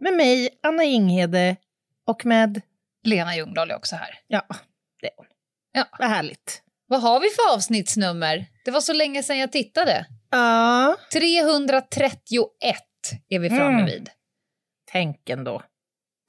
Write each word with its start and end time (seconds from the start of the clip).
Med 0.00 0.12
mig, 0.14 0.48
Anna 0.62 0.84
Inghede, 0.84 1.56
och 2.06 2.26
med... 2.26 2.60
Lena 3.04 3.36
Ljungdahl 3.36 3.70
är 3.70 3.74
också 3.76 3.96
här. 3.96 4.18
Ja, 4.26 4.46
det 5.00 5.06
är 5.06 5.12
hon. 5.16 5.26
Ja. 5.72 5.84
Vad 5.98 6.08
härligt. 6.08 6.62
Vad 6.86 7.00
har 7.02 7.20
vi 7.20 7.28
för 7.30 7.54
avsnittsnummer? 7.54 8.46
Det 8.64 8.70
var 8.70 8.80
så 8.80 8.92
länge 8.92 9.22
sedan 9.22 9.38
jag 9.38 9.52
tittade. 9.52 10.06
Ja, 10.30 10.96
331 11.12 12.50
är 13.28 13.38
vi 13.38 13.48
framme 13.48 13.64
Mm. 13.72 13.86
vid. 13.86 14.10
tänk 14.92 15.28
ändå. 15.30 15.62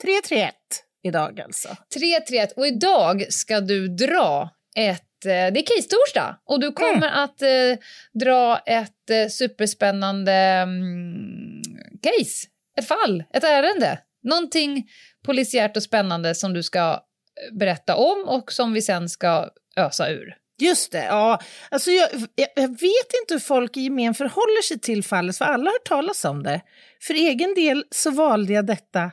331 0.01 0.55
idag 1.03 1.41
alltså. 1.41 1.75
331 1.93 2.51
och 2.57 2.67
idag 2.67 3.25
ska 3.33 3.59
du 3.59 3.87
dra 3.87 4.49
ett 4.75 5.25
eh, 5.25 5.29
det 5.29 5.59
är 5.59 5.65
case-torsdag 5.65 6.35
och 6.45 6.59
du 6.59 6.71
kommer 6.71 7.07
att 7.07 7.41
eh, 7.41 7.77
dra 8.13 8.57
ett 8.57 9.09
eh, 9.09 9.27
superspännande 9.29 10.33
mm, 10.33 11.61
case. 12.01 12.47
Ett 12.81 12.87
fall, 12.87 13.23
ett 13.33 13.43
ärende. 13.43 13.99
Någonting 14.23 14.89
polisiärt 15.25 15.77
och 15.77 15.83
spännande 15.83 16.35
som 16.35 16.53
du 16.53 16.63
ska 16.63 16.79
eh, 16.79 17.57
berätta 17.57 17.95
om 17.95 18.23
och 18.27 18.51
som 18.51 18.73
vi 18.73 18.81
sen 18.81 19.09
ska 19.09 19.49
ösa 19.75 20.09
ur. 20.09 20.35
Just 20.61 20.91
det, 20.91 21.05
ja. 21.05 21.41
Alltså 21.69 21.91
jag, 21.91 22.09
jag, 22.35 22.47
jag 22.55 22.67
vet 22.67 23.11
inte 23.21 23.33
hur 23.33 23.39
folk 23.39 23.77
i 23.77 23.81
gemen 23.81 24.13
förhåller 24.13 24.61
sig 24.61 24.79
till 24.79 25.03
fallet, 25.03 25.37
för 25.37 25.45
alla 25.45 25.69
har 25.69 25.71
hört 25.71 25.85
talas 25.85 26.25
om 26.25 26.43
det. 26.43 26.61
För 27.01 27.13
egen 27.13 27.53
del 27.53 27.83
så 27.91 28.11
valde 28.11 28.53
jag 28.53 28.65
detta 28.65 29.11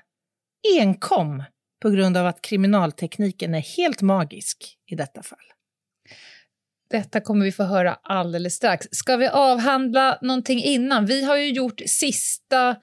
enkom 0.79 1.43
på 1.83 1.91
grund 1.91 2.17
av 2.17 2.27
att 2.27 2.43
kriminaltekniken 2.43 3.55
är 3.55 3.61
helt 3.61 4.03
magisk 4.03 4.77
i 4.91 4.95
detta 4.95 5.23
fall. 5.23 5.39
Detta 6.91 7.21
kommer 7.21 7.45
vi 7.45 7.53
få 7.53 7.63
höra 7.63 7.99
alldeles 8.03 8.55
strax. 8.55 8.87
Ska 8.91 9.17
vi 9.17 9.29
avhandla 9.29 10.19
någonting 10.23 10.63
innan? 10.63 11.07
Vi 11.07 11.25
har 11.25 11.37
ju 11.37 11.51
gjort 11.51 11.81
sista 11.87 12.77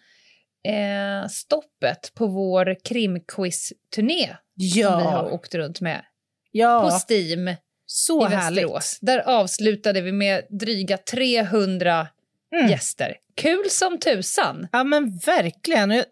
eh, 0.66 1.28
stoppet 1.30 2.12
på 2.16 2.28
vår 2.28 2.76
krimquiz-turné 2.84 4.28
som 4.28 4.70
vi 4.76 4.82
har 4.82 5.02
Ja, 5.02 5.30
åkt 5.32 5.56
runt 5.56 5.82
med 5.82 6.00
på 6.00 6.06
ja 6.52 7.00
Steam 7.10 7.56
så 7.86 8.28
i 8.28 8.30
härligt. 8.30 8.64
Västerås. 8.64 8.98
Där 9.02 9.20
avslutade 9.20 10.02
vi 10.02 10.12
med 10.12 10.46
dryga 10.50 10.98
300 10.98 12.08
Mm. 12.56 12.70
gäster. 12.70 13.16
Kul 13.36 13.70
som 13.70 14.00
tusan! 14.00 14.68
Ja, 14.72 14.84
men 14.84 15.18
verkligen. 15.18 16.04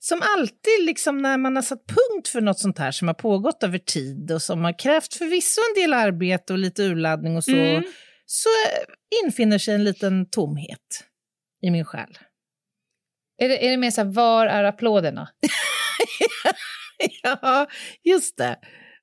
Som 0.00 0.22
alltid, 0.36 0.84
liksom 0.86 1.22
när 1.22 1.36
man 1.38 1.56
har 1.56 1.62
satt 1.62 1.86
punkt 1.86 2.28
för 2.28 2.40
något 2.40 2.58
sånt 2.58 2.78
här 2.78 2.90
som 2.90 3.08
har 3.08 3.14
pågått 3.14 3.62
över 3.62 3.78
tid 3.78 4.32
och 4.32 4.42
som 4.42 4.64
har 4.64 4.78
krävt 4.78 5.14
förvisso 5.14 5.60
en 5.60 5.82
del 5.82 5.92
arbete 5.94 6.52
och 6.52 6.58
lite 6.58 6.82
urladdning 6.82 7.36
och 7.36 7.44
så, 7.44 7.50
Mm. 7.56 7.82
så 8.26 8.48
infinner 9.24 9.58
sig 9.58 9.74
en 9.74 9.84
liten 9.84 10.26
tomhet 10.30 11.04
i 11.62 11.70
min 11.70 11.84
själ. 11.84 12.18
Är 13.38 13.48
det, 13.48 13.66
är 13.66 13.70
det 13.70 13.76
mer 13.76 13.90
så 13.90 14.00
här, 14.00 14.08
var 14.10 14.46
är 14.46 14.64
applåderna? 14.64 15.28
ja, 17.22 17.66
just 18.04 18.36
det. 18.36 18.56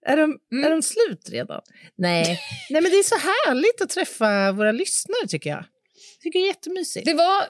Är 0.06 0.18
de, 0.18 0.40
Mm. 0.52 0.66
är 0.66 0.70
de 0.70 0.82
slut 0.82 1.30
redan? 1.32 1.62
Nej. 1.98 2.24
Nej, 2.70 2.82
men 2.82 2.92
det 2.92 2.98
är 2.98 3.04
så 3.04 3.16
härligt 3.16 3.82
att 3.82 3.90
träffa 3.90 4.52
våra 4.52 4.72
lyssnare 4.72 5.28
tycker 5.28 5.50
jag. 5.50 5.60
Jag 5.60 6.22
tycker 6.22 6.40
det 6.40 6.46
är 6.46 6.48
jättemysigt. 6.48 7.06
Det 7.06 7.14
var, 7.14 7.44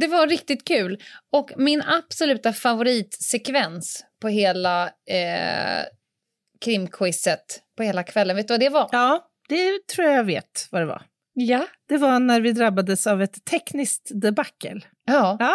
det 0.00 0.06
var 0.06 0.26
riktigt 0.26 0.64
kul. 0.64 1.02
Och 1.32 1.50
min 1.56 1.82
absoluta 1.82 2.52
favoritsekvens 2.52 4.04
på 4.22 4.28
hela 4.28 4.86
eh, 4.86 5.84
krimquizet 6.64 7.60
på 7.76 7.82
hela 7.82 8.02
kvällen, 8.02 8.36
vet 8.36 8.48
du 8.48 8.52
vad 8.54 8.60
det 8.60 8.68
var? 8.68 8.88
Ja, 8.92 9.28
det 9.48 9.86
tror 9.86 10.08
jag 10.08 10.16
jag 10.18 10.24
vet 10.24 10.68
vad 10.70 10.82
det 10.82 10.86
var. 10.86 11.02
Ja. 11.34 11.66
Det 11.88 11.96
var 11.96 12.20
när 12.20 12.40
vi 12.40 12.52
drabbades 12.52 13.06
av 13.06 13.22
ett 13.22 13.44
tekniskt 13.44 14.10
debacle. 14.22 14.80
Ja. 15.06 15.36
Ja. 15.40 15.54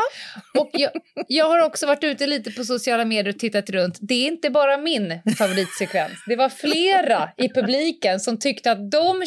Och 0.61 0.69
jag, 0.73 0.91
jag 1.27 1.45
har 1.45 1.65
också 1.65 1.87
varit 1.87 2.03
ute 2.03 2.27
lite 2.27 2.51
på 2.51 2.63
sociala 2.63 3.05
medier 3.05 3.33
och 3.33 3.39
tittat 3.39 3.69
runt. 3.69 3.97
Det 4.01 4.13
är 4.13 4.27
inte 4.27 4.49
bara 4.49 4.77
min 4.77 5.19
favoritsekvens. 5.37 6.23
Det 6.27 6.35
var 6.35 6.49
flera 6.49 7.29
i 7.37 7.49
publiken 7.49 8.19
som 8.19 8.39
tyckte 8.39 8.71
att 8.71 8.91
de 8.91 9.23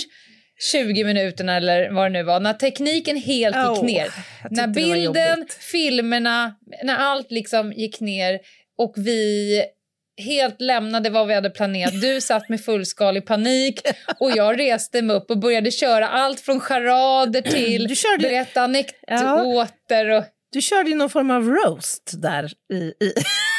20 0.72 1.05
minuterna 1.05 1.56
eller 1.56 1.91
vad 1.91 2.05
det 2.05 2.09
nu 2.11 2.22
var, 2.22 2.41
när 2.41 2.55
tekniken 2.55 3.16
helt 3.16 3.56
gick 3.56 3.82
ner, 3.82 4.09
när 4.50 4.66
bilden, 4.66 5.47
filmerna, 5.72 6.55
när 6.84 6.97
allt 6.97 7.31
liksom 7.31 7.72
gick 7.72 8.00
ner 8.00 8.41
och 8.78 8.94
vi 8.97 9.62
helt 10.17 10.61
lämnade 10.61 11.11
vad 11.11 11.28
vi 11.28 11.34
hade 11.34 11.50
planerat. 11.50 12.00
Du 12.00 12.21
satt 12.21 12.49
med 12.49 12.65
fullskalig 12.65 13.27
panik 13.27 13.81
och 14.21 14.31
jag 14.31 14.59
reste 14.61 15.03
mig 15.03 15.17
upp 15.17 15.31
och 15.31 15.39
började 15.39 15.71
köra 15.71 16.09
allt 16.09 16.41
från 16.41 16.61
charader 16.61 17.41
till 17.43 17.89
Du 17.89 17.97
körde- 17.97 18.23
berätta 18.28 18.62
anekdoter 18.62 20.09
och 20.11 20.25
Du 20.53 20.61
körde 20.61 20.91
ju 20.91 20.97
någon 20.97 21.11
form 21.11 21.31
av 21.31 21.49
roast 21.49 22.12
där 22.23 22.53
i... 22.73 22.77
i. 22.77 23.12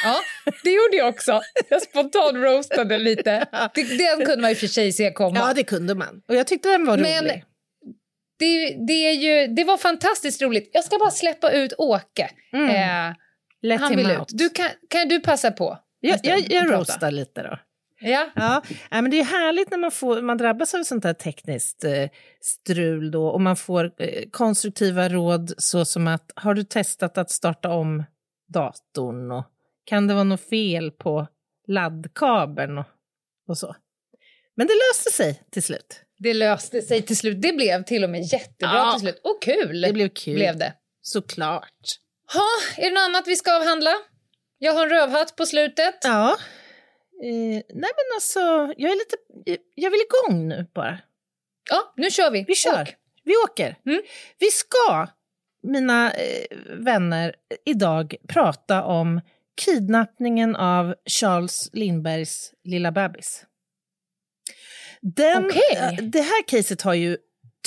Ja, 0.05 0.15
det 0.63 0.69
gjorde 0.69 0.97
jag 0.97 1.09
också. 1.09 1.41
Jag 1.69 1.81
spontant 1.81 2.33
roastade 2.37 2.97
lite. 2.97 3.45
Det, 3.75 3.83
den 3.97 4.25
kunde 4.25 4.41
man 4.41 4.51
i 4.51 4.53
och 4.53 4.57
för 4.57 4.67
sig 4.67 4.91
se 4.91 5.11
komma. 5.11 5.35
Ja, 5.39 5.53
det 5.53 5.63
kunde 5.63 5.95
man. 5.95 6.21
Och 6.27 6.35
jag 6.35 6.47
tyckte 6.47 6.69
den 6.69 6.85
var 6.85 6.97
Men- 6.97 7.23
rolig. 7.23 7.43
det, 8.39 8.75
det, 8.87 8.93
är 8.93 9.13
ju, 9.13 9.47
det 9.47 9.63
var 9.63 9.77
fantastiskt 9.77 10.41
roligt. 10.41 10.69
Jag 10.73 10.83
ska 10.83 10.97
bara 10.97 11.11
släppa 11.11 11.51
ut 11.51 11.73
Åke. 11.77 12.29
Mm. 12.53 12.69
Eh, 12.69 13.77
han 13.79 13.95
vill 13.95 14.11
out. 14.11 14.21
ut. 14.21 14.25
Du, 14.37 14.49
kan, 14.49 14.69
kan 14.89 15.07
du 15.07 15.19
passa 15.19 15.51
på? 15.51 15.77
Jag, 16.07 16.19
jag, 16.23 16.51
jag 16.51 16.71
roastar 16.71 17.11
lite 17.11 17.43
då. 17.43 17.57
Ja. 17.99 18.31
Ja, 18.35 18.61
men 18.89 19.11
det 19.11 19.19
är 19.19 19.23
härligt 19.23 19.71
när 19.71 19.77
man, 19.77 19.91
får, 19.91 20.21
man 20.21 20.37
drabbas 20.37 20.73
av 20.73 20.83
sånt 20.83 21.03
här 21.03 21.13
tekniskt 21.13 21.83
eh, 21.83 22.09
strul 22.41 23.11
då 23.11 23.27
och 23.27 23.41
man 23.41 23.55
får 23.55 23.91
eh, 23.97 24.23
konstruktiva 24.31 25.09
råd 25.09 25.53
så 25.57 25.85
som 25.85 26.07
att 26.07 26.31
har 26.35 26.53
du 26.53 26.63
testat 26.63 27.17
att 27.17 27.31
starta 27.31 27.69
om 27.69 28.03
datorn 28.53 29.31
och 29.31 29.43
kan 29.85 30.07
det 30.07 30.13
vara 30.13 30.23
något 30.23 30.49
fel 30.49 30.91
på 30.91 31.27
laddkabeln 31.67 32.77
och, 32.77 32.85
och 33.47 33.57
så. 33.57 33.75
Men 34.55 34.67
det 34.67 34.73
löste 34.73 35.11
sig 35.11 35.43
till 35.51 35.63
slut. 35.63 35.99
Det 36.17 36.33
löste 36.33 36.81
sig 36.81 37.01
till 37.01 37.17
slut. 37.17 37.41
Det 37.41 37.53
blev 37.53 37.83
till 37.83 38.03
och 38.03 38.09
med 38.09 38.21
jättebra 38.21 38.75
Ja. 38.75 38.91
till 38.93 39.01
slut. 39.01 39.21
Och 39.23 39.41
kul 39.41 39.81
Det 39.81 39.93
blev 39.93 40.09
kul. 40.09 40.35
blev 40.35 40.57
det. 40.57 40.73
Såklart. 41.01 41.99
Ha, 42.33 42.83
är 42.83 42.89
det 42.89 42.91
något 42.93 43.01
annat 43.09 43.27
vi 43.27 43.35
ska 43.35 43.55
avhandla? 43.57 43.91
Jag 44.63 44.73
har 44.73 44.83
en 44.83 44.89
rövhatt 44.89 45.35
på 45.35 45.45
slutet. 45.45 45.95
Ja. 46.03 46.29
Eh, 47.23 47.61
nej 47.69 47.91
men 47.97 48.15
alltså, 48.15 48.39
jag 48.77 48.91
är 48.91 48.95
lite, 48.95 49.15
jag 49.75 49.91
vill 49.91 49.99
igång 50.01 50.47
nu 50.47 50.67
bara. 50.75 50.99
Ja, 51.69 51.93
nu 51.97 52.09
kör 52.11 52.31
vi. 52.31 52.45
Vi 52.47 52.55
kör. 52.55 52.81
Åk. 52.81 52.95
Vi 53.23 53.33
åker. 53.49 53.75
Mm. 53.85 54.01
Vi 54.39 54.47
ska, 54.47 55.07
mina 55.63 56.11
eh, 56.11 56.45
vänner, 56.69 57.35
idag 57.65 58.15
prata 58.27 58.83
om 58.83 59.21
kidnappningen 59.65 60.55
av 60.55 60.95
Charles 61.05 61.69
Lindbergs 61.73 62.53
lilla 62.63 62.91
bebis. 62.91 63.45
Den, 65.01 65.45
Okej. 65.45 65.77
eh, 65.77 66.03
Det 66.03 66.21
här 66.21 66.47
caset 66.47 66.81
har 66.81 66.93
ju 66.93 67.17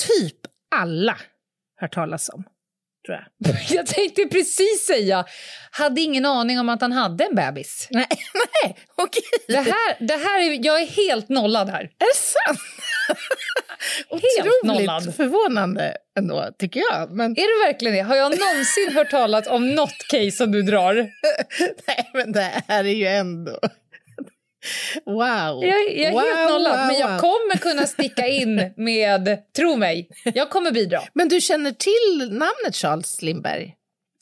typ 0.07 0.37
alla 0.75 1.17
hört 1.81 1.95
talas 1.95 2.29
om, 2.29 2.45
tror 3.07 3.19
jag. 3.19 3.57
Jag 3.77 3.87
tänkte 3.87 4.23
precis 4.27 4.87
säga, 4.87 5.25
hade 5.71 6.01
ingen 6.01 6.27
aning 6.27 6.61
om 6.61 6.69
att 6.69 6.81
han 6.81 6.93
hade 6.93 7.25
en 7.25 7.35
bebis. 7.35 7.89
Nej, 7.91 8.07
nej, 8.35 8.77
okej. 8.97 9.23
Det 9.49 9.57
här, 9.57 10.07
det 10.07 10.17
här 10.17 10.41
är, 10.41 10.67
jag 10.67 10.83
är 10.83 10.87
helt 10.87 11.29
nollad 11.29 11.69
här. 11.69 11.81
Är 11.81 11.89
det 11.99 12.17
sant? 12.17 12.59
nollad. 14.65 15.03
Otroligt 15.03 15.17
förvånande 15.17 15.97
ändå, 16.19 16.49
tycker 16.59 16.81
jag. 16.81 17.11
Men, 17.11 17.31
Är 17.31 17.65
det 17.65 17.67
verkligen 17.67 17.95
det? 17.95 18.01
Har 18.01 18.17
jag 18.17 18.31
någonsin 18.31 18.93
hört 18.95 19.11
talas 19.11 19.47
om 19.47 19.75
något 19.75 20.09
case 20.09 20.31
som 20.31 20.53
du 20.53 20.63
drar? 20.63 20.95
nej, 21.87 22.11
men 22.15 22.33
det 22.33 22.63
här 22.69 22.85
är 22.85 22.95
ju 22.95 23.07
ändå... 23.07 23.59
Wow! 25.05 25.65
Jag, 25.65 25.97
jag 25.97 25.99
är 25.99 26.13
wow, 26.13 26.21
helt 26.21 26.51
nollad, 26.51 26.79
wow, 26.79 26.87
men 26.87 26.99
jag 26.99 27.11
wow. 27.11 27.19
kommer 27.19 27.57
kunna 27.57 27.87
sticka 27.87 28.27
in 28.27 28.73
med, 28.77 29.53
tro 29.57 29.77
mig, 29.77 30.09
jag 30.25 30.51
kommer 30.51 30.71
bidra. 30.71 31.01
Men 31.13 31.29
du 31.29 31.41
känner 31.41 31.73
till 31.73 32.31
namnet 32.31 32.77
Charles 32.77 33.23
Lindberg? 33.23 33.77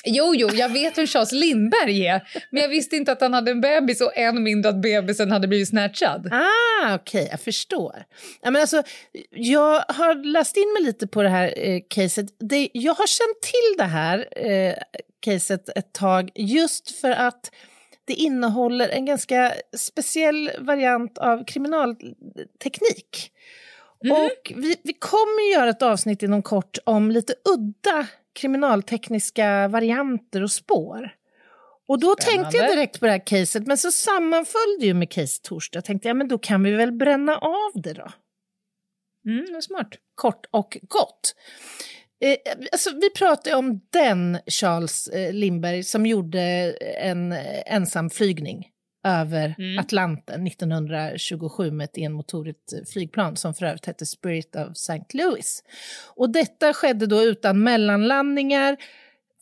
Jo, 0.06 0.34
jo, 0.34 0.48
jag 0.54 0.68
vet 0.68 0.98
vem 0.98 1.06
Charles 1.06 1.32
Lindberg 1.32 2.06
är, 2.06 2.28
men 2.50 2.62
jag 2.62 2.68
visste 2.68 2.96
inte 2.96 3.12
att 3.12 3.20
han 3.20 3.34
hade 3.34 3.50
en 3.50 3.60
bebis 3.60 4.00
och 4.00 4.16
än 4.16 4.42
mindre 4.42 4.70
att 4.70 4.82
bebisen 4.82 5.30
hade 5.30 5.48
blivit 5.48 5.68
snatchad. 5.68 6.28
Ah, 6.32 6.94
okej, 6.94 7.20
okay, 7.20 7.30
jag 7.30 7.40
förstår. 7.40 8.04
Ja, 8.42 8.50
men 8.50 8.60
alltså, 8.60 8.82
jag 9.30 9.84
har 9.88 10.32
läst 10.32 10.56
in 10.56 10.72
mig 10.72 10.82
lite 10.82 11.06
på 11.06 11.22
det 11.22 11.28
här 11.28 11.54
eh, 11.56 11.80
caset. 11.88 12.26
Det, 12.38 12.68
jag 12.72 12.94
har 12.94 13.06
känt 13.06 13.40
till 13.42 13.78
det 13.78 13.84
här 13.84 14.28
eh, 14.36 14.74
caset 15.20 15.68
ett 15.68 15.92
tag 15.92 16.30
just 16.34 17.00
för 17.00 17.10
att 17.10 17.50
det 18.04 18.14
innehåller 18.14 18.88
en 18.88 19.06
ganska 19.06 19.52
speciell 19.76 20.50
variant 20.58 21.18
av 21.18 21.44
kriminalteknik. 21.44 23.32
Mm. 24.04 24.16
Och 24.16 24.52
vi, 24.56 24.76
vi 24.84 24.92
kommer 24.92 25.52
göra 25.52 25.70
ett 25.70 25.82
avsnitt 25.82 26.22
inom 26.22 26.42
kort 26.42 26.78
om 26.84 27.10
lite 27.10 27.34
udda 27.44 28.06
kriminaltekniska 28.32 29.68
varianter 29.68 30.42
och 30.42 30.50
spår. 30.50 31.14
Och 31.88 32.00
då 32.00 32.16
Spännande. 32.20 32.42
tänkte 32.42 32.56
jag 32.56 32.76
direkt 32.76 33.00
på 33.00 33.06
det 33.06 33.12
här 33.12 33.26
caset, 33.26 33.66
men 33.66 33.78
så 33.78 33.92
sammanföll 33.92 34.76
det 34.80 34.86
ju 34.86 34.94
med 34.94 35.10
case 35.10 35.42
torsdag. 35.42 35.76
Jag 35.76 35.84
tänkte, 35.84 36.08
ja 36.08 36.14
men 36.14 36.28
då 36.28 36.38
kan 36.38 36.62
vi 36.62 36.72
väl 36.72 36.92
bränna 36.92 37.36
av 37.38 37.70
det 37.74 37.92
då. 37.92 38.12
Mm, 39.26 39.52
det 39.52 39.62
smart. 39.62 39.88
Kort 40.14 40.46
och 40.50 40.78
gott. 40.82 41.34
Eh, 42.24 42.36
alltså, 42.72 42.90
vi 43.00 43.10
pratar 43.10 43.56
om 43.56 43.80
den 43.90 44.38
Charles 44.46 45.08
eh, 45.08 45.32
Lindbergh 45.32 45.82
som 45.82 46.06
gjorde 46.06 46.40
en 46.80 47.32
eh, 47.32 47.62
ensam 47.66 48.10
flygning 48.10 48.68
över 49.04 49.54
mm. 49.58 49.78
Atlanten 49.78 50.46
1927 50.46 51.70
med 51.70 51.84
ett 51.84 51.98
enmotorigt 51.98 52.72
eh, 52.72 52.78
flygplan 52.92 53.36
som 53.36 53.54
för 53.54 53.66
övrigt 53.66 53.86
hette 53.86 54.06
Spirit 54.06 54.56
of 54.56 54.72
St. 54.72 55.04
Louis. 55.12 55.62
Och 56.14 56.30
detta 56.30 56.74
skedde 56.74 57.06
då 57.06 57.22
utan 57.22 57.62
mellanlandningar. 57.62 58.76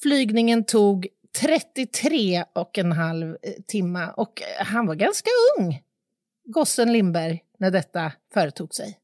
Flygningen 0.02 0.64
tog 0.64 1.06
33 1.40 2.44
och 2.52 2.78
en 2.78 2.92
halv 2.92 3.28
eh, 3.42 3.52
timme 3.66 4.08
och 4.16 4.42
han 4.58 4.86
var 4.86 4.94
ganska 4.94 5.30
ung, 5.58 5.82
gossen 6.44 6.92
Lindberg, 6.92 7.42
när 7.58 7.70
detta 7.70 8.12
företog 8.34 8.74
sig. 8.74 8.98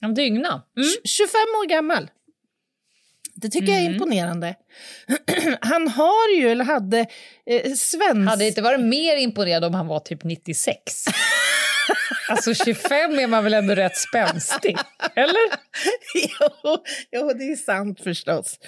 Han 0.00 0.14
dygna. 0.14 0.62
Mm. 0.76 0.88
25 1.04 1.34
år 1.38 1.68
gammal. 1.68 2.10
Det 3.40 3.48
tycker 3.48 3.68
mm. 3.68 3.74
jag 3.74 3.82
är 3.82 3.86
mm. 3.86 3.94
imponerande. 3.94 4.54
han 5.60 5.88
har 5.88 6.36
ju, 6.36 6.50
eller 6.50 6.64
hade, 6.64 7.06
eh, 7.46 7.72
svensk... 7.72 8.30
Hade 8.30 8.46
inte 8.46 8.62
varit 8.62 8.80
mer 8.80 9.16
imponerad 9.16 9.64
om 9.64 9.74
han 9.74 9.86
var 9.86 10.00
typ 10.00 10.24
96? 10.24 11.04
alltså 12.28 12.54
25 12.54 13.18
är 13.18 13.26
man 13.26 13.44
väl 13.44 13.54
ändå 13.54 13.74
rätt 13.74 13.96
spänstig? 13.96 14.78
Eller? 15.14 15.50
jo, 16.14 16.84
jo, 17.12 17.32
det 17.38 17.44
är 17.44 17.56
sant 17.56 18.00
förstås. 18.00 18.58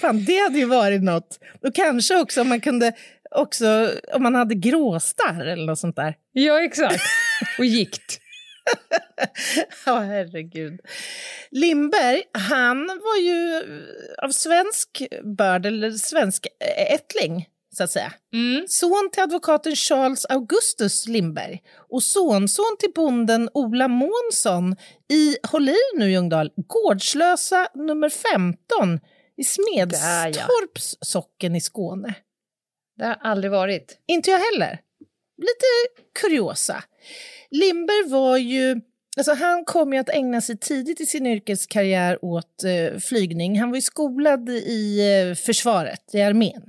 Fan, 0.00 0.24
det 0.24 0.38
hade 0.38 0.58
ju 0.58 0.64
varit 0.64 1.02
något. 1.02 1.38
Och 1.62 1.74
kanske 1.74 2.16
också 2.16 2.40
om 2.40 2.48
man 2.48 2.60
kunde 2.60 2.92
också 3.30 3.90
om 4.12 4.22
man 4.22 4.34
hade 4.34 4.54
gråstarr 4.54 5.46
eller 5.46 5.66
något 5.66 5.78
sånt 5.78 5.96
där. 5.96 6.14
Ja, 6.32 6.64
exakt. 6.64 7.02
Och 7.58 7.64
gikt. 7.64 8.19
Ja, 9.86 9.92
oh, 9.92 10.00
herregud. 10.00 10.80
Lindberg, 11.50 12.22
han 12.32 12.86
var 12.86 13.20
ju 13.20 13.62
av 14.22 14.30
svensk 14.30 15.02
börd, 15.36 15.66
eller 15.66 15.90
svensk 15.90 16.46
ättling, 16.76 17.48
så 17.76 17.84
att 17.84 17.90
säga. 17.90 18.12
Mm. 18.32 18.66
Son 18.68 19.10
till 19.12 19.22
advokaten 19.22 19.76
Charles 19.76 20.24
Augustus 20.24 21.06
Lindberg 21.08 21.62
och 21.90 22.02
sonson 22.02 22.76
till 22.78 22.92
bonden 22.94 23.48
Ola 23.54 23.88
Månsson 23.88 24.76
i, 25.12 25.36
håll 25.42 25.68
i 25.68 25.76
nu 25.96 26.10
Ljungdahl, 26.10 26.52
Gårdslösa 26.56 27.68
nummer 27.74 28.08
15 28.08 29.00
i 29.36 29.44
Smedstorps 29.44 30.96
socken 31.00 31.56
i 31.56 31.60
Skåne. 31.60 32.14
Det 32.98 33.04
har 33.04 33.18
aldrig 33.20 33.50
varit. 33.50 33.98
Inte 34.06 34.30
jag 34.30 34.38
heller. 34.38 34.80
Lite 35.40 36.02
kuriosa. 36.20 36.84
Lindberg 37.50 38.10
var 38.10 38.36
ju... 38.36 38.80
Alltså 39.16 39.32
han 39.32 39.64
kom 39.64 39.92
ju 39.92 39.98
att 39.98 40.08
ägna 40.08 40.40
sig 40.40 40.58
tidigt 40.58 41.00
i 41.00 41.06
sin 41.06 41.26
yrkeskarriär 41.26 42.24
åt 42.24 42.64
eh, 42.64 42.98
flygning. 42.98 43.60
Han 43.60 43.70
var 43.70 43.76
ju 43.76 43.82
skolad 43.82 44.48
i 44.48 45.00
eh, 45.00 45.34
försvaret, 45.34 46.14
i 46.14 46.22
armén. 46.22 46.62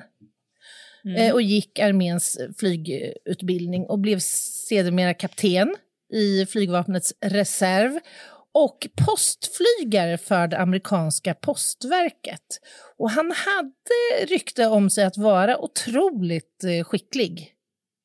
Mm. 1.05 1.15
Eh, 1.15 1.33
och 1.33 1.41
gick 1.41 1.79
arméns 1.79 2.39
flygutbildning 2.57 3.85
och 3.85 3.99
blev 3.99 4.19
sedermera 4.19 5.13
kapten 5.13 5.75
i 6.13 6.45
flygvapnets 6.45 7.13
reserv 7.21 7.99
och 8.53 8.87
postflygare 9.05 10.17
för 10.17 10.47
det 10.47 10.57
amerikanska 10.57 11.33
postverket. 11.33 12.59
Och 12.97 13.09
han 13.09 13.31
hade 13.31 14.25
rykte 14.25 14.67
om 14.67 14.89
sig 14.89 15.03
att 15.03 15.17
vara 15.17 15.57
otroligt 15.57 16.63
eh, 16.63 16.83
skicklig 16.83 17.55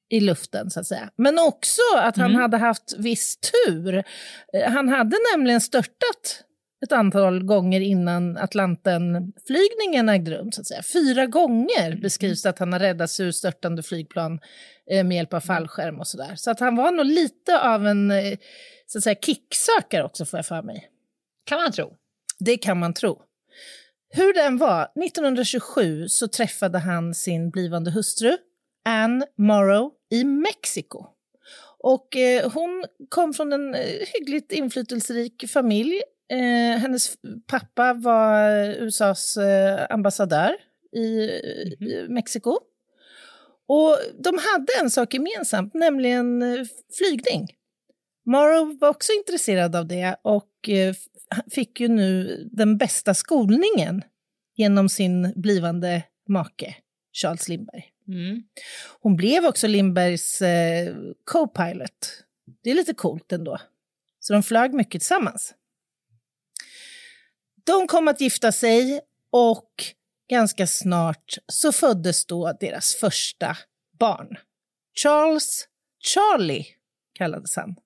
i 0.09 0.21
luften, 0.21 0.71
så 0.71 0.81
att 0.81 0.87
säga. 0.87 1.11
Men 1.17 1.39
också 1.39 1.83
att 1.97 2.17
han 2.17 2.31
mm. 2.31 2.41
hade 2.41 2.57
haft 2.57 2.95
viss 2.99 3.37
tur. 3.37 4.05
Eh, 4.53 4.71
han 4.73 4.89
hade 4.89 5.17
nämligen 5.35 5.61
störtat 5.61 6.45
ett 6.85 6.93
antal 6.93 7.45
gånger 7.45 7.81
innan 7.81 8.37
Atlantenflygningen 8.37 10.09
ägde 10.09 10.31
rum. 10.31 10.53
Så 10.53 10.61
att 10.61 10.67
säga. 10.67 10.83
Fyra 10.83 11.27
gånger 11.27 11.87
mm. 11.87 12.01
beskrivs 12.01 12.43
det 12.43 12.49
att 12.49 12.59
han 12.59 12.73
har 12.73 12.81
räddats 12.81 13.21
ur 13.21 13.31
störtande 13.31 13.83
flygplan 13.83 14.41
eh, 14.91 15.05
med 15.05 15.17
hjälp 15.17 15.35
av 15.35 15.43
mm. 15.45 15.47
fallskärm 15.47 16.01
och 16.01 16.07
sådär. 16.07 16.33
Så 16.37 16.51
att 16.51 16.61
han 16.61 16.77
var 16.77 16.93
nog 16.93 17.07
lite 17.07 17.61
av 17.61 17.87
en 17.87 18.11
eh, 18.11 18.39
så 18.87 18.99
att 18.99 19.05
säga, 19.05 19.17
kicksökare 19.21 20.05
också, 20.05 20.25
får 20.25 20.39
jag 20.39 20.47
för 20.47 20.63
mig. 20.63 20.89
Kan 21.45 21.63
man 21.63 21.73
tro. 21.73 21.93
Det 22.39 22.57
kan 22.57 22.79
man 22.79 22.95
tro. 22.95 23.23
Hur 24.09 24.35
den 24.35 24.59
var, 24.59 24.89
1927 25.05 26.09
så 26.09 26.29
träffade 26.29 26.79
han 26.79 27.15
sin 27.15 27.51
blivande 27.51 27.91
hustru 27.91 28.37
Anne 28.85 29.27
Morrow 29.39 29.93
i 30.11 30.25
Mexiko. 30.25 31.07
Och 31.79 32.17
eh, 32.17 32.53
hon 32.53 32.85
kom 33.09 33.35
från 33.35 33.53
en 33.53 33.75
eh, 33.75 34.07
hyggligt 34.15 34.53
inflytelserik 34.53 35.45
familj. 35.49 36.03
Eh, 36.29 36.79
hennes 36.81 37.17
pappa 37.47 37.95
var 37.95 38.51
USAs 38.83 39.39
ambassadör 39.91 40.57
i, 40.93 41.23
mm 41.23 41.69
-hmm. 41.81 41.85
i 41.85 42.09
Mexiko. 42.09 42.59
Och 43.69 43.99
de 44.19 44.39
hade 44.39 44.73
en 44.83 44.91
sak 44.91 45.15
gemensamt, 45.15 45.75
nämligen 45.75 46.45
flygning. 46.99 47.49
Morrow 48.27 48.79
var 48.81 48.89
också 48.89 49.13
intresserad 49.13 49.77
av 49.77 49.87
det 49.87 50.17
och 50.23 50.51
fick 51.51 51.81
ju 51.81 51.89
nu 51.89 52.43
den 52.53 52.79
bästa 52.79 53.15
skolningen 53.15 54.03
genom 54.57 54.89
sin 54.89 55.33
blivande 55.37 56.03
make, 56.29 56.75
Charles 57.13 57.49
Lindbergh. 57.49 57.96
Mm. 58.09 58.43
Hon 59.01 59.17
blev 59.17 59.47
också 59.47 59.67
Lindbergs 59.67 60.43
eh, 60.43 60.97
co-pilot. 61.25 62.25
Det 62.63 62.71
är 62.71 62.75
lite 62.75 62.95
coolt 62.95 63.33
ändå. 63.33 63.59
Så 64.21 64.33
de 64.33 64.43
flög 64.43 64.75
mycket 64.75 65.01
tillsammans. 65.01 65.55
De 67.65 67.87
kom 67.87 68.09
att 68.09 68.21
gifta 68.21 68.53
sig 68.53 69.01
och 69.31 69.71
ganska 70.31 70.67
snart 70.67 71.39
så 71.47 71.73
föddes 71.73 72.27
då 72.27 72.53
deras 72.61 72.95
första 72.95 73.57
barn. 73.99 74.37
Charles 75.03 75.69
Charlie 75.99 76.67
kallades 77.15 77.57
han. 77.57 77.77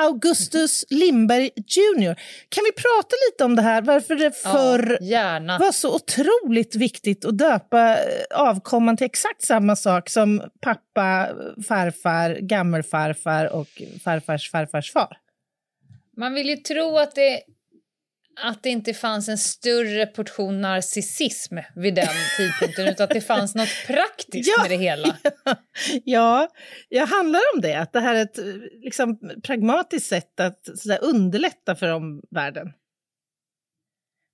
Augustus 0.00 0.84
Lindberg 0.90 1.50
Jr. 1.56 2.14
Kan 2.48 2.64
vi 2.64 2.72
prata 2.72 3.16
lite 3.30 3.44
om 3.44 3.56
det 3.56 3.62
här, 3.62 3.82
varför 3.82 4.14
det 4.14 4.32
förr 4.36 4.98
ja, 5.00 5.40
var 5.60 5.72
så 5.72 5.94
otroligt 5.94 6.76
viktigt 6.76 7.24
att 7.24 7.38
döpa 7.38 7.90
eh, 7.90 8.22
avkomman 8.34 8.96
till 8.96 9.04
exakt 9.04 9.42
samma 9.42 9.76
sak 9.76 10.08
som 10.10 10.42
pappa, 10.60 11.28
farfar, 11.68 12.38
gammelfarfar 12.40 13.52
och 13.52 13.68
farfars 14.04 14.50
farfars 14.50 14.92
far? 14.92 15.16
Man 16.16 16.34
vill 16.34 16.48
ju 16.48 16.56
tro 16.56 16.96
att 16.98 17.14
det 17.14 17.40
att 18.36 18.62
det 18.62 18.68
inte 18.68 18.94
fanns 18.94 19.28
en 19.28 19.38
större 19.38 20.06
portion 20.06 20.60
narcissism 20.60 21.56
vid 21.74 21.94
den 21.94 22.08
tidpunkten 22.36 22.88
utan 22.88 23.04
att 23.04 23.10
det 23.10 23.20
fanns 23.20 23.54
något 23.54 23.86
praktiskt 23.86 24.54
ja, 24.56 24.62
med 24.62 24.70
det 24.70 24.84
hela. 24.84 25.16
Ja, 26.04 26.48
ja, 26.88 27.04
handlar 27.04 27.40
om 27.54 27.60
det, 27.60 27.74
att 27.74 27.92
det 27.92 28.00
här 28.00 28.14
är 28.14 28.22
ett 28.22 28.38
liksom, 28.84 29.18
pragmatiskt 29.42 30.08
sätt 30.08 30.40
att 30.40 30.78
så 30.78 30.94
underlätta 30.96 31.74
för 31.74 31.92
omvärlden. 31.92 32.72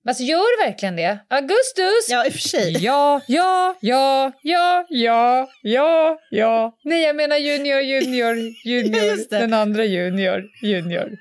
Alltså 0.07 0.23
gör 0.23 0.65
verkligen 0.65 0.95
det? 0.95 1.19
Augustus! 1.29 2.09
Ja, 2.09 2.25
i 2.25 2.29
och 2.29 2.33
för 2.33 2.39
sig. 2.39 2.83
Ja, 2.83 3.21
ja, 3.27 3.77
ja, 3.81 4.31
ja, 4.41 4.85
ja, 4.89 5.49
ja, 5.61 6.19
ja. 6.29 6.77
Nej, 6.83 7.03
jag 7.03 7.15
menar 7.15 7.37
junior, 7.37 7.79
junior, 7.79 8.35
junior, 8.65 9.29
den 9.29 9.53
andra 9.53 9.85
junior, 9.85 10.43
junior. 10.61 11.17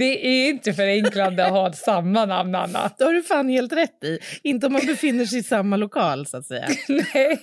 Det 0.00 0.26
är 0.26 0.48
inte 0.48 0.72
förenklande 0.72 1.44
att 1.46 1.50
ha 1.50 1.72
samma 1.72 2.26
namn, 2.26 2.54
Anna. 2.54 2.90
Det 2.98 3.04
har 3.04 3.12
du 3.12 3.22
fan 3.22 3.48
helt 3.48 3.72
rätt 3.72 4.04
i. 4.04 4.18
Inte 4.42 4.66
om 4.66 4.72
man 4.72 4.86
befinner 4.86 5.24
sig 5.24 5.38
i 5.38 5.42
samma 5.42 5.76
lokal, 5.76 6.26
så 6.26 6.36
att 6.36 6.46
säga. 6.46 6.68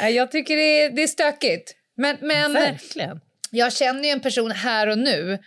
Nej, 0.00 0.14
jag 0.14 0.30
tycker 0.30 0.56
det 0.56 0.82
är, 0.82 0.90
det 0.90 1.02
är 1.02 1.06
stökigt. 1.06 1.74
Men, 1.96 2.16
men 2.20 2.52
Verkligen. 2.52 3.20
jag 3.50 3.72
känner 3.72 4.02
ju 4.04 4.10
en 4.10 4.20
person 4.20 4.50
här 4.50 4.86
och 4.86 4.98
nu 4.98 5.38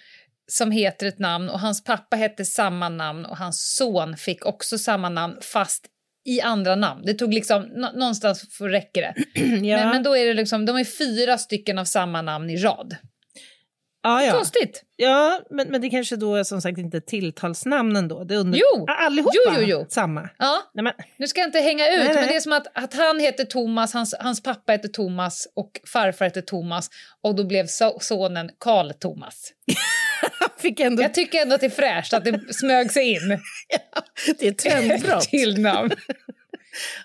som 0.48 0.72
heter 0.72 1.06
ett 1.06 1.20
namn 1.20 1.50
och 1.50 1.60
hans 1.60 1.84
pappa 1.84 2.16
hette 2.16 2.46
samma 2.46 2.90
namn 2.90 3.26
och 3.26 3.38
hans 3.38 3.76
son 3.76 4.18
fick 4.18 4.46
också 4.46 4.78
samma 4.78 5.10
namn 5.10 5.38
fast 5.42 5.86
i 6.26 6.42
andra 6.42 6.76
namn. 6.76 7.02
Det 7.06 7.14
tog 7.14 7.34
liksom, 7.34 7.62
nå- 7.62 7.92
någonstans 7.96 8.58
för 8.58 8.70
räcker 8.70 9.02
det. 9.02 9.14
ja. 9.68 9.78
Men, 9.78 9.90
men 9.90 10.04
då 10.04 10.18
är 10.18 10.26
det 10.26 10.34
liksom, 10.34 10.66
de 10.66 10.78
är 10.78 10.84
fyra 10.84 11.38
stycken 11.38 11.78
av 11.78 11.86
samma 11.86 12.22
namn 12.22 12.50
i 12.50 12.58
rad. 12.58 12.96
Ja, 14.08 14.24
ja. 14.26 14.34
Konstigt. 14.34 14.84
ja 14.96 15.42
men, 15.50 15.68
men 15.68 15.82
det 15.82 15.90
kanske 15.90 16.16
då 16.16 16.36
är 16.36 16.44
som 16.44 16.62
sagt 16.62 16.78
inte 16.78 17.02
tilltalsnamnen 17.02 18.08
då. 18.08 18.24
Det 18.24 18.36
är 18.36 18.40
under... 18.40 18.60
Jo. 18.60 18.86
Ah, 18.88 19.06
Allihopa 19.06 19.32
Jo, 19.46 19.54
jo, 19.56 19.62
jo. 19.66 19.86
samma. 19.90 20.30
Ja, 20.38 20.72
Nej, 20.74 20.84
men, 20.84 20.94
nu 21.18 21.28
ska 21.28 21.40
jag 21.40 21.48
inte 21.48 21.60
hänga 21.60 21.88
ut, 21.88 21.98
Nej, 21.98 22.08
men 22.08 22.16
nej. 22.16 22.28
det 22.28 22.36
är 22.36 22.40
som 22.40 22.54
att, 22.54 22.68
att 22.74 22.94
han 22.94 23.20
heter 23.20 23.46
Thomas, 23.46 23.94
hans, 23.94 24.16
hans 24.20 24.44
pappa 24.44 24.72
heter 24.72 24.90
Thomas 24.90 25.48
och 25.56 25.72
farfar 25.94 26.26
heter 26.26 26.42
Thomas 26.42 26.90
och 27.24 27.36
då 27.36 27.44
blev 27.44 27.68
so 27.68 27.98
sonen 28.02 28.50
Karl 28.60 28.92
Thomas. 28.92 29.52
fick 30.58 30.80
ändå... 30.80 31.04
Jag 31.04 31.14
tycker 31.14 31.42
ändå 31.42 31.56
att 31.56 31.62
det 31.62 31.68
är 31.68 31.70
fräscht 31.70 32.14
att 32.14 32.26
det 32.26 32.54
smög 32.54 32.92
sig 32.92 33.12
in 33.12 33.40
det 34.40 34.48
är 34.48 34.52
ett 34.52 34.58
trendbrott. 34.58 35.22
till 35.30 35.62
namn. 35.62 35.92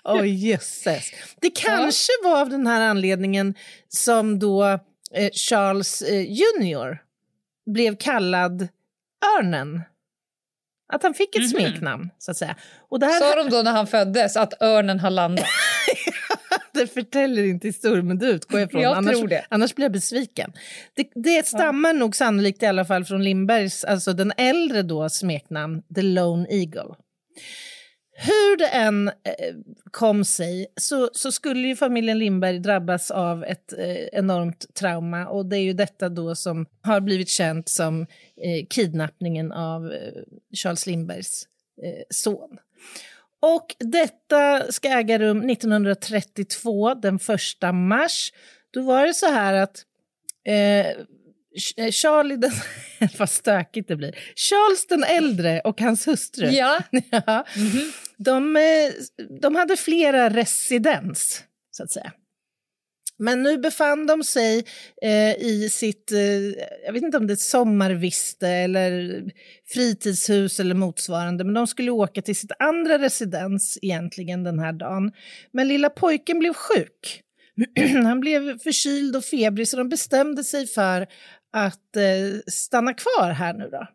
Oj, 0.03 0.49
jösses. 0.49 1.11
Det 1.41 1.49
kanske 1.49 2.11
var 2.23 2.41
av 2.41 2.49
den 2.49 2.67
här 2.67 2.81
anledningen 2.81 3.55
som 3.89 4.39
då 4.39 4.79
eh, 5.13 5.29
Charles 5.33 6.01
eh, 6.01 6.21
Junior 6.31 6.97
blev 7.65 7.95
kallad 7.95 8.67
Örnen. 9.39 9.81
Att 10.93 11.03
han 11.03 11.13
fick 11.13 11.35
ett 11.35 11.41
Mhm. 11.41 11.47
smeknamn, 11.49 12.09
så 12.17 12.31
att 12.31 12.37
säga. 12.37 12.55
Och 12.89 12.99
det 12.99 13.05
här 13.05 13.19
Sa 13.19 13.43
de 13.43 13.49
då 13.49 13.61
när 13.61 13.71
han 13.71 13.87
föddes 13.87 14.37
att 14.37 14.61
örnen 14.61 14.99
har 14.99 15.09
landat? 15.09 15.45
det 16.73 16.87
förtäller 16.87 17.43
inte 17.43 17.67
historien, 17.67 18.07
men 18.07 18.17
det 18.17 18.25
utgår 18.25 18.59
jag 18.59 18.67
ifrån. 18.69 18.81
Jag 18.81 18.97
annars, 18.97 19.17
tror 19.17 19.27
det. 19.27 19.45
annars 19.49 19.75
blir 19.75 19.85
jag 19.85 19.91
besviken. 19.91 20.53
Det, 20.93 21.07
det 21.15 21.47
stammar 21.47 21.93
nog 21.93 22.15
sannolikt 22.15 22.63
i 22.63 22.65
alla 22.65 22.85
fall 22.85 23.05
från 23.05 23.23
Lindbergs, 23.23 23.83
alltså 23.83 24.13
den 24.13 24.33
äldre 24.37 24.81
då 24.81 25.09
smeknamn, 25.09 25.81
The 25.95 26.01
Lone 26.01 26.47
Eagle. 26.49 26.95
Hur 28.15 28.57
det 28.57 28.67
än 28.67 29.07
eh, 29.07 29.55
kom 29.91 30.25
sig 30.25 30.67
så, 30.75 31.09
så 31.13 31.31
skulle 31.31 31.67
ju 31.67 31.75
familjen 31.75 32.19
Lindberg 32.19 32.59
drabbas 32.59 33.11
av 33.11 33.43
ett 33.43 33.73
eh, 33.73 34.19
enormt 34.19 34.75
trauma 34.75 35.27
och 35.27 35.45
det 35.45 35.57
är 35.57 35.61
ju 35.61 35.73
detta 35.73 36.09
då 36.09 36.35
som 36.35 36.65
har 36.81 37.01
blivit 37.01 37.29
känt 37.29 37.69
som 37.69 38.01
eh, 38.37 38.65
kidnappningen 38.69 39.51
av 39.51 39.91
eh, 39.91 40.21
Charles 40.55 40.85
Lindbergs 40.85 41.47
eh, 41.83 42.03
son. 42.09 42.57
Och 43.39 43.75
detta 43.79 44.71
ska 44.71 44.89
äga 44.89 45.19
rum 45.19 45.49
1932, 45.49 46.93
den 46.93 47.19
första 47.19 47.71
mars. 47.71 48.33
Då 48.71 48.81
var 48.81 49.07
det 49.07 49.13
så 49.13 49.25
här 49.25 49.53
att 49.53 49.85
eh, 50.45 51.03
Charlie 51.91 52.35
den... 52.37 52.51
Vad 53.17 53.29
stökigt 53.29 53.87
det 53.87 53.95
blir. 53.95 54.15
Charles 54.35 54.87
den 54.87 55.03
äldre 55.03 55.59
och 55.61 55.81
hans 55.81 56.07
hustru. 56.07 56.47
Ja. 56.47 56.79
Ja, 57.11 57.45
Mhm. 57.57 57.91
de, 58.17 58.55
eh, 58.55 58.91
de 59.41 59.55
hade 59.55 59.77
flera 59.77 60.29
residens, 60.29 61.43
så 61.71 61.83
att 61.83 61.91
säga. 61.91 62.11
Men 63.17 63.43
nu 63.43 63.57
befann 63.57 64.05
de 64.07 64.23
sig 64.23 64.65
eh, 65.01 65.33
i 65.35 65.69
sitt, 65.71 66.11
eh, 66.11 66.19
jag 66.85 66.93
vet 66.93 67.03
inte 67.03 67.17
om 67.17 67.27
det 67.27 67.31
är 67.33 67.35
ett 67.35 67.39
sommarviste 67.39 68.47
eller 68.49 69.23
fritidshus 69.73 70.59
eller 70.59 70.75
motsvarande, 70.75 71.43
men 71.43 71.53
de 71.53 71.67
skulle 71.67 71.91
åka 71.91 72.21
till 72.21 72.35
sitt 72.35 72.51
andra 72.59 72.97
residens 72.99 73.79
egentligen 73.81 74.43
den 74.43 74.59
här 74.59 74.73
dagen. 74.73 75.11
Men 75.53 75.67
lilla 75.67 75.89
pojken 75.89 76.39
blev 76.39 76.53
sjuk. 76.53 77.21
Han 78.03 78.19
blev 78.19 78.59
förkyld 78.59 79.15
och 79.15 79.25
febrig 79.25 79.67
så 79.67 79.77
de 79.77 79.89
bestämde 79.89 80.43
sig 80.43 80.67
för 80.67 81.07
att 81.53 81.95
eh, 81.95 82.39
stanna 82.47 82.93
kvar 82.93 83.29
här 83.29 83.53
nu 83.53 83.69
då. 83.69 83.87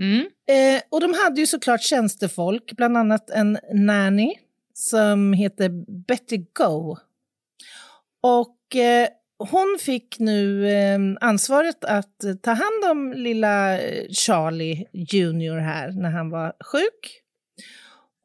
Mm. 0.00 0.20
Eh, 0.48 0.82
och 0.90 1.00
de 1.00 1.14
hade 1.14 1.40
ju 1.40 1.46
såklart 1.46 1.82
tjänstefolk, 1.82 2.72
bland 2.76 2.96
annat 2.96 3.30
en 3.30 3.58
nanny 3.72 4.34
som 4.74 5.32
heter 5.32 5.68
Betty 6.06 6.44
Go. 6.52 6.96
Och 8.22 8.76
eh, 8.76 9.08
hon 9.38 9.78
fick 9.80 10.18
nu 10.18 10.68
eh, 10.68 10.98
ansvaret 11.20 11.84
att 11.84 12.20
ta 12.42 12.50
hand 12.50 12.84
om 12.90 13.12
lilla 13.12 13.80
eh, 13.80 14.08
Charlie 14.10 14.86
Junior 14.92 15.58
här 15.58 15.92
när 15.92 16.10
han 16.10 16.30
var 16.30 16.52
sjuk. 16.60 17.23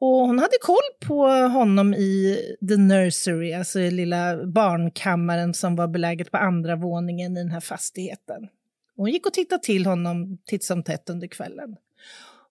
Och 0.00 0.08
hon 0.08 0.38
hade 0.38 0.56
koll 0.60 1.06
på 1.08 1.26
honom 1.30 1.94
i 1.94 2.38
the 2.68 2.76
nursery, 2.76 3.52
alltså 3.52 3.80
i 3.80 3.90
lilla 3.90 4.46
barnkammaren 4.46 5.54
som 5.54 5.76
var 5.76 5.88
beläget 5.88 6.30
på 6.30 6.36
andra 6.36 6.76
våningen 6.76 7.36
i 7.36 7.40
den 7.40 7.50
här 7.50 7.60
fastigheten. 7.60 8.48
Hon 8.96 9.10
gick 9.10 9.26
och 9.26 9.32
tittade 9.32 9.62
till 9.62 9.86
honom 9.86 10.38
titt 10.46 10.64
som 10.64 10.82
tätt 10.82 11.10
under 11.10 11.26
kvällen. 11.26 11.76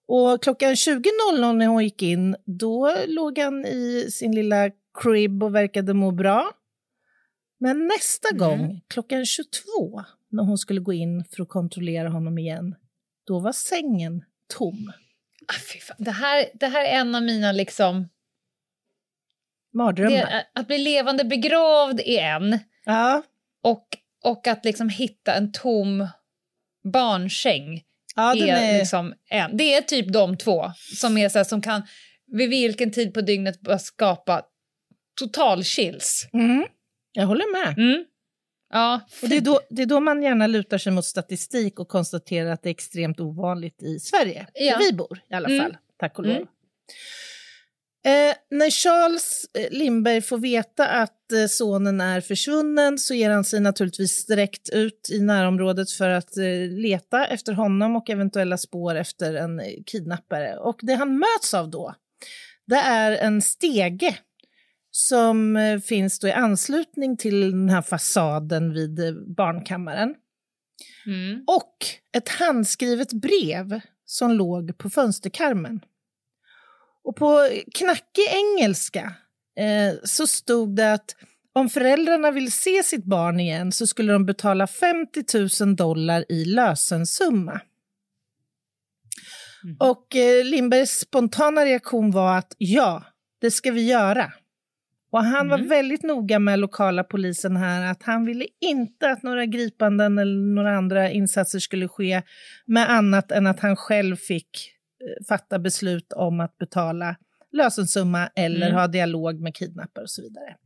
Och 0.06 0.42
klockan 0.42 0.74
20.00 0.74 1.52
när 1.52 1.66
hon 1.66 1.84
gick 1.84 2.02
in, 2.02 2.36
då 2.44 2.96
låg 3.06 3.38
han 3.38 3.64
i 3.66 4.06
sin 4.10 4.34
lilla 4.34 4.70
crib 5.02 5.42
och 5.42 5.54
verkade 5.54 5.94
må 5.94 6.10
bra. 6.10 6.50
Men 7.58 7.86
nästa 7.86 8.28
Mm. 8.28 8.38
gång, 8.38 8.80
klockan 8.88 9.26
22, 9.26 10.02
när 10.28 10.42
hon 10.42 10.58
skulle 10.58 10.80
gå 10.80 10.92
in 10.92 11.24
för 11.24 11.42
att 11.42 11.48
kontrollera 11.48 12.08
honom 12.08 12.38
igen, 12.38 12.74
då 13.26 13.38
var 13.38 13.52
sängen 13.52 14.24
tom. 14.58 14.92
Ah. 15.50 15.94
Det, 15.98 16.10
här, 16.10 16.46
det 16.54 16.66
här 16.66 16.84
är 16.84 17.00
en 17.00 17.14
av 17.14 17.22
mina 17.22 17.52
liksom... 17.52 18.08
Mardrömmar. 19.74 20.10
Det, 20.10 20.46
att 20.54 20.66
bli 20.66 20.78
levande 20.78 21.24
begravd 21.24 22.00
är 22.00 22.22
en. 22.22 22.58
Ja, 22.84 23.22
Och, 23.62 23.86
och 24.24 24.46
att 24.46 24.64
liksom 24.64 24.88
hitta 24.88 25.34
en 25.34 25.52
tom 25.52 26.08
barnsäng 26.92 27.82
ja 28.16 28.36
är, 28.36 28.74
är... 28.74 28.78
liksom 28.78 29.14
en. 29.30 29.56
Det 29.56 29.74
är 29.74 29.82
typ 29.82 30.12
de 30.12 30.36
två 30.36 30.72
som 30.96 31.18
är 31.18 31.28
så 31.28 31.38
här, 31.38 31.44
som 31.44 31.62
kan 31.62 31.82
vid 32.26 32.50
vilken 32.50 32.92
tid 32.92 33.14
på 33.14 33.20
dygnet 33.20 33.60
bara 33.60 33.78
skapa 33.78 34.42
total 35.20 35.64
chills. 35.64 36.28
Mm, 36.32 36.66
jag 37.12 37.26
håller 37.26 37.64
med. 37.64 37.78
Mm. 37.78 38.04
Ja, 38.72 39.00
Och 39.22 39.28
det, 39.28 39.36
är 39.36 39.40
då, 39.40 39.60
det 39.70 39.82
är 39.82 39.86
då 39.86 40.00
man 40.00 40.22
gärna 40.22 40.46
lutar 40.46 40.78
sig 40.78 40.92
mot 40.92 41.04
statistik 41.04 41.80
och 41.80 41.88
konstaterar 41.88 42.50
att 42.50 42.62
det 42.62 42.68
är 42.68 42.70
extremt 42.70 43.20
ovanligt 43.20 43.82
i 43.82 43.98
Sverige. 44.00 44.46
Ja. 44.54 44.78
Där 44.78 44.84
vi 44.86 44.92
bor 44.92 45.20
i 45.30 45.34
alla 45.34 45.48
Mm. 45.48 45.62
fall, 45.62 45.76
tack 45.98 46.18
och 46.18 46.24
lov. 46.26 46.36
Mm. 46.36 46.46
Eh, 48.04 48.34
när 48.50 48.70
Charles 48.70 49.46
eh, 49.54 49.70
Lindberg 49.78 50.22
får 50.22 50.38
veta 50.38 50.86
att 50.88 51.32
eh, 51.32 51.46
sonen 51.46 52.00
är 52.00 52.20
försvunnen 52.20 52.98
så 52.98 53.14
ger 53.14 53.30
han 53.30 53.44
sig 53.44 53.60
naturligtvis 53.60 54.26
direkt 54.26 54.68
ut 54.68 55.08
i 55.12 55.20
närområdet 55.20 55.90
för 55.90 56.08
att 56.08 56.36
eh, 56.36 56.44
leta 56.68 57.26
efter 57.26 57.52
honom 57.52 57.96
och 57.96 58.10
eventuella 58.10 58.58
spår 58.58 58.94
efter 58.94 59.34
en 59.34 59.60
eh, 59.60 59.66
kidnappare. 59.86 60.56
Och 60.56 60.78
det 60.82 60.94
han 60.94 61.18
möts 61.18 61.54
av 61.54 61.70
då, 61.70 61.94
det 62.66 62.76
är 62.76 63.12
en 63.12 63.42
stege 63.42 64.16
som 64.90 65.56
eh, 65.56 65.80
finns 65.80 66.18
då 66.18 66.28
i 66.28 66.32
anslutning 66.32 67.16
till 67.16 67.40
den 67.50 67.68
här 67.68 67.82
fasaden 67.82 68.72
vid 68.72 68.98
eh, 68.98 69.12
barnkammaren. 69.36 70.14
Mm. 71.06 71.44
Och 71.46 71.76
ett 72.16 72.28
handskrivet 72.28 73.12
brev 73.12 73.80
som 74.04 74.32
låg 74.32 74.78
på 74.78 74.90
fönsterkarmen. 74.90 75.80
Och 77.04 77.16
på 77.16 77.48
knackig 77.74 78.24
engelska 78.30 79.14
eh, 79.58 79.94
så 80.04 80.26
stod 80.26 80.76
det 80.76 80.92
att 80.92 81.16
om 81.52 81.68
föräldrarna 81.68 82.30
vill 82.30 82.52
se 82.52 82.82
sitt 82.82 83.04
barn 83.04 83.40
igen 83.40 83.72
så 83.72 83.86
skulle 83.86 84.12
de 84.12 84.26
betala 84.26 84.66
50 84.66 85.64
000 85.64 85.76
dollar 85.76 86.24
i 86.28 86.44
lösensumma. 86.44 87.60
Mhm. 89.64 89.76
Och 89.78 90.16
eh, 90.16 90.44
Lindbergs 90.44 91.00
spontana 91.00 91.64
reaktion 91.64 92.10
var 92.10 92.38
att 92.38 92.54
ja, 92.58 93.04
det 93.40 93.50
ska 93.50 93.72
vi 93.72 93.86
göra. 93.86 94.32
Och 95.10 95.24
han 95.24 95.48
var 95.48 95.56
Mm. 95.58 95.68
väldigt 95.68 96.02
noga 96.02 96.38
med 96.38 96.58
lokala 96.58 97.04
polisen 97.04 97.56
här 97.56 97.90
att 97.90 98.02
han 98.02 98.24
ville 98.24 98.46
inte 98.60 99.10
att 99.10 99.22
några 99.22 99.46
gripanden 99.46 100.18
eller 100.18 100.54
några 100.54 100.76
andra 100.76 101.10
insatser 101.10 101.58
skulle 101.58 101.88
ske 101.88 102.22
med 102.66 102.90
annat 102.90 103.32
än 103.32 103.46
att 103.46 103.60
han 103.60 103.76
själv 103.76 104.16
fick 104.16 104.48
eh, 105.04 105.26
fatta 105.28 105.58
beslut 105.58 106.12
om 106.12 106.40
att 106.40 106.58
betala 106.58 107.16
lösensumma 107.52 108.30
eller 108.36 108.66
Mm. 108.66 108.78
ha 108.78 108.86
dialog 108.86 109.40
med 109.40 109.54
kidnappare 109.54 110.02
och 110.02 110.10
så 110.10 110.22
vidare. 110.22 110.56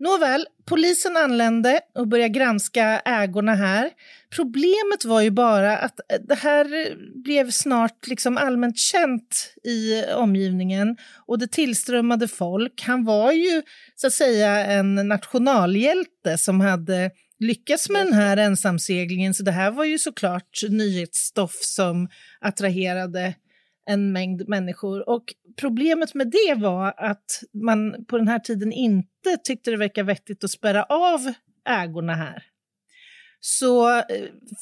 Nåväl, 0.00 0.46
polisen 0.64 1.16
anlände 1.16 1.80
och 1.94 2.08
började 2.08 2.28
granska 2.28 3.00
ägorna 3.04 3.54
här. 3.54 3.90
Problemet 4.30 5.04
var 5.04 5.20
ju 5.20 5.30
bara 5.30 5.76
att 5.76 6.00
eh, 6.12 6.18
det 6.28 6.34
här 6.34 6.94
blev 7.22 7.50
snart 7.50 8.06
liksom 8.06 8.36
allmänt 8.36 8.78
känt 8.78 9.54
i 9.64 10.04
omgivningen 10.14 10.96
och 11.26 11.38
det 11.38 11.46
tillströmmade 11.46 12.28
folk. 12.28 12.82
Han 12.86 13.04
var 13.04 13.32
ju 13.32 13.62
så 13.96 14.06
att 14.06 14.12
säga 14.12 14.66
en 14.66 14.94
nationalhjälte 14.94 16.38
som 16.38 16.60
hade 16.60 17.10
lyckats 17.38 17.88
med 17.88 18.06
den 18.06 18.14
här 18.14 18.36
ensamseglingen 18.36 19.34
så 19.34 19.42
det 19.42 19.52
här 19.52 19.70
var 19.70 19.84
ju 19.84 19.98
såklart 19.98 20.62
nyhetsstoff 20.68 21.58
som 21.62 22.08
attraherade 22.40 23.34
en 23.88 24.12
mängd 24.12 24.48
människor. 24.48 25.08
Och 25.08 25.24
problemet 25.60 26.14
med 26.14 26.30
det 26.30 26.54
var 26.54 26.94
att 26.96 27.42
man 27.64 28.04
på 28.04 28.18
den 28.18 28.28
här 28.28 28.38
tiden 28.38 28.72
inte 28.72 29.36
tyckte 29.44 29.70
det 29.70 29.76
verkade 29.76 30.06
vettigt 30.06 30.44
att 30.44 30.50
spärra 30.50 30.84
av 30.84 31.32
ägorna 31.68 32.14
här. 32.14 32.42
Så 33.40 33.98
eh, 33.98 34.04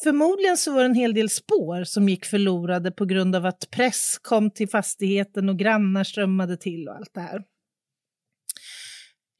förmodligen 0.02 0.56
så 0.56 0.73
var 0.73 0.80
det 0.80 0.87
en 0.87 0.95
hel 0.95 1.14
del 1.14 1.30
spår 1.30 1.85
som 1.85 2.09
gick 2.09 2.25
förlorade 2.25 2.90
på 2.90 3.04
grund 3.04 3.37
av 3.37 3.47
att 3.47 3.71
press 3.71 4.18
kom 4.23 4.50
till 4.50 4.68
fastigheten 4.68 5.49
och 5.49 5.59
grannar 5.59 6.04
strömmade 6.04 6.56
till 6.56 6.88
och 6.88 6.95
allt 6.95 7.14
det 7.14 7.21
här. 7.21 7.42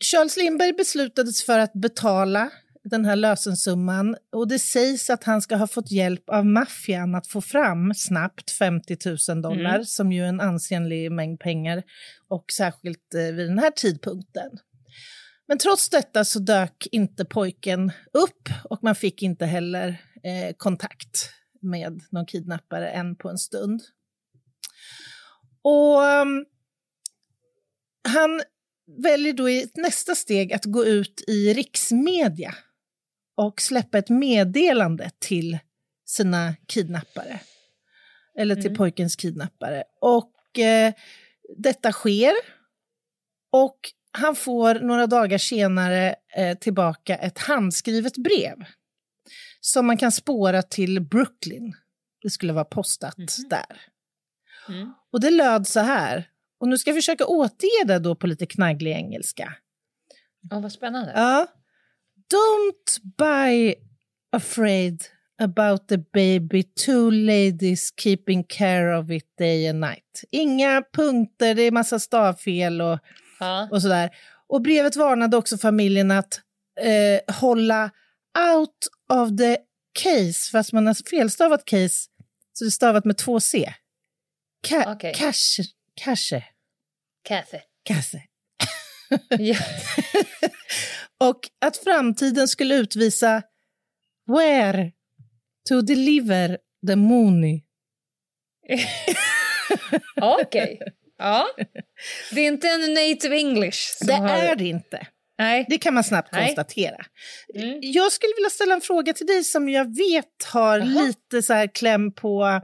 Charles 0.04 0.36
Lindberg 0.36 0.72
beslutades 0.72 1.44
för 1.44 1.58
att 1.58 1.72
betala 1.72 2.50
den 2.90 3.04
här 3.04 3.16
lösensumman 3.16 4.16
och 4.32 4.48
det 4.48 4.58
sägs 4.58 5.10
att 5.10 5.24
han 5.24 5.42
ska 5.42 5.56
ha 5.56 5.66
fått 5.66 5.90
hjälp 5.90 6.30
av 6.30 6.46
maffian 6.46 7.14
att 7.14 7.26
få 7.26 7.40
fram 7.40 7.94
snabbt 7.94 8.50
50 8.50 8.96
000 9.28 9.42
dollar, 9.42 9.74
mm. 9.74 9.84
som 9.84 10.12
ju 10.12 10.24
är 10.24 10.28
en 10.28 10.40
ansenlig 10.40 11.12
mängd 11.12 11.40
pengar, 11.40 11.82
och 12.28 12.44
särskilt 12.56 13.14
eh, 13.14 13.34
vid 13.34 13.48
den 13.48 13.58
här 13.58 13.70
tidpunkten. 13.70 14.50
Men 15.48 15.58
trots 15.58 15.88
detta 15.88 16.24
så 16.24 16.38
dök 16.38 16.86
inte 16.92 17.24
pojken 17.24 17.92
upp 18.12 18.48
och 18.70 18.78
man 18.82 18.94
fick 18.94 19.22
inte 19.22 19.46
heller 19.46 19.88
eh, 20.22 20.54
kontakt 20.56 21.30
med 21.62 22.00
någon 22.10 22.26
kidnappare 22.26 22.90
än 22.90 23.16
på 23.16 23.28
en 23.28 23.38
stund. 23.38 23.82
Och 25.62 26.02
um, 26.02 26.44
han 28.08 28.42
väljer 29.02 29.32
då 29.32 29.50
i 29.50 29.70
nästa 29.74 30.14
steg 30.14 30.52
att 30.52 30.64
gå 30.64 30.84
ut 30.84 31.24
i 31.26 31.54
riksmedia 31.54 32.54
och 33.36 33.60
släppa 33.60 33.98
ett 33.98 34.08
meddelande 34.08 35.10
till 35.18 35.58
sina 36.06 36.54
kidnappare. 36.66 37.40
Eller 38.38 38.54
till 38.54 38.66
mm. 38.66 38.76
pojkens 38.76 39.16
kidnappare. 39.16 39.84
Och 40.00 40.58
eh, 40.58 40.92
detta 41.58 41.92
sker. 41.92 42.32
Och 43.52 43.78
han 44.12 44.34
får 44.34 44.74
några 44.74 45.06
dagar 45.06 45.38
senare 45.38 46.14
eh, 46.36 46.58
tillbaka 46.58 47.16
ett 47.16 47.38
handskrivet 47.38 48.16
brev 48.16 48.64
som 49.60 49.86
man 49.86 49.96
kan 49.96 50.12
spåra 50.12 50.62
till 50.62 51.00
Brooklyn. 51.00 51.74
Det 52.22 52.30
skulle 52.30 52.52
vara 52.52 52.64
postat 52.64 53.18
mm. 53.18 53.48
där. 53.48 53.80
Mm. 54.68 54.94
Och 55.12 55.20
det 55.20 55.30
löd 55.30 55.66
så 55.66 55.80
här, 55.80 56.28
och 56.60 56.68
nu 56.68 56.78
ska 56.78 56.90
jag 56.90 56.96
försöka 56.96 57.26
återge 57.26 57.84
det 57.86 57.98
då 57.98 58.14
på 58.14 58.26
lite 58.26 58.46
knagglig 58.46 58.92
engelska. 58.92 59.54
Ja, 60.50 60.60
vad 60.60 60.72
spännande. 60.72 61.12
Ja. 61.14 61.46
Don't 62.30 63.16
buy 63.18 63.75
afraid 64.33 65.04
about 65.38 65.88
the 65.88 65.99
baby, 65.99 66.62
two 66.62 67.11
ladies 67.11 67.92
keeping 67.97 68.45
care 68.45 68.92
of 68.92 69.11
it 69.11 69.25
day 69.38 69.68
and 69.68 69.80
night. 69.80 70.25
Inga 70.30 70.83
punkter, 70.92 71.54
det 71.54 71.62
är 71.62 71.71
massa 71.71 71.99
stavfel 71.99 72.80
och, 72.80 72.99
ja. 73.40 73.68
och 73.71 73.83
sådär. 73.83 74.11
Och 74.49 74.62
brevet 74.62 74.97
varnade 74.97 75.37
också 75.37 75.59
familjen 75.59 76.11
att 76.11 76.40
eh, 76.80 77.35
hålla 77.35 77.90
out 78.54 78.88
of 79.09 79.37
the 79.38 79.56
case, 79.92 80.50
fast 80.50 80.73
man 80.73 80.87
har 80.87 81.11
felstavat 81.11 81.64
case, 81.64 82.09
så 82.52 82.64
det 82.64 82.68
är 82.68 82.71
stavat 82.71 83.04
med 83.04 83.16
två 83.16 83.40
C. 83.40 83.75
Ka 84.68 84.92
okay. 84.92 85.12
Cash, 85.12 85.61
Kasse. 85.95 86.45
Kasse. 87.23 87.62
Kasse. 87.83 88.23
Och 91.20 91.40
att 91.61 91.76
framtiden 91.76 92.49
skulle 92.49 92.75
utvisa 92.75 93.42
where 94.26 94.92
to 95.68 95.80
deliver 95.80 96.58
the 96.87 96.96
money. 96.96 97.62
Okej. 100.20 100.78
Okay. 100.80 100.92
Ja. 101.18 101.46
Det 102.32 102.40
är 102.40 102.46
inte 102.46 102.68
en 102.68 102.94
native 102.94 103.37
English. 103.37 103.78
det 104.00 104.12
har... 104.12 104.28
är 104.28 104.56
det 104.56 104.64
inte. 104.64 105.06
Nej. 105.38 105.66
Det 105.68 105.78
kan 105.78 105.94
man 105.94 106.04
snabbt 106.04 106.32
Nej. 106.32 106.46
konstatera. 106.46 107.04
Mm. 107.54 107.78
Jag 107.82 108.12
skulle 108.12 108.32
vilja 108.37 108.50
ställa 108.50 108.75
en 108.75 108.80
fråga 108.80 109.12
till 109.12 109.26
dig 109.26 109.44
som 109.44 109.68
jag 109.68 109.96
vet 109.96 110.44
har 110.52 110.80
Aha. 110.80 111.00
lite 111.00 111.42
så 111.42 111.52
här 111.52 111.66
kläm 111.66 112.12
på 112.12 112.61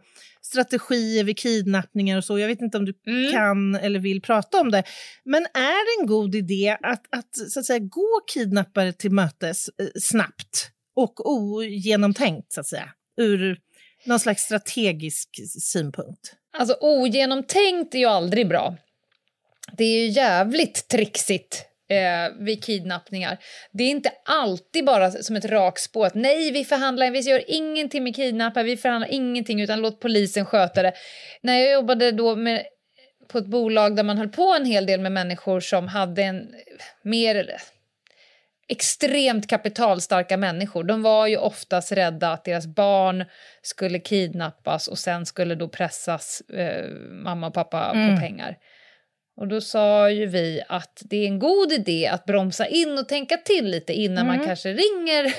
strategier 0.52 1.24
vid 1.24 1.38
kidnappningar 1.38 2.16
och 2.16 2.24
så. 2.24 2.38
Jag 2.38 2.48
vet 2.48 2.60
inte 2.60 2.78
om 2.78 2.84
du 2.84 2.94
mm. 3.06 3.32
kan 3.32 3.74
eller 3.74 3.98
vill 4.00 4.22
prata 4.22 4.60
om 4.60 4.70
det. 4.70 4.82
Men 5.24 5.42
är 5.42 5.98
det 5.98 6.02
en 6.02 6.06
god 6.06 6.34
idé 6.34 6.76
att, 6.82 7.02
att, 7.10 7.50
så 7.50 7.60
att 7.60 7.66
säga, 7.66 7.78
gå 7.78 8.20
kidnappare 8.34 8.92
till 8.92 9.10
mötes 9.10 9.68
eh, 9.68 9.86
snabbt 10.00 10.70
och 10.96 11.30
ogenomtänkt, 11.30 12.52
så 12.52 12.60
att 12.60 12.66
säga, 12.66 12.88
ur 13.16 13.58
någon 14.04 14.20
slags 14.20 14.42
strategisk 14.42 15.28
synpunkt? 15.62 16.34
Alltså 16.58 16.76
ogenomtänkt 16.80 17.94
är 17.94 17.98
ju 17.98 18.06
aldrig 18.06 18.48
bra. 18.48 18.76
Det 19.72 19.84
är 19.84 20.04
ju 20.04 20.08
jävligt 20.08 20.88
trixigt 20.88 21.66
eh, 21.92 22.44
vid 22.44 22.64
kidnappningar. 22.64 23.38
Det 23.72 23.84
är 23.84 23.90
inte 23.90 24.12
alltid 24.24 24.84
bara 24.84 25.10
som 25.10 25.36
ett 25.36 25.44
rakspår 25.44 26.06
att 26.06 26.14
nej, 26.14 26.50
vi 26.50 26.64
förhandlar, 26.64 27.10
vi 27.10 27.20
gör 27.20 27.42
ingenting 27.46 28.04
med 28.04 28.16
kidnappare, 28.16 28.64
vi 28.64 28.76
förhandlar 28.76 29.08
ingenting 29.12 29.60
utan 29.60 29.80
låt 29.80 30.00
polisen 30.00 30.46
sköta 30.46 30.82
det. 30.82 30.92
När 31.40 31.58
jag 31.58 31.72
jobbade 31.72 32.12
då 32.12 32.36
med, 32.36 32.62
på 33.28 33.38
ett 33.38 33.46
bolag 33.46 33.96
där 33.96 34.02
man 34.02 34.18
höll 34.18 34.28
på 34.28 34.54
en 34.58 34.64
hel 34.64 34.86
del 34.86 35.00
med 35.00 35.12
människor 35.12 35.60
som 35.60 35.88
hade 35.88 36.22
en 36.22 36.54
mer 37.02 37.56
extremt 38.72 39.46
kapitalstarka 39.46 40.36
människor. 40.36 40.84
De 40.84 41.02
var 41.02 41.26
ju 41.26 41.36
oftast 41.36 41.92
rädda 41.92 42.32
att 42.32 42.44
deras 42.44 42.66
barn 42.66 43.24
skulle 43.62 43.98
kidnappas 43.98 44.88
och 44.88 44.98
sen 44.98 45.26
skulle 45.26 45.54
då 45.54 45.68
pressas 45.68 46.40
eh, 46.40 46.88
mamma 47.10 47.46
och 47.46 47.54
pappa 47.54 47.90
mm. 47.90 48.14
på 48.14 48.20
pengar. 48.20 48.56
Och 49.42 49.48
då 49.48 49.60
sa 49.60 50.10
ju 50.10 50.26
vi 50.26 50.62
att 50.68 51.02
det 51.04 51.16
är 51.16 51.26
en 51.26 51.38
god 51.38 51.72
idé 51.72 52.06
att 52.06 52.24
bromsa 52.24 52.66
in 52.66 52.98
och 52.98 53.08
tänka 53.08 53.36
till 53.36 53.70
lite 53.70 53.92
innan 53.92 54.26
mm. 54.26 54.36
man 54.36 54.46
kanske 54.46 54.68
ringer 54.72 55.34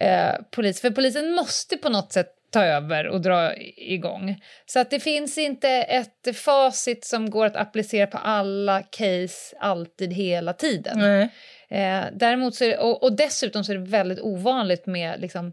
eh, 0.00 0.34
polis. 0.50 0.80
För 0.80 0.90
polisen 0.90 1.32
måste 1.32 1.76
på 1.76 1.88
något 1.88 2.12
sätt 2.12 2.28
ta 2.50 2.64
över 2.64 3.06
och 3.06 3.20
dra 3.20 3.56
igång. 3.76 4.40
Så 4.66 4.80
att 4.80 4.90
det 4.90 5.00
finns 5.00 5.38
inte 5.38 5.68
ett 5.68 6.36
facit 6.36 7.04
som 7.04 7.30
går 7.30 7.46
att 7.46 7.56
applicera 7.56 8.06
på 8.06 8.18
alla 8.18 8.82
case 8.82 9.56
alltid 9.60 10.12
hela 10.12 10.52
tiden. 10.52 11.00
Mm. 11.00 11.28
Eh, 11.70 12.10
däremot 12.12 12.54
så 12.54 12.64
det, 12.64 12.78
och, 12.78 13.02
och, 13.02 13.16
dessutom 13.16 13.64
så 13.64 13.72
är 13.72 13.76
det 13.76 13.90
väldigt 13.90 14.20
ovanligt 14.20 14.86
med 14.86 15.20
liksom, 15.20 15.52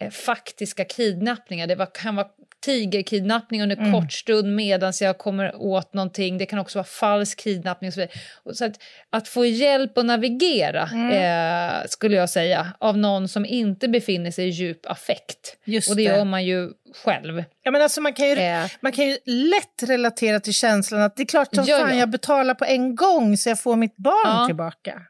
eh, 0.00 0.10
faktiska 0.10 0.84
kidnappningar. 0.84 1.66
Det 1.66 1.74
var, 1.74 1.94
kan 1.94 2.16
vara 2.16 2.28
tigerkidnappning 2.64 3.62
under 3.62 3.76
mm. 3.76 3.92
kort 3.92 4.12
stund 4.12 4.54
medan 4.54 4.92
jag 5.00 5.18
kommer 5.18 5.56
åt 5.56 5.94
någonting. 5.94 6.38
Det 6.38 6.46
kan 6.46 6.58
också 6.58 6.78
vara 6.78 6.86
falsk 6.86 7.40
kidnappning. 7.40 7.88
Och 7.88 7.94
så 7.94 8.00
vidare. 8.00 8.18
så 8.54 8.64
att, 8.64 8.72
att 9.10 9.28
få 9.28 9.44
hjälp 9.44 9.98
att 9.98 10.06
navigera, 10.06 10.88
mm. 10.92 11.10
eh, 11.10 11.86
skulle 11.88 12.16
jag 12.16 12.30
säga, 12.30 12.66
av 12.78 12.98
någon 12.98 13.28
som 13.28 13.46
inte 13.46 13.88
befinner 13.88 14.30
sig 14.30 14.48
i 14.48 14.50
djup 14.50 14.86
affekt. 14.86 15.56
Just 15.64 15.90
och 15.90 15.96
det, 15.96 16.08
det 16.08 16.16
gör 16.16 16.24
man 16.24 16.44
ju 16.44 16.70
själv. 17.04 17.44
Ja, 17.62 17.70
men 17.70 17.82
alltså 17.82 18.00
man, 18.00 18.12
kan 18.12 18.28
ju, 18.28 18.34
eh. 18.34 18.66
man 18.80 18.92
kan 18.92 19.06
ju 19.06 19.18
lätt 19.24 19.82
relatera 19.88 20.40
till 20.40 20.54
känslan 20.54 21.02
att 21.02 21.16
det 21.16 21.22
är 21.22 21.26
klart 21.26 21.54
som 21.54 21.66
fan 21.66 21.90
ja. 21.90 21.94
jag 21.94 22.10
betalar 22.10 22.54
på 22.54 22.64
en 22.64 22.96
gång 22.96 23.36
så 23.36 23.48
jag 23.48 23.60
får 23.60 23.76
mitt 23.76 23.96
barn 23.96 24.40
ja. 24.40 24.46
tillbaka. 24.46 25.02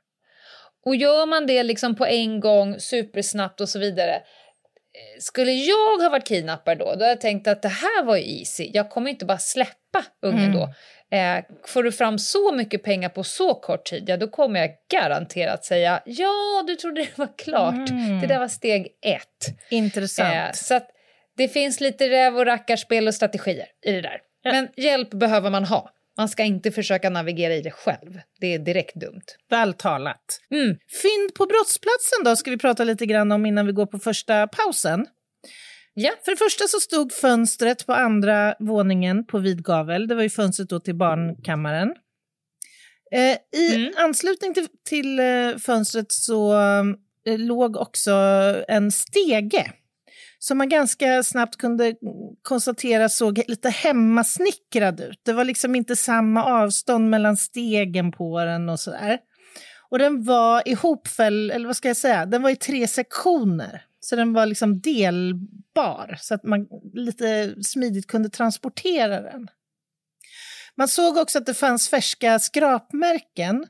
Och 0.86 0.96
gör 0.96 1.26
man 1.26 1.46
det 1.46 1.62
liksom 1.62 1.94
på 1.94 2.06
en 2.06 2.40
gång, 2.40 2.80
supersnabbt 2.80 3.60
och 3.60 3.68
så 3.68 3.78
vidare 3.78 4.20
skulle 5.18 5.52
jag 5.52 5.98
ha 5.98 6.08
varit 6.08 6.26
kidnappad 6.26 6.78
då, 6.78 6.84
då 6.84 6.90
hade 6.90 7.08
jag 7.08 7.20
tänkt 7.20 7.46
att 7.46 7.62
det 7.62 7.68
här 7.68 8.04
var 8.04 8.16
ju 8.16 8.38
easy. 8.38 8.70
Jag 8.72 8.90
kommer 8.90 9.10
inte 9.10 9.24
bara 9.24 9.38
släppa 9.38 10.04
ungen 10.22 10.44
mm. 10.44 10.52
då. 10.52 10.68
Eh, 11.16 11.44
får 11.66 11.82
du 11.82 11.92
fram 11.92 12.18
så 12.18 12.52
mycket 12.52 12.82
pengar 12.82 13.08
på 13.08 13.24
så 13.24 13.54
kort 13.54 13.84
tid, 13.84 14.08
ja 14.08 14.16
då 14.16 14.28
kommer 14.28 14.60
jag 14.60 14.70
garanterat 14.90 15.64
säga 15.64 16.02
ja, 16.04 16.64
du 16.66 16.76
trodde 16.76 17.00
det 17.00 17.18
var 17.18 17.38
klart. 17.38 17.90
Mm. 17.90 18.20
Det 18.20 18.26
där 18.26 18.38
var 18.38 18.48
steg 18.48 18.86
ett. 19.02 19.58
Intressant. 19.70 20.34
Eh, 20.34 20.52
så 20.52 20.74
att 20.74 20.90
det 21.36 21.48
finns 21.48 21.80
lite 21.80 22.08
räv 22.08 22.36
och 22.36 22.46
rackarspel 22.46 23.08
och 23.08 23.14
strategier 23.14 23.66
i 23.86 23.92
det 23.92 24.00
där. 24.00 24.20
Ja. 24.42 24.52
Men 24.52 24.68
hjälp 24.76 25.10
behöver 25.10 25.50
man 25.50 25.64
ha. 25.64 25.90
Man 26.16 26.28
ska 26.28 26.42
inte 26.42 26.70
försöka 26.70 27.10
navigera 27.10 27.54
i 27.54 27.62
det 27.62 27.70
själv. 27.70 28.20
Det 28.40 28.54
är 28.54 28.58
direkt 28.58 28.94
dumt. 28.94 29.24
Väl 29.50 29.74
talat. 29.74 30.40
Mm. 30.50 30.68
Fynd 31.02 31.34
på 31.34 31.46
brottsplatsen 31.46 32.24
då 32.24 32.36
ska 32.36 32.50
vi 32.50 32.58
prata 32.58 32.84
lite 32.84 33.06
grann 33.06 33.32
om 33.32 33.46
innan 33.46 33.66
vi 33.66 33.72
går 33.72 33.86
på 33.86 33.98
första 33.98 34.46
pausen. 34.46 35.06
Ja. 35.94 36.10
För 36.24 36.30
det 36.30 36.36
första 36.36 36.68
så 36.68 36.80
stod 36.80 37.12
fönstret 37.12 37.86
på 37.86 37.92
andra 37.92 38.54
våningen 38.58 39.26
på 39.26 39.38
vid 39.38 39.64
gavel. 39.64 40.08
Det 40.08 40.14
var 40.14 40.22
ju 40.22 40.30
fönstret 40.30 40.68
då 40.68 40.80
till 40.80 40.94
barnkammaren. 40.94 41.94
Eh, 43.12 43.60
I 43.60 43.74
mm. 43.74 43.92
anslutning 43.96 44.54
till, 44.54 44.68
till 44.88 45.18
eh, 45.18 45.56
fönstret 45.58 46.12
så 46.12 46.54
eh, 47.26 47.38
låg 47.38 47.76
också 47.76 48.12
en 48.68 48.92
stege 48.92 49.72
som 50.44 50.58
man 50.58 50.68
ganska 50.68 51.22
snabbt 51.22 51.56
kunde 51.56 51.94
konstatera 52.42 53.08
såg 53.08 53.42
lite 53.48 53.70
hemmasnickrad 53.70 55.00
ut. 55.00 55.20
Det 55.22 55.32
var 55.32 55.44
liksom 55.44 55.74
inte 55.74 55.96
samma 55.96 56.44
avstånd 56.44 57.10
mellan 57.10 57.36
stegen 57.36 58.12
på 58.12 58.44
den 58.44 58.68
och 58.68 58.80
sådär. 58.80 59.18
Och 59.90 59.98
den 59.98 60.24
var 60.24 60.68
ihopfälld, 60.68 61.50
eller 61.50 61.66
vad 61.66 61.76
ska 61.76 61.88
jag 61.88 61.96
säga, 61.96 62.26
den 62.26 62.42
var 62.42 62.50
i 62.50 62.56
tre 62.56 62.88
sektioner. 62.88 63.84
Så 64.00 64.16
den 64.16 64.32
var 64.32 64.46
liksom 64.46 64.80
delbar, 64.80 66.18
så 66.20 66.34
att 66.34 66.44
man 66.44 66.66
lite 66.94 67.54
smidigt 67.62 68.06
kunde 68.06 68.28
transportera 68.28 69.20
den. 69.20 69.48
Man 70.76 70.88
såg 70.88 71.16
också 71.16 71.38
att 71.38 71.46
det 71.46 71.54
fanns 71.54 71.88
färska 71.88 72.38
skrapmärken 72.38 73.66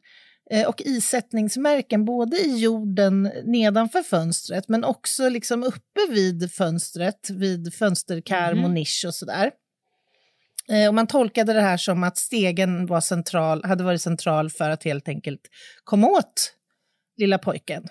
och 0.66 0.82
isättningsmärken 0.84 2.04
både 2.04 2.36
i 2.36 2.58
jorden 2.58 3.22
nedanför 3.44 4.02
fönstret 4.02 4.68
men 4.68 4.84
också 4.84 5.28
liksom 5.28 5.62
uppe 5.62 6.00
vid 6.10 6.52
fönstret, 6.52 7.30
vid 7.30 7.74
fönsterkarm 7.74 8.64
och 8.64 8.70
nisch 8.70 9.04
och 9.06 9.14
sådär. 9.14 9.50
Eh, 10.68 10.88
Och 10.88 10.94
man 10.94 11.06
tolkade 11.06 11.52
det 11.52 11.60
här 11.60 11.76
som 11.76 12.04
att 12.04 12.18
stegen 12.18 12.86
var 12.86 13.00
central, 13.00 13.64
hade 13.64 13.84
varit 13.84 14.02
central 14.02 14.50
för 14.50 14.70
att 14.70 14.84
helt 14.84 15.08
enkelt 15.08 15.40
komma 15.84 16.06
åt 16.06 16.52
lilla 17.16 17.38
pojken. 17.38 17.84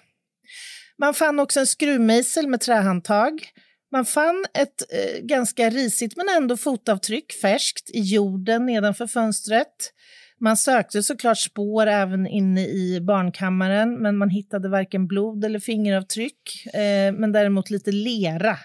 Man 0.97 1.13
fann 1.13 1.39
också 1.39 1.59
en 1.59 1.67
skruvmejsel 1.67 2.47
med 2.47 2.61
trähandtag. 2.61 3.47
Man 3.91 4.05
fann 4.05 4.45
ett 4.53 4.83
eh, 4.91 5.21
ganska 5.21 5.69
risigt 5.69 6.17
men 6.17 6.29
ändå 6.29 6.57
fotavtryck 6.57 7.33
färskt 7.33 7.89
i 7.89 7.99
jorden 7.99 8.65
nedanför 8.65 9.07
fönstret. 9.07 9.93
Man 10.43 10.57
sökte 10.57 11.03
såklart 11.03 11.37
spår 11.37 11.87
även 11.87 12.27
inne 12.27 12.61
i 12.67 13.01
barnkammaren 13.01 14.01
men 14.01 14.17
man 14.17 14.29
hittade 14.29 14.69
varken 14.69 15.07
blod 15.07 15.45
eller 15.45 15.59
fingeravtryck 15.59 16.65
eh, 16.65 17.13
men 17.13 17.31
däremot 17.31 17.69
lite 17.69 17.91
lera 17.91 18.57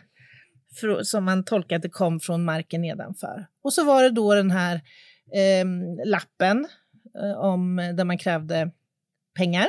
fro- 0.81 1.05
som 1.05 1.25
man 1.25 1.45
tolkade 1.45 1.89
kom 1.89 2.21
från 2.21 2.45
marken 2.45 2.81
nedanför. 2.81 3.47
Och 3.63 3.73
så 3.73 3.85
var 3.85 4.03
det 4.03 4.11
då 4.11 4.35
den 4.35 4.51
här 4.51 4.75
eh, 5.35 5.65
lappen 6.05 6.67
eh, 7.23 7.39
om, 7.39 7.77
där 7.77 8.05
man 8.05 8.19
krävde 8.19 8.71
pengar. 9.37 9.69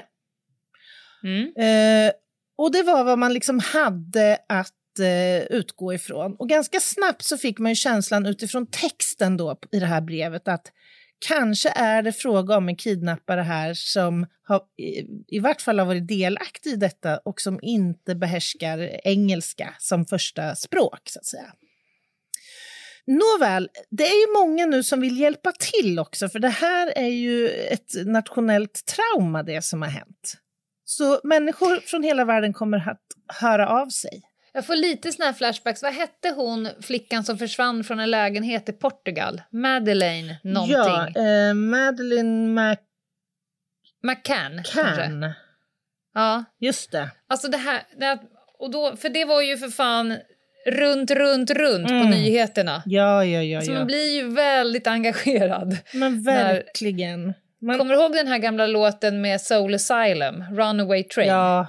Mm. 1.23 1.43
Eh, 1.57 2.11
och 2.57 2.71
det 2.71 2.83
var 2.83 3.03
vad 3.03 3.19
man 3.19 3.33
liksom 3.33 3.59
hade 3.59 4.37
att 4.49 4.99
eh, 4.99 5.57
utgå 5.57 5.93
ifrån. 5.93 6.35
Och 6.39 6.49
ganska 6.49 6.79
snabbt 6.79 7.23
så 7.23 7.37
fick 7.37 7.59
man 7.59 7.71
ju 7.71 7.75
känslan 7.75 8.25
utifrån 8.25 8.67
texten 8.67 9.37
då 9.37 9.59
i 9.71 9.79
det 9.79 9.85
här 9.85 10.01
brevet 10.01 10.47
att 10.47 10.71
kanske 11.19 11.69
är 11.69 12.01
det 12.01 12.13
fråga 12.13 12.57
om 12.57 12.69
en 12.69 12.75
kidnappare 12.75 13.41
här 13.41 13.73
som 13.73 14.25
har, 14.43 14.61
i, 14.77 15.05
i 15.27 15.39
vart 15.39 15.61
fall 15.61 15.79
har 15.79 15.85
varit 15.85 16.07
delaktig 16.07 16.71
i 16.71 16.75
detta 16.75 17.17
och 17.17 17.41
som 17.41 17.59
inte 17.61 18.15
behärskar 18.15 18.99
engelska 19.03 19.75
som 19.79 20.05
första 20.05 20.55
språk, 20.55 21.01
så 21.05 21.19
att 21.19 21.25
säga. 21.25 21.53
Nåväl, 23.07 23.69
det 23.89 24.03
är 24.03 24.27
ju 24.27 24.33
många 24.33 24.65
nu 24.65 24.83
som 24.83 25.01
vill 25.01 25.19
hjälpa 25.19 25.51
till 25.51 25.99
också, 25.99 26.29
för 26.29 26.39
det 26.39 26.49
här 26.49 26.93
är 26.95 27.07
ju 27.07 27.49
ett 27.49 27.93
nationellt 28.05 28.81
trauma, 28.85 29.43
det 29.43 29.61
som 29.61 29.81
har 29.81 29.89
hänt. 29.89 30.33
Så 30.85 31.19
människor 31.23 31.79
från 31.79 32.03
hela 32.03 32.25
världen 32.25 32.53
kommer 32.53 32.89
att 32.89 33.01
höra 33.27 33.69
av 33.69 33.89
sig. 33.89 34.28
Jag 34.53 34.65
får 34.65 34.75
lite 34.75 35.11
såna 35.11 35.25
här 35.25 35.33
flashbacks. 35.33 35.83
Vad 35.83 35.93
hette 35.93 36.29
hon, 36.29 36.69
flickan 36.81 37.23
som 37.23 37.37
försvann 37.37 37.83
från 37.83 37.99
en 37.99 38.11
lägenhet 38.11 38.69
i 38.69 38.71
Portugal? 38.71 39.41
Madeleine 39.51 40.37
någonting. 40.43 40.75
Ja, 40.75 41.07
eh, 41.49 41.53
Madeleine 41.53 42.47
McCann. 42.53 42.85
McCann. 44.03 44.63
kanske. 44.73 45.33
Ja, 46.13 46.43
Just 46.59 46.91
det. 46.91 47.09
alltså 47.29 47.47
det 47.47 47.57
här... 47.57 47.81
Det 47.99 48.05
här 48.05 48.19
och 48.59 48.71
då, 48.71 48.95
för 48.95 49.09
det 49.09 49.25
var 49.25 49.41
ju 49.41 49.57
för 49.57 49.67
fan 49.67 50.17
runt, 50.67 51.11
runt, 51.11 51.49
runt 51.51 51.87
på 51.87 51.93
Mm. 51.93 52.09
nyheterna. 52.09 52.83
Ja, 52.85 53.25
ja, 53.25 53.41
ja. 53.43 53.61
Så 53.61 53.71
ja. 53.71 53.75
man 53.77 53.87
blir 53.87 54.15
ju 54.15 54.27
väldigt 54.29 54.87
engagerad. 54.87 55.77
Men 55.93 56.23
verkligen. 56.23 57.33
Man, 57.61 57.77
Kommer 57.77 57.95
du 57.95 58.01
ihåg 58.01 58.13
den 58.13 58.27
här 58.27 58.37
gamla 58.37 58.67
låten 58.67 59.21
med 59.21 59.41
Soul 59.41 59.73
Asylum, 59.75 60.43
Runaway 60.51 61.03
Train? 61.03 61.27
ja. 61.27 61.67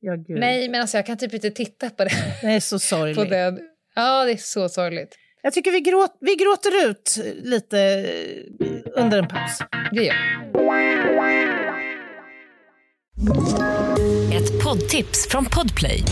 Ja, 0.00 0.14
gud. 0.16 0.38
Nej, 0.38 0.68
men 0.68 0.80
alltså 0.80 0.98
jag 0.98 1.06
kan 1.06 1.16
typ 1.18 1.34
inte 1.34 1.50
titta 1.50 1.90
på 1.90 2.04
det. 2.04 2.10
Det 2.42 2.46
är 2.46 2.60
så 2.60 2.76
på 2.76 2.78
sorgligt. 2.80 3.30
den. 3.30 3.58
Ja, 3.94 4.24
det 4.24 4.32
är 4.32 4.36
så 4.36 4.68
sorgligt. 4.68 5.14
Jag 5.42 5.52
tycker 5.52 5.70
vi, 5.70 5.80
gråt, 5.80 6.16
vi 6.20 6.34
gråter 6.34 6.90
ut 6.90 7.18
lite 7.42 7.78
eh, 8.60 9.02
under 9.02 9.18
en 9.18 9.28
paus. 9.28 9.58
Det 9.92 10.02
gör 10.04 10.14
Ett 14.32 14.64
poddtips 14.64 15.28
från 15.30 15.44
Podplay. 15.44 16.02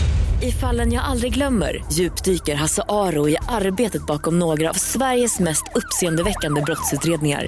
I 0.41 0.51
fallen 0.51 0.93
jag 0.93 1.03
aldrig 1.03 1.33
glömmer 1.33 1.83
djupdyker 1.91 2.55
Hasse 2.55 2.83
Aro 2.89 3.29
i 3.29 3.37
arbetet 3.49 4.05
bakom 4.05 4.39
några 4.39 4.69
av 4.69 4.73
Sveriges 4.73 5.39
mest 5.39 5.63
uppseendeväckande 5.75 6.61
brottsutredningar. 6.61 7.47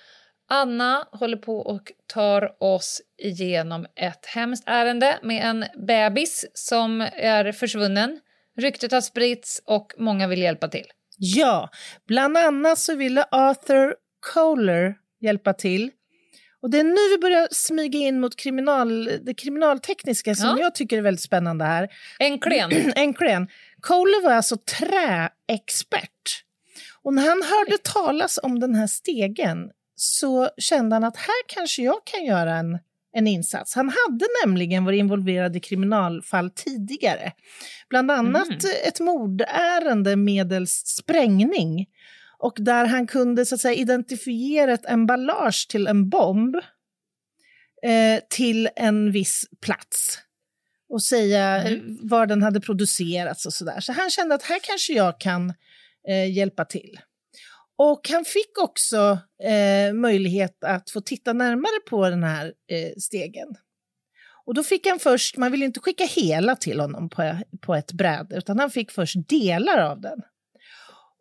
Anna 0.53 1.07
håller 1.11 1.37
på 1.37 1.57
och 1.59 1.91
tar 2.07 2.63
oss 2.63 3.01
igenom 3.17 3.85
ett 3.95 4.25
hemskt 4.25 4.63
ärende 4.67 5.19
med 5.23 5.45
en 5.45 5.65
bebis 5.87 6.45
som 6.53 7.01
är 7.13 7.51
försvunnen. 7.51 8.19
Ryktet 8.57 8.91
har 8.91 9.01
spritts 9.01 9.61
och 9.65 9.93
många 9.97 10.27
vill 10.27 10.41
hjälpa 10.41 10.67
till. 10.67 10.85
Ja, 11.17 11.69
bland 12.07 12.37
annat 12.37 12.79
så 12.79 12.95
ville 12.95 13.25
Arthur 13.31 13.95
Kohler 14.33 14.95
hjälpa 15.21 15.53
till. 15.53 15.91
Och 16.61 16.69
det 16.69 16.79
är 16.79 16.83
nu 16.83 17.15
vi 17.15 17.17
börjar 17.21 17.47
smyga 17.51 17.99
in 17.99 18.19
mot 18.19 18.35
kriminal, 18.35 19.05
det 19.05 19.33
kriminaltekniska 19.33 20.35
som 20.35 20.49
Ja. 20.49 20.59
jag 20.59 20.75
tycker 20.75 20.97
är 20.97 21.01
väldigt 21.01 21.21
spännande 21.21 21.65
här. 21.65 21.89
Äntligen. 22.19 23.47
Kohler 23.81 24.23
var 24.23 24.31
alltså 24.31 24.57
träexpert. 24.57 26.43
Och 27.03 27.13
när 27.13 27.29
han 27.29 27.43
hörde 27.43 27.77
talas 27.83 28.39
om 28.43 28.59
den 28.59 28.75
här 28.75 28.87
stegen 28.87 29.69
så 30.03 30.49
kände 30.57 30.95
han 30.95 31.03
att 31.03 31.17
här 31.17 31.43
kanske 31.47 31.83
jag 31.83 32.05
kan 32.05 32.25
göra 32.25 32.55
en, 32.55 32.79
en 33.13 33.27
insats. 33.27 33.75
Han 33.75 33.89
hade 33.89 34.25
nämligen 34.45 34.85
varit 34.85 34.99
involverad 34.99 35.55
i 35.55 35.59
kriminalfall 35.59 36.49
tidigare. 36.49 37.31
Bland 37.89 38.11
annat 38.11 38.47
Mhm. 38.47 38.59
ett 38.87 38.99
mordärende 38.99 40.15
medelst 40.15 40.87
sprängning. 40.97 41.85
Och 42.37 42.53
där 42.57 42.85
han 42.85 43.07
kunde 43.07 43.45
så 43.45 43.55
att 43.55 43.61
säga, 43.61 43.73
identifiera 43.75 44.73
ett 44.73 44.85
emballage 44.85 45.67
till 45.69 45.87
en 45.87 46.09
bomb 46.09 46.55
eh, 47.83 48.19
till 48.29 48.69
en 48.75 49.11
viss 49.11 49.45
plats 49.61 50.19
och 50.89 51.03
säga 51.03 51.63
eh, 51.63 51.77
var 52.01 52.25
den 52.25 52.43
hade 52.43 52.61
producerats 52.61 53.45
och 53.45 53.53
sådär. 53.53 53.79
Så 53.79 53.91
han 53.93 54.09
kände 54.09 54.35
att 54.35 54.43
här 54.43 54.59
kanske 54.63 54.93
jag 54.93 55.19
kan 55.19 55.53
eh, 56.07 56.31
hjälpa 56.31 56.65
till. 56.65 56.99
Och 57.83 58.09
han 58.09 58.25
fick 58.25 58.57
också 58.57 59.19
eh, 59.43 59.93
möjlighet 59.93 60.63
att 60.63 60.89
få 60.89 61.01
titta 61.01 61.33
närmare 61.33 61.79
på 61.89 62.09
den 62.09 62.23
här 62.23 62.45
eh, 62.45 62.91
stegen. 62.97 63.47
Och 64.45 64.53
då 64.53 64.63
fick 64.63 64.87
han 64.87 64.99
först, 64.99 65.37
man 65.37 65.51
ville 65.51 65.65
inte 65.65 65.79
skicka 65.79 66.03
hela 66.03 66.55
till 66.55 66.79
honom 66.79 67.09
på, 67.09 67.37
på 67.61 67.75
ett 67.75 67.93
bräde, 67.93 68.37
utan 68.37 68.59
han 68.59 68.71
fick 68.71 68.91
först 68.91 69.29
delar 69.29 69.77
av 69.77 70.01
den. 70.01 70.21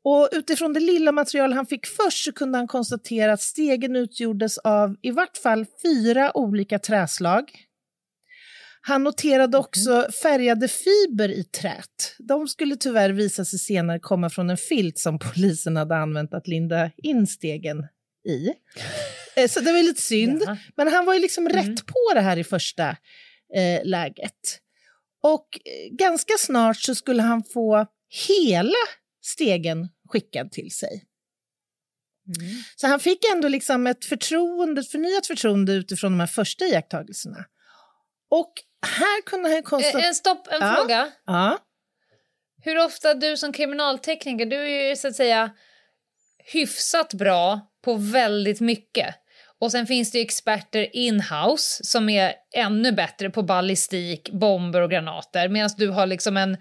Och 0.04 0.28
utifrån 0.32 0.72
det 0.72 0.80
lilla 0.80 1.12
material 1.12 1.52
han 1.52 1.66
fick 1.66 1.86
först 1.86 2.24
så 2.24 2.32
kunde 2.32 2.58
han 2.58 2.66
konstatera 2.66 3.32
att 3.32 3.42
stegen 3.42 3.96
utgjordes 3.96 4.58
av 4.58 4.96
i 5.02 5.10
vart 5.10 5.36
fall 5.36 5.66
fyra 5.82 6.36
olika 6.36 6.78
träslag. 6.78 7.50
Han 8.80 9.04
noterade 9.04 9.58
också 9.58 10.08
färgade 10.22 10.68
fiber 10.68 11.28
i 11.28 11.44
trät. 11.44 12.14
De 12.18 12.48
skulle 12.48 12.76
tyvärr 12.76 13.10
visa 13.10 13.44
sig 13.44 13.58
senare 13.58 13.98
komma 13.98 14.30
från 14.30 14.50
en 14.50 14.56
filt 14.56 14.98
som 14.98 15.18
polisen 15.18 15.76
hade 15.76 15.96
använt 15.96 16.34
att 16.34 16.48
linda 16.48 16.90
in 16.96 17.26
stegen 17.26 17.86
i. 18.28 18.48
Eh, 19.36 19.48
Så 19.48 19.60
det 19.60 19.72
var 19.72 19.82
lite 19.82 20.02
synd. 20.02 20.42
Jaha. 20.46 20.58
Men 20.76 20.88
han 20.88 21.06
var 21.06 21.14
ju 21.14 21.20
liksom 21.20 21.48
rätt 21.48 21.86
på 21.86 22.14
det 22.14 22.20
här 22.20 22.36
i 22.36 22.44
första 22.44 22.88
eh, 23.54 23.84
läget. 23.84 24.60
Och 25.22 25.48
eh, 25.64 25.96
ganska 25.96 26.32
snart 26.38 26.76
så 26.76 26.94
skulle 26.94 27.22
han 27.22 27.44
få 27.44 27.86
hela 28.28 28.78
stegen 29.24 29.88
skickad 30.08 30.52
till 30.52 30.70
sig. 30.70 31.06
Så 32.76 32.86
han 32.86 33.00
fick 33.00 33.18
ändå 33.34 33.48
liksom 33.48 33.86
ett 33.86 34.04
förtroende, 34.04 34.80
ett 34.80 34.90
förnyat 34.90 35.26
förtroende 35.26 35.72
utifrån 35.72 36.12
de 36.12 36.20
här 36.20 36.26
första 36.26 36.64
iakttagelserna. 36.64 37.44
Och 38.30 38.52
här 38.86 39.22
kunde 39.22 39.48
han 39.48 39.52
ju 39.52 39.58
Eh, 39.58 39.62
konstatera... 39.62 40.02
En 40.06 40.14
stopp, 40.14 40.48
en 40.50 40.60
Ja. 40.60 40.74
fråga. 40.74 41.10
Ja. 41.26 41.58
Hur 42.64 42.78
ofta 42.84 43.14
du 43.14 43.36
som 43.36 43.52
kriminaltekniker, 43.52 44.46
du 44.46 44.56
är 44.56 44.88
ju 44.88 44.96
så 44.96 45.08
att 45.08 45.16
säga 45.16 45.50
hyfsat 46.52 47.14
bra 47.14 47.60
på 47.84 47.94
väldigt 47.94 48.60
mycket. 48.60 49.14
Och 49.60 49.72
sen 49.72 49.86
finns 49.86 50.12
det 50.12 50.18
ju 50.18 50.24
experter 50.24 50.96
in-house 50.96 51.84
som 51.84 52.08
är 52.08 52.34
ännu 52.54 52.92
bättre 52.92 53.30
på 53.30 53.42
ballistik, 53.42 54.30
bomber 54.30 54.80
och 54.80 54.90
granater 54.90 55.48
medan 55.48 55.70
du 55.76 55.88
har 55.88 56.06
liksom 56.06 56.36
en 56.36 56.56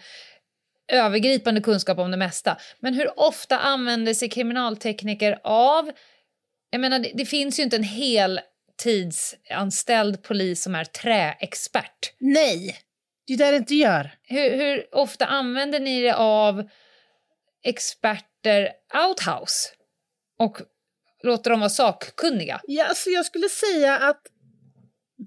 övergripande 0.92 1.62
kunskap 1.62 1.98
om 1.98 2.12
det 2.12 2.18
mesta. 2.18 2.58
Men 2.80 2.94
hur 2.94 3.20
ofta 3.20 3.60
använder 3.60 4.14
sig 4.14 4.30
kriminaltekniker 4.30 5.40
av... 5.44 5.92
Jag 6.70 6.82
menar, 6.82 7.00
det, 7.00 7.12
det 7.16 7.26
finns 7.26 7.60
ju 7.60 7.64
inte 7.64 7.76
en 7.76 7.84
hel 7.84 8.40
tidsanställd 8.80 10.24
polis 10.24 10.64
som 10.64 10.76
är 10.76 10.86
träexpert. 10.86 12.14
Nej, 12.20 12.76
Det 13.28 13.34
är 13.34 13.38
det 13.38 13.52
det 13.52 13.58
inte 13.58 13.76
gör. 13.76 14.12
Hur, 14.24 14.58
hur 14.58 14.96
ofta 14.96 15.26
använder 15.26 15.80
ni 15.80 16.02
det 16.02 16.16
av 16.16 16.70
experter 17.64 18.70
outhouse 19.08 19.70
och 20.40 20.58
låter 21.24 21.50
dem 21.52 21.60
vara 21.60 21.70
sakkunniga? 21.70 22.62
Ja, 22.64 22.86
alltså 22.86 23.10
jag 23.10 23.26
skulle 23.26 23.50
säga 23.50 23.98
att 23.98 24.22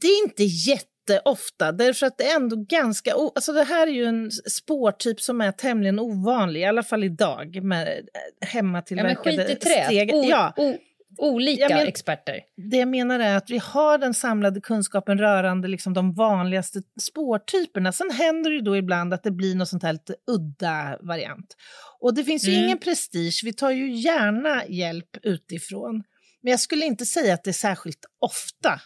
det 0.01 0.07
är 0.07 0.23
inte 0.29 0.45
jätteofta, 0.45 1.73
därför 1.73 2.07
att 2.07 2.19
det 2.19 2.25
är 2.25 2.37
ändå 2.37 2.57
ganska... 2.69 3.13
Alltså 3.15 3.53
det 3.53 3.65
här 3.65 3.87
är 3.87 3.91
ju 3.91 4.05
en 4.05 4.31
spårtyp 4.31 5.21
som 5.21 5.41
är 5.41 5.53
tämligen 5.53 5.99
ovanlig, 5.99 6.61
i 6.61 6.65
alla 6.65 6.83
fall 6.83 7.05
idag, 7.05 7.63
med 7.65 7.89
eh, 7.89 7.95
Ja, 7.95 8.21
men 8.41 8.49
hemmatillverkade 8.49 9.37
skit 9.45 9.51
i 9.51 9.57
trä. 9.57 9.85
steg. 9.85 10.15
O, 10.15 10.25
Ja, 10.25 10.53
o, 10.57 10.75
olika 11.19 11.69
men- 11.69 11.87
experter. 11.87 12.41
det 12.71 12.77
jag 12.77 12.89
menar 12.89 13.21
är 13.21 13.37
att 13.37 13.51
vi 13.51 13.59
har 13.59 13.99
den 13.99 14.15
samlade 14.15 14.61
kunskapen 14.61 15.19
rörande 15.19 15.69
liksom 15.69 15.95
de 15.95 16.15
vanligaste 16.15 16.83
spårtyperna. 17.01 17.93
Sen 17.93 18.11
händer 18.11 18.51
det 18.51 18.57
ju 18.57 18.63
då 18.63 18.77
ibland 18.77 19.15
att 19.15 19.23
det 19.23 19.31
blir 19.31 19.55
något 19.55 19.69
sånt 19.69 19.83
här 19.83 19.93
lite 19.93 20.15
udda 20.31 20.99
variant. 21.01 21.57
Och 22.01 22.15
det 22.15 22.25
finns 22.25 22.45
ju 22.45 22.53
Mm. 22.53 22.65
ingen 22.65 22.79
prestige, 22.79 23.41
vi 23.45 23.53
tar 23.53 23.71
ju 23.71 23.93
gärna 23.95 24.67
hjälp 24.67 25.17
utifrån. 25.23 26.03
Men 26.43 26.51
jag 26.51 26.61
skulle 26.61 26.85
inte 26.87 27.07
säga 27.07 27.35
att 27.35 27.45
det 27.45 27.51
är 27.51 27.53
särskilt 27.53 28.05
ofta 28.21 28.81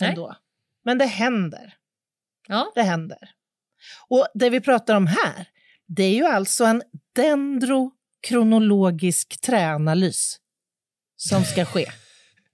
Nej. 0.00 0.10
ändå. 0.10 0.36
Men 0.84 0.98
det 0.98 1.06
händer. 1.06 1.74
Ja. 2.48 2.72
Det 2.74 2.82
händer. 2.82 3.18
Och 4.08 4.26
det 4.34 4.50
vi 4.50 4.60
pratar 4.60 4.94
om 4.96 5.06
här, 5.06 5.46
det 5.86 6.02
är 6.02 6.14
ju 6.14 6.26
alltså 6.26 6.64
en 6.64 6.82
dendrokronologisk 7.16 9.40
träanalys 9.40 10.38
som 11.28 11.44
ska 11.44 11.64
ske. 11.64 11.86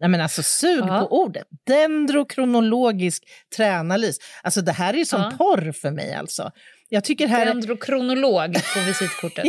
Nej 0.01 0.11
men 0.11 0.21
alltså 0.21 0.43
sug 0.43 0.85
Ja. 0.89 1.01
på 1.01 1.23
ordet. 1.23 1.47
Dendrokronologisk 1.67 3.25
träanalys. 3.57 4.19
Alltså 4.43 4.61
det 4.61 4.73
här 4.73 4.95
är 4.95 4.99
ju 4.99 5.05
som 5.05 5.21
Ja. 5.21 5.33
porr 5.39 5.73
för 5.73 5.91
mig 5.91 6.15
alltså. 6.15 6.51
Jag 6.89 7.05
tycker 7.05 7.27
här... 7.27 7.47
Dendrokronolog 7.47 8.55
på 8.75 8.81
visitkortet. 8.87 9.47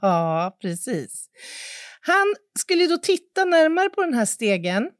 ja, 0.00 0.56
precis. 0.62 1.26
Han 2.00 2.34
skulle 2.58 2.86
då 2.86 2.96
titta 2.98 3.44
närmare 3.44 3.88
på 3.90 4.02
den 4.02 4.14
här 4.14 4.24
stegen 4.24 4.90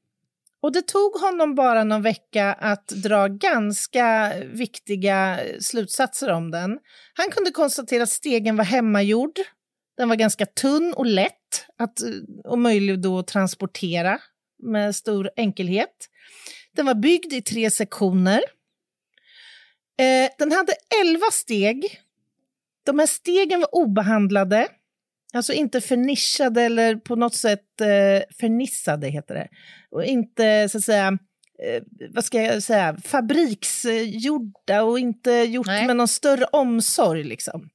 och 0.63 0.73
det 0.73 0.83
tog 0.83 1.13
honom 1.13 1.55
bara 1.55 1.85
någon 1.85 2.03
vecka 2.03 2.53
att 2.53 2.89
dra 2.89 3.29
ganska 3.29 4.33
viktiga 4.53 5.41
slutsatser 5.61 6.31
om 6.31 6.51
den. 6.51 6.79
Han 7.15 7.31
kunde 7.31 7.51
konstatera 7.51 8.03
att 8.03 8.09
stegen 8.09 8.57
var 8.57 8.65
hemmagjord. 8.65 9.39
Den 9.97 10.09
var 10.09 10.17
ganska 10.17 10.47
tunn 10.47 10.95
och 10.97 11.07
lätt 11.07 11.67
att, 11.79 11.99
och 12.45 12.59
möjlig 12.59 13.01
då 13.01 13.19
att 13.19 13.27
transportera 13.27 14.21
med 14.63 14.97
stor 14.97 15.31
enkelhet. 15.37 16.09
Den 16.77 16.87
var 16.87 16.95
byggd 16.95 17.33
i 17.33 17.43
tre 17.43 17.71
sektioner. 17.71 18.43
Eh, 19.99 20.31
den 20.39 20.53
hade 20.53 20.73
elva 21.03 21.31
steg. 21.33 22.01
De 22.87 22.99
här 22.99 23.07
stegen 23.07 23.61
var 23.61 23.75
obehandlade, 23.75 24.69
alltså 25.33 25.53
inte 25.53 25.81
förnischade 25.81 26.63
eller 26.63 26.97
på 26.97 27.17
något 27.17 27.35
sätt 27.35 27.81
eh, 27.81 28.23
förnissade, 28.41 29.09
heter 29.09 29.35
det. 29.35 29.49
Och 29.91 30.05
inte, 30.05 30.69
så 30.69 30.79
att 30.79 30.85
säga, 30.85 31.19
eh, 31.63 31.83
vad 32.11 32.25
ska 32.25 32.43
jag 32.43 32.63
säga, 32.63 32.97
fabriksgjorda 33.05 34.83
och 34.83 34.99
inte 34.99 35.31
gjort 35.31 35.67
Nej. 35.67 35.87
med 35.87 35.97
någon 35.97 36.09
större 36.09 36.45
omsorg. 36.45 37.25
Liksom. 37.25 37.69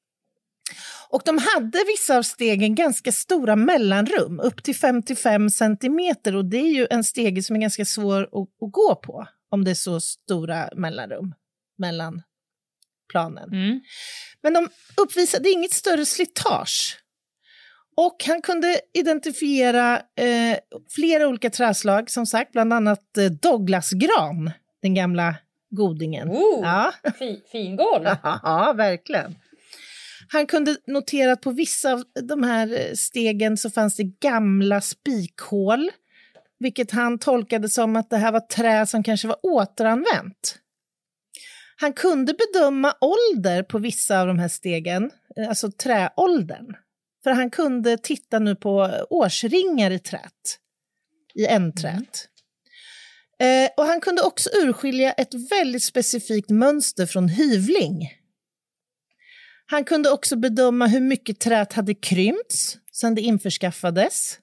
Och 1.09 1.21
de 1.25 1.37
hade 1.37 1.83
vissa 1.87 2.17
av 2.17 2.21
stegen 2.23 2.75
ganska 2.75 3.11
stora 3.11 3.55
mellanrum, 3.55 4.39
upp 4.39 4.63
till 4.63 4.75
55 4.75 5.49
centimeter. 5.49 6.35
Och 6.35 6.45
det 6.45 6.57
är 6.57 6.73
ju 6.73 6.87
en 6.89 7.03
stege 7.03 7.43
som 7.43 7.55
är 7.55 7.59
ganska 7.59 7.85
svår 7.85 8.21
att, 8.23 8.31
att 8.33 8.71
gå 8.71 8.95
på, 8.95 9.27
om 9.49 9.63
det 9.63 9.71
är 9.71 9.75
så 9.75 9.99
stora 9.99 10.69
mellanrum 10.75 11.33
mellan 11.77 12.21
planen. 13.11 13.53
Mm. 13.53 13.81
Men 14.41 14.53
de 14.53 14.69
uppvisade 14.97 15.49
inget 15.49 15.71
större 15.73 16.05
slitage. 16.05 16.97
Och 17.95 18.23
han 18.27 18.41
kunde 18.41 18.79
identifiera 18.93 19.95
eh, 19.97 20.57
flera 20.89 21.27
olika 21.27 21.49
träslag, 21.49 22.09
som 22.09 22.25
sagt, 22.25 22.51
bland 22.51 22.73
annat 22.73 23.17
eh, 23.17 23.25
Douglasgran, 23.25 24.51
den 24.81 24.93
gamla 24.93 25.35
godingen. 25.69 26.29
Oh, 26.29 26.59
Ja. 26.63 26.93
fi, 27.19 27.41
fingolv. 27.51 28.03
ja, 28.23 28.73
verkligen. 28.77 29.35
Han 30.29 30.47
kunde 30.47 30.77
notera 30.87 31.31
att 31.31 31.41
på 31.41 31.51
vissa 31.51 31.93
av 31.93 32.03
de 32.23 32.43
här 32.43 32.73
eh, 32.73 32.93
stegen 32.93 33.57
så 33.57 33.69
fanns 33.69 33.95
det 33.95 34.03
gamla 34.03 34.81
spikhål, 34.81 35.91
vilket 36.59 36.91
han 36.91 37.19
tolkade 37.19 37.69
som 37.69 37.95
att 37.95 38.09
det 38.09 38.17
här 38.17 38.31
var 38.31 38.39
trä 38.39 38.85
som 38.85 39.03
kanske 39.03 39.27
var 39.27 39.39
återanvänt. 39.43 40.59
Han 41.79 41.93
kunde 41.93 42.33
bedöma 42.33 42.93
ålder 43.01 43.63
på 43.63 43.79
vissa 43.79 44.21
av 44.21 44.27
de 44.27 44.39
här 44.39 44.47
stegen, 44.47 45.11
eh, 45.37 45.49
alltså 45.49 45.71
träåldern. 45.71 46.75
För 47.23 47.31
han 47.31 47.49
kunde 47.49 47.97
titta 47.97 48.39
nu 48.39 48.55
på 48.55 49.05
årsringar 49.09 49.91
i 49.91 49.99
trät, 49.99 50.59
i 51.35 51.45
ändträt. 51.45 52.27
Eh, 53.39 53.69
och 53.77 53.83
han 53.83 54.01
kunde 54.01 54.21
också 54.21 54.49
urskilja 54.49 55.11
ett 55.11 55.33
väldigt 55.51 55.83
specifikt 55.83 56.49
mönster 56.49 57.05
från 57.05 57.29
hyvling. 57.29 58.16
Han 59.69 59.83
kunde 59.83 60.11
också 60.11 60.35
bedöma 60.35 60.87
hur 60.87 60.99
mycket 60.99 61.39
träet 61.39 61.73
hade 61.73 61.93
krympts 61.93 62.77
sedan 62.91 63.15
det 63.15 63.21
införskaffades. 63.21 64.39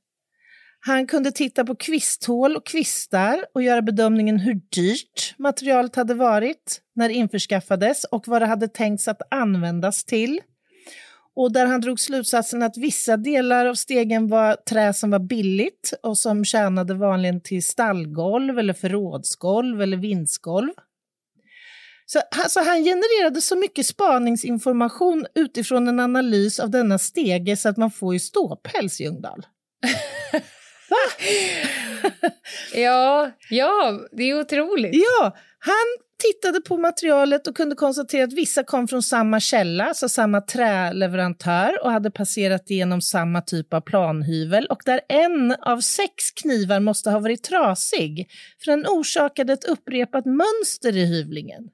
Han 0.81 1.07
kunde 1.07 1.33
titta 1.33 1.65
på 1.65 1.75
kvisthål 1.75 2.57
och 2.57 2.67
kvistar 2.67 3.45
och 3.55 3.63
göra 3.63 3.83
bedömningen 3.83 4.39
hur 4.39 4.55
dyrt 4.55 5.35
materialet 5.39 5.97
hade 5.97 6.15
varit 6.15 6.81
när 6.95 7.09
det 7.09 7.15
införskaffades 7.15 8.05
och 8.05 8.29
vad 8.29 8.43
det 8.43 8.47
hade 8.47 8.69
tänkts 8.69 9.09
att 9.09 9.23
användas 9.31 10.05
till. 10.05 10.41
Och 11.37 11.53
där 11.53 11.67
han 11.67 11.81
drog 11.81 12.01
slutsatsen 12.01 12.63
att 12.63 12.77
vissa 12.77 13.17
delar 13.17 13.67
av 13.67 13.75
stegen 13.75 14.29
var 14.29 14.55
trä 14.55 14.93
som 14.93 15.11
var 15.11 15.19
billigt 15.19 15.93
och 16.03 16.19
som 16.19 16.45
tjänade 16.45 16.95
vanligen 16.95 17.41
till 17.41 17.63
stallgolv 17.63 18.59
eller 18.59 18.73
förrådsgolv 18.73 19.83
eller 19.83 19.97
vindsgolv. 19.97 20.71
Så 22.07 22.21
alltså, 22.43 22.61
han 22.61 22.85
genererade 22.85 23.41
så 23.41 23.57
mycket 23.57 23.87
spaningsinformation 23.87 25.27
utifrån 25.35 25.89
en 25.89 26.01
analys 26.01 26.61
av 26.61 26.71
denna 26.71 26.99
stege 26.99 27.57
så 27.57 27.69
att 27.69 27.77
man 27.77 27.91
får 27.91 28.15
ju 28.15 28.21
ståpäls, 28.21 29.01
Ljungdahl. 29.01 29.47
Ja, 32.75 33.31
ja, 33.51 34.01
det 34.13 34.23
är 34.23 34.41
otroligt. 34.41 34.95
Ja, 34.95 35.37
han 35.59 36.05
tittade 36.23 36.61
på 36.61 36.77
materialet 36.77 37.47
och 37.47 37.57
kunde 37.57 37.75
konstatera 37.75 38.25
att 38.25 38.33
vissa 38.33 38.65
kom 38.65 38.89
från 38.89 39.03
samma 39.03 39.41
källa, 39.41 39.85
alltså 39.85 40.09
samma 40.09 40.41
träleverantör 40.41 41.85
och 41.85 41.91
hade 41.91 42.11
passerat 42.11 42.71
igenom 42.71 43.01
samma 43.01 43.41
typ 43.41 43.75
av 43.75 43.81
planhyvel 43.81 44.67
och 44.67 44.83
där 44.85 45.01
en 45.09 45.53
av 45.53 45.81
sex 45.81 46.31
knivar 46.43 46.81
måste 46.81 47.11
ha 47.11 47.19
varit 47.19 47.43
trasig 47.43 48.31
för 48.65 48.71
den 48.71 48.87
orsakade 48.87 49.53
ett 49.53 49.65
upprepat 49.65 50.25
mönster 50.25 50.97
i 50.97 51.05
hyvlingen. 51.07 51.69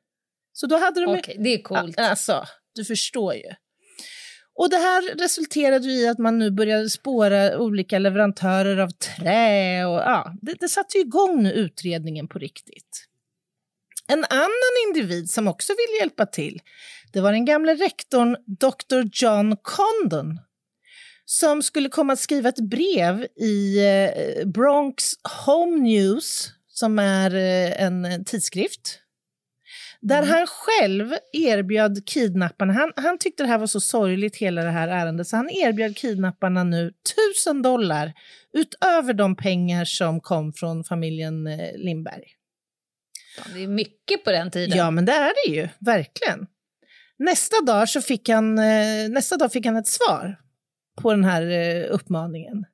Så 0.61 0.67
då 0.67 0.77
hade 0.77 1.01
de... 1.01 1.19
Okej, 1.19 1.37
det 1.39 1.55
är 1.55 1.63
coolt. 1.63 2.01
Alltså, 2.01 2.45
du 2.75 2.85
förstår 2.85 3.35
ju. 3.35 3.51
Och 4.55 4.71
det 4.71 4.77
här 4.77 5.17
resulterade 5.17 5.89
i 5.89 6.09
att 6.09 6.19
man 6.19 6.39
nu 6.39 6.51
började 6.51 6.91
spåra 6.91 7.59
olika 7.59 7.99
leverantörer 7.99 8.77
av 8.77 8.91
trä 8.91 9.85
och 9.85 9.99
ja, 10.01 10.35
det, 10.43 10.55
det 10.61 10.69
satte 10.69 10.99
igång 10.99 11.43
nu 11.43 11.53
utredningen 11.53 12.29
på 12.29 12.39
riktigt. 12.39 13.07
En 14.09 14.25
annan 14.25 14.75
individ 14.89 15.31
som 15.31 15.49
också 15.49 15.73
ville 15.73 16.01
hjälpa 16.01 16.27
till, 16.27 16.61
det 17.13 17.21
var 17.21 17.33
den 17.33 17.45
gamle 17.45 17.75
rektorn 17.75 18.37
Dr. 18.47 19.09
John 19.13 19.57
Condon 19.63 20.39
som 21.25 21.63
skulle 21.63 21.89
komma 21.89 22.13
att 22.13 22.21
skriva 22.21 22.49
ett 22.49 22.71
brev 22.71 23.27
i 23.37 23.79
eh, 23.87 24.47
Bronx 24.47 25.05
Home 25.47 25.77
News, 25.77 26.51
som 26.69 26.99
är 26.99 27.35
eh, 27.35 27.83
en 27.83 28.25
tidskrift 28.25 29.01
där 30.03 30.23
han 30.23 30.47
själv 30.47 31.15
erbjöd 31.33 32.07
kidnapparna, 32.07 32.73
han, 32.73 32.93
han 32.97 33.19
tyckte 33.19 33.43
det 33.43 33.49
här 33.49 33.59
var 33.59 33.67
så 33.67 33.81
sorgligt 33.81 34.37
hela 34.37 34.65
det 34.65 34.71
här 34.71 34.89
ärendet, 34.89 35.27
så 35.27 35.37
han 35.37 35.51
erbjöd 35.51 35.97
kidnapparna 35.97 36.65
nu 36.65 36.93
tusen 37.15 37.63
dollar 37.63 38.13
utöver 38.53 39.15
de 39.15 39.37
pengar 39.37 39.85
som 39.85 40.21
kom 40.21 40.53
från 40.53 40.85
familjen 40.85 41.47
eh, 41.47 41.77
Lindberg. 41.77 42.25
Det 43.55 43.63
är 43.63 43.69
mycket 43.69 44.25
på 44.25 44.31
den 44.31 44.51
tiden. 44.51 44.79
Ja, 44.79 44.91
men 44.91 45.05
det 45.05 45.13
är 45.13 45.33
det 45.47 45.55
ju, 45.55 45.69
verkligen. 45.79 46.47
Nästa 47.19 47.61
dag, 47.61 47.89
så 47.89 48.03
fick 48.03 48.29
han, 48.29 48.59
eh, 48.59 49.09
nästa 49.11 49.37
dag 49.37 49.53
fick 49.53 49.67
han 49.67 49.77
ett 49.77 49.89
svar 49.89 50.37
på 51.03 51.11
den 51.11 51.25
här 51.25 51.51
eh, 51.51 51.95
uppmaningen. 51.95 52.65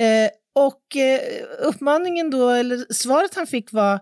Eh, 0.00 0.30
och 0.54 0.96
eh, 0.96 1.20
uppmaningen 1.58 2.30
då, 2.30 2.50
eller 2.50 2.92
svaret 2.92 3.34
han 3.34 3.46
fick 3.46 3.72
var 3.72 4.00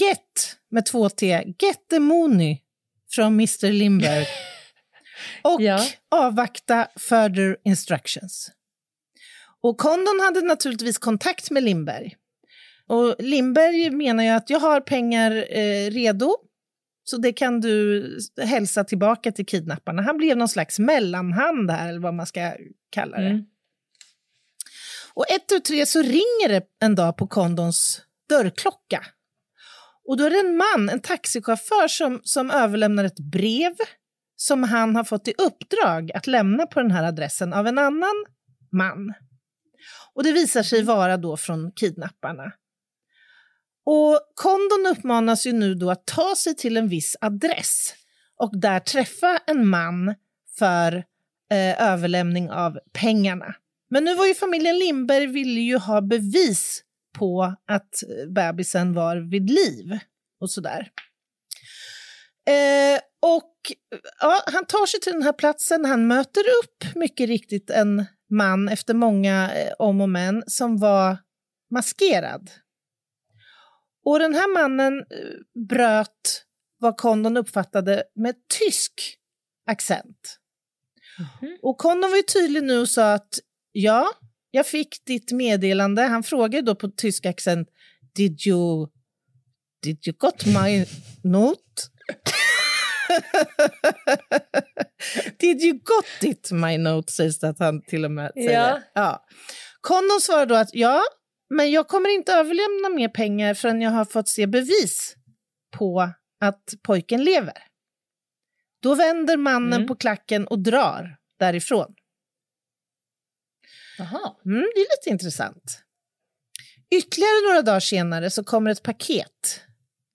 Get, 0.00 0.56
med 0.70 0.86
två 0.86 1.08
T, 1.08 1.44
get 1.58 1.88
the 1.90 1.98
money 1.98 2.58
från 3.10 3.26
Mr 3.26 3.72
Lindberg. 3.72 4.26
och 5.42 5.62
Ja. 5.62 5.86
avvakta 6.10 6.88
further 6.96 7.56
instructions. 7.64 8.50
Och 9.62 9.78
Condon 9.78 10.20
hade 10.20 10.40
naturligtvis 10.42 10.98
kontakt 10.98 11.50
med 11.50 11.62
Lindberg. 11.62 12.16
Och 12.86 13.16
Lindberg 13.18 13.90
menar 13.90 14.24
ju 14.24 14.30
att 14.30 14.50
jag 14.50 14.60
har 14.60 14.80
pengar 14.80 15.30
eh, 15.50 15.90
redo 15.90 16.36
Så 17.04 17.16
det 17.16 17.32
kan 17.32 17.60
du 17.60 18.04
hälsa 18.42 18.84
tillbaka 18.84 19.32
till 19.32 19.46
kidnapparna. 19.46 20.02
Han 20.02 20.16
blev 20.16 20.36
någon 20.36 20.48
slags 20.48 20.78
mellanhand 20.78 21.70
här, 21.70 21.88
eller 21.88 22.00
vad 22.00 22.14
man 22.14 22.26
ska 22.26 22.52
kalla 22.90 23.16
det. 23.18 23.26
Mm. 23.26 23.44
Och 25.14 25.30
ett 25.30 25.52
och 25.52 25.64
tre 25.64 25.86
så 25.86 26.02
ringer 26.02 26.48
det 26.48 26.62
en 26.80 26.94
dag 26.94 27.16
på 27.16 27.26
kondons 27.26 28.02
dörrklocka. 28.28 29.04
Och 30.10 30.16
då 30.16 30.24
är 30.24 30.30
det 30.30 30.40
en 30.40 30.56
man, 30.56 30.88
en 30.88 31.00
taxichaufför, 31.00 31.88
som, 31.88 32.20
som 32.24 32.50
överlämnar 32.50 33.04
ett 33.04 33.18
brev 33.18 33.72
som 34.36 34.62
han 34.62 34.96
har 34.96 35.04
fått 35.04 35.28
i 35.28 35.34
uppdrag 35.38 36.10
att 36.14 36.26
lämna 36.26 36.66
på 36.66 36.80
den 36.80 36.90
här 36.90 37.04
adressen 37.04 37.52
av 37.52 37.66
en 37.66 37.78
annan 37.78 38.24
man. 38.72 39.14
Och 40.14 40.24
det 40.24 40.32
visar 40.32 40.62
sig 40.62 40.82
vara 40.82 41.16
då 41.16 41.36
från 41.36 41.72
kidnapparna. 41.72 42.52
Och 43.84 44.20
Kondon 44.34 44.96
uppmanas 44.96 45.46
ju 45.46 45.52
nu 45.52 45.74
då 45.74 45.90
att 45.90 46.06
ta 46.06 46.34
sig 46.36 46.56
till 46.56 46.76
en 46.76 46.88
viss 46.88 47.16
adress 47.20 47.94
och 48.36 48.60
där 48.60 48.80
träffa 48.80 49.38
en 49.46 49.68
man 49.68 50.14
för 50.58 50.92
eh, 51.50 51.82
överlämning 51.92 52.50
av 52.50 52.78
pengarna. 52.92 53.54
Men 53.90 54.04
nu 54.04 54.14
var 54.14 54.26
ju 54.26 54.34
familjen 54.34 54.78
Lindberg 54.78 55.26
ville 55.26 55.60
ju 55.60 55.78
ha 55.78 56.00
bevis 56.00 56.84
på 57.18 57.56
att 57.66 58.02
bebisen 58.28 58.94
var 58.94 59.16
vid 59.16 59.50
liv 59.50 59.98
och 60.40 60.50
sådär. 60.50 60.90
Eh, 62.48 63.00
och 63.22 63.54
ja, 64.20 64.42
han 64.46 64.66
tar 64.66 64.86
sig 64.86 65.00
till 65.00 65.12
den 65.12 65.22
här 65.22 65.32
platsen, 65.32 65.84
han 65.84 66.06
möter 66.06 66.40
upp 66.40 66.94
mycket 66.94 67.28
riktigt 67.28 67.70
en 67.70 68.06
man 68.30 68.68
efter 68.68 68.94
många 68.94 69.54
eh, 69.54 69.72
om 69.78 70.00
och 70.00 70.08
men 70.08 70.42
som 70.46 70.78
var 70.78 71.18
maskerad. 71.70 72.50
Och 74.04 74.18
den 74.18 74.34
här 74.34 74.54
mannen 74.54 74.98
eh, 74.98 75.64
bröt 75.68 76.44
vad 76.78 76.96
Kondon 76.96 77.36
uppfattade 77.36 78.02
med 78.14 78.34
tysk 78.58 78.92
accent. 79.66 80.38
Mm 81.18 81.30
-hmm. 81.40 81.58
Och 81.62 81.78
Kondon 81.78 82.10
var 82.10 82.16
ju 82.16 82.22
tydlig 82.22 82.62
nu 82.62 82.78
och 82.78 82.88
sa 82.88 83.12
att 83.12 83.38
ja, 83.72 84.12
jag 84.50 84.66
fick 84.66 85.04
ditt 85.04 85.32
meddelande. 85.32 86.02
Han 86.02 86.22
frågade 86.22 86.62
då 86.62 86.74
på 86.74 86.88
tysk 86.88 87.26
accent, 87.26 87.68
did 88.14 88.46
you, 88.46 88.88
did 89.82 90.06
you 90.06 90.16
got 90.18 90.46
my 90.46 90.86
note? 91.22 91.60
Did 95.38 95.62
you 95.62 95.72
got 95.72 96.22
it, 96.22 96.52
my 96.52 96.78
note, 96.78 97.12
sägs 97.12 97.38
det 97.38 97.48
att 97.48 97.58
han 97.58 97.82
till 97.82 98.04
och 98.04 98.10
med 98.10 98.32
säger. 98.34 98.52
Ja. 98.52 98.80
Ja. 98.94 99.24
Kondon 99.80 100.20
svarar 100.20 100.46
då 100.46 100.54
att 100.54 100.70
ja, 100.72 101.02
men 101.54 101.70
jag 101.70 101.88
kommer 101.88 102.14
inte 102.14 102.32
överlämna 102.32 102.88
mer 102.96 103.08
pengar 103.08 103.54
förrän 103.54 103.82
jag 103.82 103.90
har 103.90 104.04
fått 104.04 104.28
se 104.28 104.46
bevis 104.46 105.14
på 105.76 106.10
att 106.40 106.64
pojken 106.82 107.24
lever. 107.24 107.62
Då 108.82 108.94
vänder 108.94 109.36
mannen 109.36 109.72
mm. 109.72 109.86
på 109.86 109.94
klacken 109.94 110.46
och 110.46 110.58
drar 110.58 111.16
därifrån. 111.38 111.94
Mm, 114.44 114.66
det 114.74 114.80
är 114.80 114.96
lite 114.98 115.10
intressant. 115.10 115.82
Ytterligare 116.90 117.48
några 117.48 117.62
dagar 117.62 117.80
senare 117.80 118.30
så 118.30 118.44
kommer 118.44 118.70
ett 118.70 118.82
paket 118.82 119.60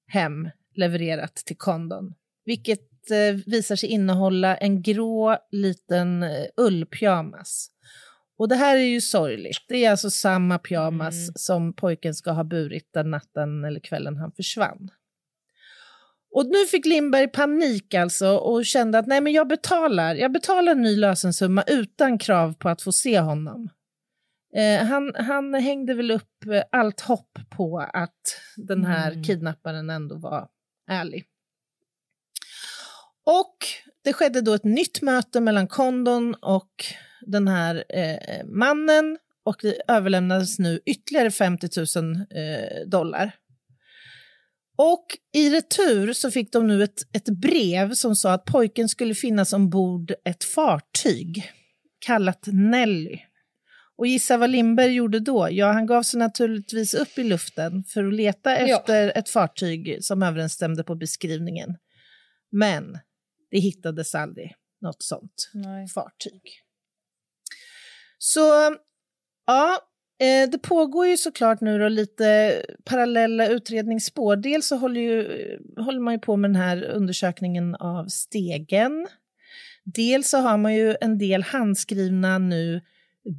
hem 0.07 0.49
levererat 0.75 1.35
till 1.35 1.57
Kondon, 1.57 2.13
vilket 2.45 3.11
eh, 3.11 3.35
visar 3.45 3.75
sig 3.75 3.89
innehålla 3.89 4.57
en 4.57 4.81
grå 4.81 5.37
liten 5.51 6.23
eh, 6.23 6.45
ullpyjamas. 6.57 7.69
Och 8.37 8.49
det 8.49 8.55
här 8.55 8.77
är 8.77 8.81
ju 8.81 9.01
sorgligt. 9.01 9.65
Det 9.67 9.85
är 9.85 9.91
alltså 9.91 10.09
samma 10.09 10.59
pyjamas 10.59 11.15
mm. 11.15 11.33
som 11.35 11.73
pojken 11.73 12.13
ska 12.13 12.31
ha 12.31 12.43
burit 12.43 12.89
den 12.93 13.11
natten 13.11 13.63
eller 13.63 13.79
kvällen 13.79 14.17
han 14.17 14.31
försvann. 14.31 14.89
Och 16.31 16.45
nu 16.45 16.65
fick 16.65 16.85
Lindberg 16.85 17.27
panik 17.27 17.93
alltså 17.93 18.37
och 18.37 18.65
kände 18.65 18.99
att 18.99 19.07
nej 19.07 19.21
men 19.21 19.33
jag 19.33 19.47
betalar, 19.47 20.15
jag 20.15 20.31
betalar 20.31 20.71
en 20.71 20.81
ny 20.81 20.95
lösensumma 20.95 21.63
utan 21.67 22.17
krav 22.17 22.53
på 22.53 22.69
att 22.69 22.81
få 22.81 22.91
se 22.91 23.19
honom. 23.19 23.69
Eh, 24.55 24.85
han, 24.85 25.11
han 25.15 25.53
hängde 25.53 25.93
väl 25.93 26.11
upp 26.11 26.45
eh, 26.51 26.63
allt 26.71 27.01
hopp 27.01 27.39
på 27.49 27.79
att 27.93 28.41
den 28.55 28.85
här 28.85 29.11
mm. 29.11 29.23
kidnapparen 29.23 29.89
ändå 29.89 30.15
var 30.15 30.47
ärlig. 30.91 31.25
Och 33.25 33.57
det 34.03 34.13
skedde 34.13 34.41
då 34.41 34.53
ett 34.53 34.63
nytt 34.63 35.01
möte 35.01 35.39
mellan 35.39 35.67
Kondon 35.67 36.35
och 36.35 36.85
den 37.21 37.47
här 37.47 37.83
eh, 37.89 38.45
mannen 38.45 39.17
och 39.45 39.55
det 39.61 39.81
överlämnades 39.87 40.59
nu 40.59 40.79
ytterligare 40.85 41.31
50 41.31 41.69
000 42.01 42.15
eh, 42.15 42.87
dollar. 42.87 43.31
Och 44.77 45.05
i 45.33 45.49
retur 45.49 46.13
så 46.13 46.31
fick 46.31 46.51
de 46.51 46.67
nu 46.67 46.83
ett, 46.83 47.01
ett 47.13 47.29
brev 47.29 47.93
som 47.93 48.15
sa 48.15 48.33
att 48.33 48.45
pojken 48.45 48.89
skulle 48.89 49.15
finnas 49.15 49.53
ombord 49.53 50.13
ett 50.25 50.43
fartyg 50.43 51.51
kallat 51.99 52.43
Nelly. 52.47 53.19
Och 53.97 54.07
gissa 54.07 54.37
vad 54.37 54.49
Lindberg 54.49 54.93
gjorde 54.93 55.19
då? 55.19 55.47
Ja, 55.51 55.71
han 55.71 55.85
gav 55.85 56.03
sig 56.03 56.19
naturligtvis 56.19 56.93
upp 56.93 57.17
i 57.17 57.23
luften 57.23 57.83
för 57.83 58.03
att 58.07 58.13
leta 58.13 58.55
efter 58.55 59.03
ja. 59.03 59.11
ett 59.11 59.29
fartyg 59.29 60.03
som 60.03 60.23
överensstämde 60.23 60.83
på 60.83 60.95
beskrivningen. 60.95 61.77
Men 62.51 62.99
det 63.51 63.59
hittades 63.59 64.15
aldrig 64.15 64.55
något 64.81 65.03
sånt 65.03 65.51
Nej. 65.53 65.87
fartyg. 65.87 66.41
Så 68.17 68.75
ja, 69.45 69.79
eh, 70.19 70.49
det 70.49 70.57
pågår 70.57 71.07
ju 71.07 71.17
såklart 71.17 71.61
nu 71.61 71.79
då 71.79 71.87
lite 71.89 72.55
parallella 72.83 73.47
utredningsspår. 73.47 74.35
Dels 74.35 74.67
så 74.67 74.75
håller, 74.75 75.01
ju, 75.01 75.27
håller 75.77 75.99
man 75.99 76.13
ju 76.13 76.19
på 76.19 76.35
med 76.35 76.49
den 76.49 76.61
här 76.61 76.83
undersökningen 76.83 77.75
av 77.75 78.07
stegen. 78.07 79.07
Dels 79.83 80.29
så 80.29 80.37
har 80.37 80.57
man 80.57 80.75
ju 80.75 80.95
en 81.01 81.17
del 81.17 81.43
handskrivna 81.43 82.37
nu 82.37 82.81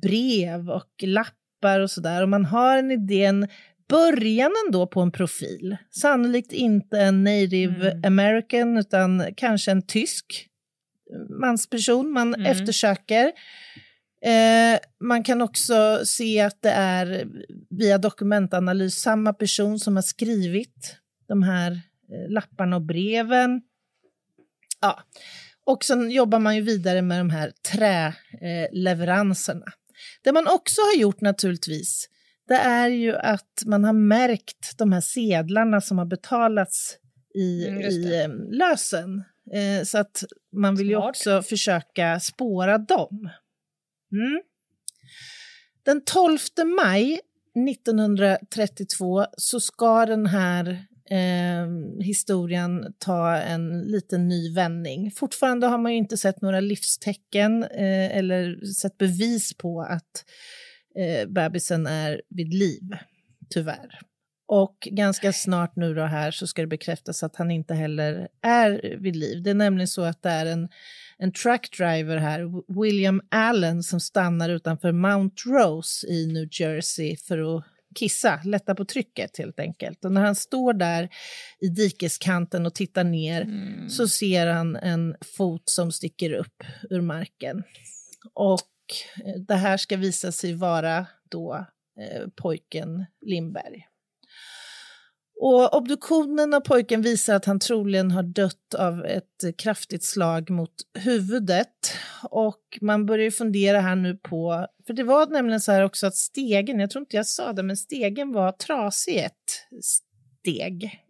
brev 0.02 0.70
och 0.70 1.02
lappar 1.02 1.80
och 1.80 1.90
sådär. 1.90 2.22
Och 2.22 2.28
man 2.28 2.44
har 2.44 2.78
en 2.78 2.90
idé, 2.90 3.24
en 3.24 3.48
början 3.88 4.52
ändå 4.66 4.86
på 4.86 5.00
en 5.00 5.12
profil. 5.12 5.76
Sannolikt 5.90 6.52
inte 6.52 7.00
en 7.00 7.24
native 7.24 7.90
mm. 7.90 8.04
american 8.04 8.76
utan 8.76 9.34
kanske 9.36 9.70
en 9.70 9.82
tysk 9.82 10.48
mansperson 11.40 12.12
man 12.12 12.34
mm. 12.34 12.46
eftersöker. 12.46 13.32
Eh, 14.22 14.78
man 15.00 15.22
kan 15.22 15.42
också 15.42 16.00
se 16.04 16.40
att 16.40 16.62
det 16.62 16.70
är 16.70 17.26
via 17.70 17.98
dokumentanalys 17.98 18.94
samma 18.94 19.32
person 19.32 19.78
som 19.78 19.96
har 19.96 20.02
skrivit 20.02 20.96
de 21.28 21.42
här 21.42 21.72
eh, 21.72 22.30
lapparna 22.30 22.76
och 22.76 22.82
breven. 22.82 23.62
Ja. 24.80 25.00
Och 25.66 25.84
sen 25.84 26.10
jobbar 26.10 26.38
man 26.38 26.56
ju 26.56 26.62
vidare 26.62 27.02
med 27.02 27.20
de 27.20 27.30
här 27.30 27.52
träleveranserna. 27.70 29.66
Det 30.22 30.32
man 30.32 30.46
också 30.46 30.80
har 30.80 31.00
gjort 31.00 31.20
naturligtvis, 31.20 32.08
det 32.48 32.54
är 32.54 32.88
ju 32.88 33.16
att 33.16 33.62
man 33.66 33.84
har 33.84 33.92
märkt 33.92 34.78
de 34.78 34.92
här 34.92 35.00
sedlarna 35.00 35.80
som 35.80 35.98
har 35.98 36.06
betalats 36.06 36.96
i, 37.34 37.66
mm, 37.68 37.80
i 37.80 38.20
eh, 38.22 38.28
lösen. 38.58 39.24
Eh, 39.52 39.84
så 39.84 39.98
att 39.98 40.24
man 40.56 40.76
vill 40.76 40.88
Smart. 40.88 41.04
ju 41.04 41.08
också 41.08 41.42
försöka 41.42 42.20
spåra 42.20 42.78
dem. 42.78 43.30
Mm. 44.12 44.42
Den 45.84 46.04
12 46.04 46.38
maj 46.76 47.20
1932 47.70 49.26
så 49.36 49.60
ska 49.60 50.06
den 50.06 50.26
här 50.26 50.86
eh, 51.10 51.66
historien 52.04 52.94
ta 52.98 53.36
en 53.36 53.80
liten 53.80 54.28
ny 54.28 54.54
vändning. 54.54 55.10
Fortfarande 55.10 55.66
har 55.66 55.78
man 55.78 55.92
ju 55.92 55.98
inte 55.98 56.16
sett 56.16 56.42
några 56.42 56.60
livstecken 56.60 57.62
eh, 57.62 58.16
eller 58.16 58.64
sett 58.64 58.98
bevis 58.98 59.56
på 59.56 59.80
att 59.80 60.24
eh, 60.98 61.28
bebisen 61.28 61.86
är 61.86 62.22
vid 62.28 62.54
liv, 62.54 62.82
tyvärr. 63.50 64.00
Och 64.48 64.88
ganska 64.90 65.32
snart 65.32 65.76
nu 65.76 65.94
då 65.94 66.02
här 66.02 66.30
så 66.30 66.46
ska 66.46 66.62
det 66.62 66.68
bekräftas 66.68 67.22
att 67.22 67.36
han 67.36 67.50
inte 67.50 67.74
heller 67.74 68.28
är 68.42 68.96
vid 69.00 69.16
liv. 69.16 69.42
Det 69.42 69.50
är 69.50 69.54
nämligen 69.54 69.88
så 69.88 70.02
att 70.02 70.22
det 70.22 70.30
är 70.30 70.46
en, 70.46 70.68
en 71.18 71.32
truckdriver 71.32 72.16
här, 72.16 72.72
William 72.82 73.20
Allen, 73.28 73.82
som 73.82 74.00
stannar 74.00 74.48
utanför 74.48 74.92
Mount 74.92 75.42
Rose 75.46 76.06
i 76.06 76.26
New 76.26 76.48
Jersey 76.50 77.16
för 77.16 77.56
att 77.56 77.64
kissa, 77.96 78.40
lätta 78.44 78.74
på 78.74 78.84
trycket 78.84 79.38
helt 79.38 79.60
enkelt. 79.60 80.04
Och 80.04 80.12
när 80.12 80.20
han 80.20 80.34
står 80.34 80.72
där 80.72 81.08
i 81.60 81.68
dikeskanten 81.68 82.66
och 82.66 82.74
tittar 82.74 83.04
ner 83.04 83.42
mm. 83.42 83.88
så 83.88 84.08
ser 84.08 84.46
han 84.46 84.76
en 84.76 85.16
fot 85.36 85.62
som 85.64 85.92
sticker 85.92 86.32
upp 86.32 86.64
ur 86.90 87.00
marken. 87.00 87.62
Och 88.34 88.60
eh, 89.24 89.40
det 89.40 89.54
här 89.54 89.76
ska 89.76 89.96
visa 89.96 90.32
sig 90.32 90.54
vara 90.54 91.06
då 91.30 91.66
eh, 92.00 92.28
pojken 92.36 93.06
Lindberg. 93.26 93.86
Och 95.40 95.76
obduktionen 95.76 96.54
av 96.54 96.60
pojken 96.60 97.02
visar 97.02 97.34
att 97.34 97.44
han 97.44 97.58
troligen 97.58 98.10
har 98.10 98.22
dött 98.22 98.74
av 98.78 99.04
ett 99.04 99.58
kraftigt 99.58 100.04
slag 100.04 100.50
mot 100.50 100.74
huvudet. 100.98 101.92
Och 102.30 102.78
man 102.80 103.06
börjar 103.06 103.30
fundera 103.30 103.80
här 103.80 103.96
nu 103.96 104.16
på, 104.16 104.66
för 104.86 104.94
det 104.94 105.02
var 105.02 105.26
nämligen 105.26 105.60
så 105.60 105.72
här 105.72 105.82
också 105.82 106.06
att 106.06 106.16
stegen, 106.16 106.80
jag 106.80 106.90
tror 106.90 107.02
inte 107.02 107.16
jag 107.16 107.26
sa 107.26 107.52
det, 107.52 107.62
men 107.62 107.76
stegen 107.76 108.32
var 108.32 108.52
trasig 108.52 109.16
ett 109.16 109.82
steg. 109.82 111.02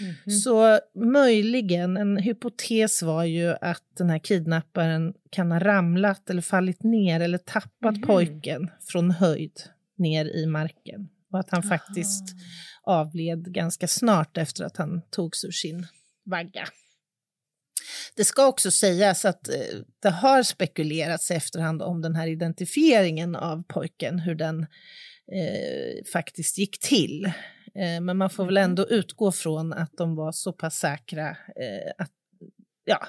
Mm. 0.00 0.38
Så 0.38 0.78
möjligen, 0.94 1.96
en 1.96 2.16
hypotes 2.16 3.02
var 3.02 3.24
ju 3.24 3.54
att 3.60 3.84
den 3.98 4.10
här 4.10 4.18
kidnapparen 4.18 5.14
kan 5.30 5.52
ha 5.52 5.58
ramlat 5.58 6.30
eller 6.30 6.42
fallit 6.42 6.82
ner 6.82 7.20
eller 7.20 7.38
tappat 7.38 7.96
mm. 7.96 8.02
pojken 8.02 8.70
från 8.88 9.10
höjd 9.10 9.60
ner 9.98 10.36
i 10.36 10.46
marken. 10.46 11.08
Och 11.32 11.38
att 11.38 11.50
han 11.50 11.60
Aha. 11.60 11.68
faktiskt 11.68 12.24
avled 12.90 13.52
ganska 13.54 13.88
snart 13.88 14.36
efter 14.36 14.64
att 14.64 14.76
han 14.76 15.02
togs 15.10 15.44
ur 15.44 15.50
sin 15.50 15.86
vagga. 16.24 16.68
Det 18.16 18.24
ska 18.24 18.46
också 18.46 18.70
sägas 18.70 19.24
att 19.24 19.48
eh, 19.48 19.54
det 20.02 20.10
har 20.10 20.42
spekulerats 20.42 21.30
i 21.30 21.34
efterhand 21.34 21.82
om 21.82 22.02
den 22.02 22.14
här 22.14 22.26
identifieringen 22.26 23.36
av 23.36 23.62
pojken, 23.68 24.18
hur 24.18 24.34
den 24.34 24.66
eh, 25.32 26.04
faktiskt 26.12 26.58
gick 26.58 26.78
till. 26.78 27.24
Eh, 27.74 28.00
men 28.00 28.16
man 28.16 28.30
får 28.30 28.44
väl 28.44 28.56
mm. 28.56 28.70
ändå 28.70 28.88
utgå 28.88 29.32
från 29.32 29.72
att 29.72 29.96
de 29.96 30.16
var 30.16 30.32
så 30.32 30.52
pass 30.52 30.76
säkra 30.76 31.28
eh, 31.30 31.92
att, 31.98 32.12
ja, 32.84 33.06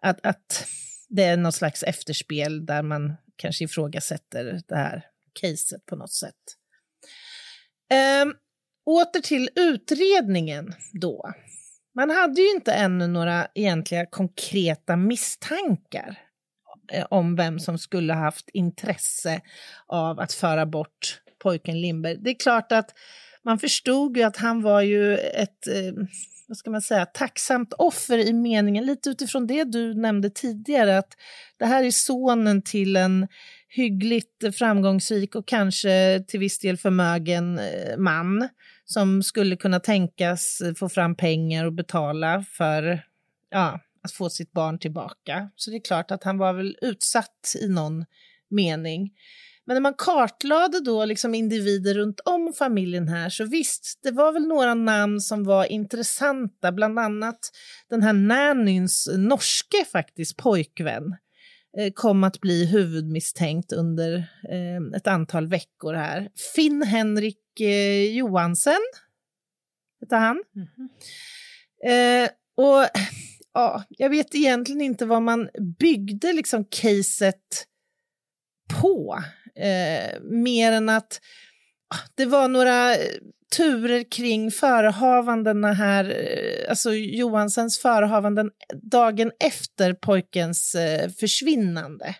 att, 0.00 0.26
att 0.26 0.66
det 1.08 1.24
är 1.24 1.36
något 1.36 1.54
slags 1.54 1.82
efterspel 1.82 2.66
där 2.66 2.82
man 2.82 3.14
kanske 3.36 3.64
ifrågasätter 3.64 4.60
det 4.68 4.76
här 4.76 5.06
caset 5.32 5.86
på 5.86 5.96
något 5.96 6.12
sätt. 6.12 6.34
Eh, 7.90 8.34
åter 8.86 9.20
till 9.20 9.48
utredningen 9.54 10.74
då. 10.92 11.32
Man 11.94 12.10
hade 12.10 12.40
ju 12.40 12.50
inte 12.50 12.72
ännu 12.72 13.06
några 13.06 13.46
egentliga 13.54 14.06
konkreta 14.06 14.96
misstankar 14.96 16.18
eh, 16.92 17.06
om 17.10 17.36
vem 17.36 17.60
som 17.60 17.78
skulle 17.78 18.12
haft 18.12 18.48
intresse 18.52 19.40
av 19.86 20.20
att 20.20 20.32
föra 20.32 20.66
bort 20.66 21.20
pojken 21.42 21.80
Lindberg. 21.80 22.16
Det 22.20 22.30
är 22.30 22.38
klart 22.38 22.72
att 22.72 22.94
man 23.44 23.58
förstod 23.58 24.16
ju 24.16 24.22
att 24.22 24.36
han 24.36 24.62
var 24.62 24.80
ju 24.80 25.16
ett, 25.16 25.66
eh, 25.66 26.04
vad 26.48 26.56
ska 26.56 26.70
man 26.70 26.82
säga, 26.82 27.06
tacksamt 27.06 27.72
offer 27.72 28.18
i 28.18 28.32
meningen, 28.32 28.86
lite 28.86 29.10
utifrån 29.10 29.46
det 29.46 29.64
du 29.64 29.94
nämnde 29.94 30.30
tidigare, 30.30 30.98
att 30.98 31.16
det 31.58 31.66
här 31.66 31.84
är 31.84 31.90
sonen 31.90 32.62
till 32.62 32.96
en 32.96 33.28
hyggligt 33.68 34.56
framgångsrik 34.56 35.34
och 35.34 35.48
kanske 35.48 36.24
till 36.28 36.40
viss 36.40 36.58
del 36.58 36.76
förmögen 36.76 37.58
eh, 37.58 37.96
man 37.98 38.48
som 38.84 39.22
skulle 39.22 39.56
kunna 39.56 39.80
tänkas 39.80 40.62
få 40.78 40.88
fram 40.88 41.16
pengar 41.16 41.64
och 41.64 41.72
betala 41.72 42.44
för 42.50 43.04
ja, 43.50 43.80
att 44.02 44.12
få 44.12 44.30
sitt 44.30 44.52
barn 44.52 44.78
tillbaka. 44.78 45.50
Så 45.56 45.70
det 45.70 45.76
är 45.76 45.84
klart 45.84 46.10
att 46.10 46.24
han 46.24 46.38
var 46.38 46.52
väl 46.52 46.76
utsatt 46.82 47.54
i 47.62 47.68
någon 47.68 48.04
mening. 48.50 49.10
Men 49.66 49.74
när 49.74 49.80
man 49.80 49.94
kartlade 49.98 50.80
då 50.80 51.04
liksom 51.04 51.34
individer 51.34 51.94
runt 51.94 52.20
om 52.24 52.52
familjen 52.58 53.08
här 53.08 53.28
så 53.30 53.44
visst, 53.44 54.00
det 54.02 54.10
var 54.10 54.32
väl 54.32 54.46
några 54.46 54.74
namn 54.74 55.20
som 55.20 55.44
var 55.44 55.64
intressanta, 55.64 56.72
bland 56.72 56.98
annat 56.98 57.38
den 57.90 58.02
här 58.02 58.12
nannyns 58.12 59.08
norske 59.16 59.84
faktiskt 59.92 60.36
pojkvän 60.36 61.16
kom 61.94 62.24
att 62.24 62.40
bli 62.40 62.66
huvudmisstänkt 62.66 63.72
under 63.72 64.14
eh, 64.50 64.96
ett 64.96 65.06
antal 65.06 65.46
veckor 65.48 65.94
här. 65.94 66.28
Finn 66.54 66.82
Henrik 66.82 67.60
eh, 67.60 68.16
Johansen 68.16 68.80
heter 70.00 70.16
han. 70.16 70.44
Mm 70.56 70.68
eh, 71.84 72.30
och 72.56 72.88
ja, 73.54 73.84
jag 73.88 74.10
vet 74.10 74.34
egentligen 74.34 74.80
inte 74.80 75.06
vad 75.06 75.22
man 75.22 75.48
byggde 75.78 76.32
liksom 76.32 76.64
caset 76.64 77.66
på. 78.80 79.22
Eh, 79.54 80.20
mer 80.22 80.72
än 80.72 80.88
att 80.88 81.20
det 82.14 82.26
var 82.26 82.48
några 82.48 82.94
eh, 82.94 82.98
turer 83.56 84.10
kring 84.10 84.50
förehavandena 84.50 85.72
här, 85.72 86.04
eh, 86.04 86.70
alltså 86.70 86.94
Johansens 86.94 87.78
förehavanden 87.78 88.50
dagen 88.82 89.32
efter 89.40 89.92
pojkens 89.92 90.74
eh, 90.74 91.10
försvinnande. 91.10 92.14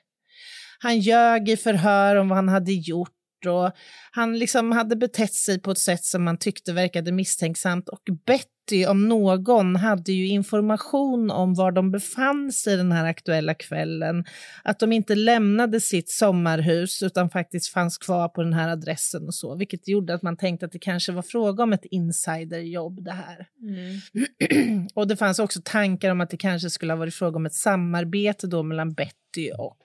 Han 0.79 0.99
ljög 1.01 1.49
i 1.49 1.57
förhör 1.57 2.17
om 2.17 2.29
vad 2.29 2.37
han 2.37 2.49
hade 2.49 2.73
gjort 2.73 3.14
och 3.47 3.73
han 4.11 4.39
liksom 4.39 4.73
hade 4.73 4.97
betett 4.97 5.35
sig 5.35 5.61
på 5.61 5.71
ett 5.71 5.79
sätt 5.79 6.05
som 6.05 6.25
man 6.25 6.39
tyckte 6.39 6.73
verkade 6.73 7.13
misstänksamt 7.13 7.89
och 7.89 8.03
Betty 8.27 8.87
om 8.89 9.09
någon 9.09 9.77
hade 9.77 10.13
ju 10.13 10.29
information 10.29 11.31
om 11.31 11.55
var 11.55 11.73
de 11.73 11.91
befann 11.91 12.53
sig 12.53 12.77
den 12.77 12.93
här 12.93 13.05
aktuella 13.05 13.55
kvällen. 13.55 14.25
Att 14.65 14.79
de 14.79 14.93
inte 14.93 15.15
lämnade 15.15 15.81
sitt 15.81 16.11
sommarhus 16.11 17.03
utan 17.03 17.31
faktiskt 17.31 17.73
fanns 17.73 17.99
kvar 17.99 18.29
på 18.29 18.43
den 18.43 18.53
här 18.53 18.69
adressen 18.69 19.27
och 19.27 19.35
så, 19.35 19.57
vilket 19.57 19.89
gjorde 19.89 20.15
att 20.15 20.23
man 20.23 20.37
tänkte 20.37 20.67
att 20.67 20.73
det 20.73 20.79
kanske 20.79 21.13
var 21.13 21.23
fråga 21.23 21.63
om 21.63 21.73
ett 21.73 21.85
insiderjobb 21.85 23.05
det 23.05 23.13
här. 23.13 23.47
Mm. 23.63 24.89
och 24.95 25.09
det 25.09 25.17
fanns 25.17 25.39
också 25.39 25.61
tankar 25.65 26.11
om 26.11 26.21
att 26.21 26.31
det 26.31 26.37
kanske 26.37 26.71
skulle 26.71 26.93
ha 26.93 26.99
varit 26.99 27.15
fråga 27.15 27.37
om 27.37 27.47
ett 27.47 27.55
samarbete 27.55 28.47
då 28.47 28.63
mellan 28.63 28.95
Betty 28.95 29.51
och 29.59 29.85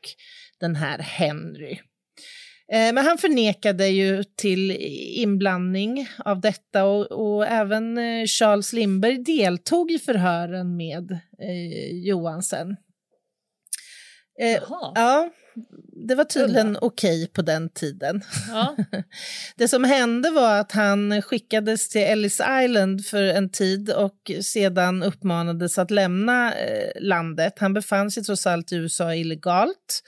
den 0.60 0.76
här 0.76 1.00
Henry. 1.00 1.80
Eh, 2.72 2.94
men 2.94 2.98
han 2.98 3.18
förnekade 3.18 3.88
ju 3.88 4.24
till 4.24 4.72
inblandning 5.16 6.10
av 6.18 6.42
detta 6.42 6.84
och, 6.86 7.06
och 7.12 7.48
även 7.48 7.98
eh, 7.98 8.26
Charles 8.26 8.74
Lindberg 8.74 9.18
deltog 9.18 9.92
i 9.92 10.00
förhören 10.00 10.78
med 10.78 11.12
eh, 11.12 11.98
Johansen. 12.08 12.76
Eh, 14.42 14.64
ja, 14.96 15.30
det 16.08 16.16
var 16.16 16.24
tydligen 16.24 16.78
okej 16.82 17.24
okay 17.24 17.28
på 17.28 17.42
den 17.42 17.70
tiden. 17.70 18.22
Ja. 18.50 18.76
det 19.56 19.68
som 19.68 19.84
hände 19.84 20.30
var 20.30 20.60
att 20.60 20.72
han 20.72 21.22
skickades 21.22 21.90
till 21.90 22.02
Ellis 22.02 22.42
Island 22.64 23.06
för 23.06 23.24
en 23.24 23.50
tid 23.50 23.90
och 23.90 24.32
sedan 24.42 25.04
uppmanades 25.04 25.78
att 25.78 25.92
lämna 25.92 26.54
eh, 26.54 27.02
landet. 27.02 27.54
Han 27.60 27.74
befann 27.74 28.12
sig 28.12 28.24
trots 28.24 28.48
allt 28.48 28.72
i 28.72 28.76
USA 28.76 29.16
illegalt 29.16 30.04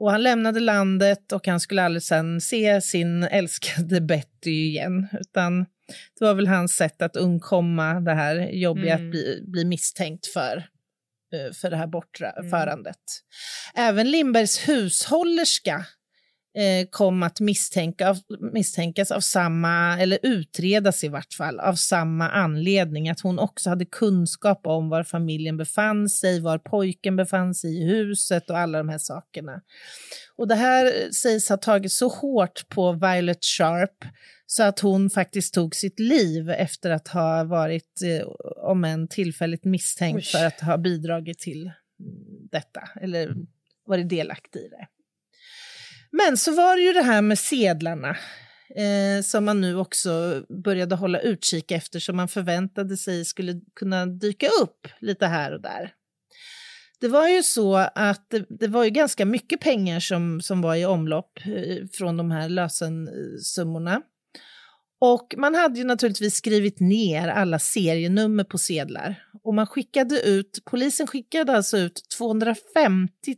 och 0.00 0.10
han 0.10 0.22
lämnade 0.22 0.60
landet 0.60 1.32
och 1.32 1.46
han 1.46 1.60
skulle 1.60 1.82
aldrig 1.82 2.02
sen 2.02 2.40
se 2.40 2.80
sin 2.80 3.22
älskade 3.22 4.00
Betty 4.00 4.50
igen. 4.50 5.08
Utan 5.20 5.66
det 6.18 6.24
var 6.24 6.34
väl 6.34 6.46
hans 6.46 6.72
sätt 6.72 7.02
att 7.02 7.16
undkomma 7.16 8.00
det 8.00 8.14
här 8.14 8.50
jobbiga 8.52 8.94
mm. 8.94 9.06
att 9.06 9.10
bli, 9.10 9.44
bli 9.46 9.64
misstänkt 9.64 10.26
för 10.26 10.56
eh, 11.32 11.52
för 11.52 11.70
det 11.70 11.76
här 11.76 11.86
bortförandet. 11.86 12.96
Mm. 13.76 13.88
Även 13.88 14.10
Lindbergs 14.10 14.68
hushållerska 14.68 15.86
eh, 16.54 16.88
kom 16.90 17.22
att 17.22 17.40
misstänka, 17.40 18.16
misstänkas 18.52 19.10
av 19.10 19.20
samma, 19.20 19.98
eller 20.00 20.18
utredas 20.22 21.04
i 21.04 21.08
vart 21.08 21.34
fall, 21.34 21.60
av 21.60 21.74
samma 21.74 22.30
anledning. 22.30 23.08
Att 23.08 23.20
hon 23.20 23.38
också 23.38 23.70
hade 23.70 23.84
kunskap 23.84 24.66
om 24.66 24.88
var 24.88 25.02
familjen 25.02 25.56
befann 25.56 26.08
sig, 26.08 26.40
var 26.40 26.58
pojken 26.58 27.16
befann 27.16 27.54
sig 27.54 27.82
i 27.82 27.84
huset 27.84 28.50
och 28.50 28.58
alla 28.58 28.78
de 28.78 28.88
här 28.88 28.98
sakerna. 28.98 29.60
Och 30.36 30.48
det 30.48 30.54
här 30.54 31.12
sägs 31.12 31.48
ha 31.48 31.56
tagit 31.56 31.92
så 31.92 32.08
hårt 32.08 32.68
på 32.68 32.92
Violet 32.92 33.44
Sharp 33.44 34.04
så 34.46 34.62
att 34.62 34.80
hon 34.80 35.10
faktiskt 35.10 35.54
tog 35.54 35.76
sitt 35.76 36.00
liv 36.00 36.50
efter 36.50 36.90
att 36.90 37.08
ha 37.08 37.44
varit, 37.44 38.02
eh, 38.02 38.26
om 38.56 38.84
än 38.84 39.08
tillfälligt 39.08 39.64
misstänkt 39.64 40.16
Oj. 40.16 40.22
för 40.22 40.46
att 40.46 40.60
ha 40.60 40.76
bidragit 40.76 41.38
till 41.38 41.70
detta, 42.50 42.88
eller 43.00 43.34
varit 43.86 44.08
delaktig 44.08 44.60
i 44.60 44.68
det. 44.68 44.86
Men 46.12 46.36
så 46.36 46.54
var 46.54 46.76
det 46.76 46.82
ju 46.82 46.92
det 46.92 47.02
här 47.02 47.22
med 47.22 47.38
sedlarna 47.38 48.16
eh, 48.76 49.22
som 49.22 49.44
man 49.44 49.60
nu 49.60 49.76
också 49.76 50.42
började 50.64 50.94
hålla 50.94 51.20
utkik 51.20 51.70
efter 51.70 52.00
som 52.00 52.16
man 52.16 52.28
förväntade 52.28 52.96
sig 52.96 53.24
skulle 53.24 53.60
kunna 53.74 54.06
dyka 54.06 54.46
upp 54.62 54.88
lite 55.00 55.26
här 55.26 55.52
och 55.52 55.60
där. 55.60 55.94
Det 57.00 57.08
var 57.08 57.28
ju 57.28 57.42
så 57.42 57.76
att 57.94 58.30
det, 58.30 58.46
det 58.48 58.68
var 58.68 58.84
ju 58.84 58.90
ganska 58.90 59.24
mycket 59.24 59.60
pengar 59.60 60.00
som, 60.00 60.40
som 60.40 60.62
var 60.62 60.74
i 60.74 60.86
omlopp 60.86 61.38
eh, 61.44 61.86
från 61.92 62.16
de 62.16 62.30
här 62.30 62.48
lösensummorna. 62.48 64.02
Och 65.02 65.34
man 65.38 65.54
hade 65.54 65.78
ju 65.78 65.84
naturligtvis 65.84 66.34
skrivit 66.34 66.80
ner 66.80 67.28
alla 67.28 67.58
serienummer 67.58 68.44
på 68.44 68.58
sedlar. 68.58 69.22
Och 69.42 69.54
man 69.54 69.66
skickade 69.66 70.20
ut, 70.20 70.62
polisen 70.64 71.06
skickade 71.06 71.52
alltså 71.56 71.78
ut 71.78 72.08
250 72.18 73.36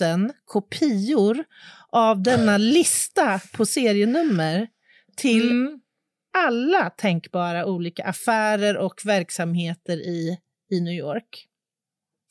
000 0.00 0.32
kopior 0.44 1.44
av 1.88 2.22
denna 2.22 2.58
lista 2.58 3.40
på 3.52 3.66
serienummer 3.66 4.68
till 5.16 5.50
mm. 5.50 5.80
alla 6.38 6.90
tänkbara 6.90 7.66
olika 7.66 8.04
affärer 8.04 8.76
och 8.76 9.00
verksamheter 9.04 9.96
i, 9.96 10.38
i 10.70 10.80
New 10.80 10.94
York. 10.94 11.46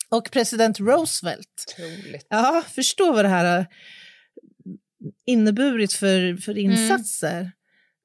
Och 0.09 0.31
president 0.31 0.79
Roosevelt, 0.79 1.75
ja, 2.29 2.63
förstå 2.67 3.13
vad 3.13 3.25
det 3.25 3.29
här 3.29 3.57
har 3.57 3.65
inneburit 5.25 5.93
för, 5.93 6.37
för 6.37 6.51
mm. 6.51 6.71
insatser. 6.71 7.39
Mm. 7.39 7.51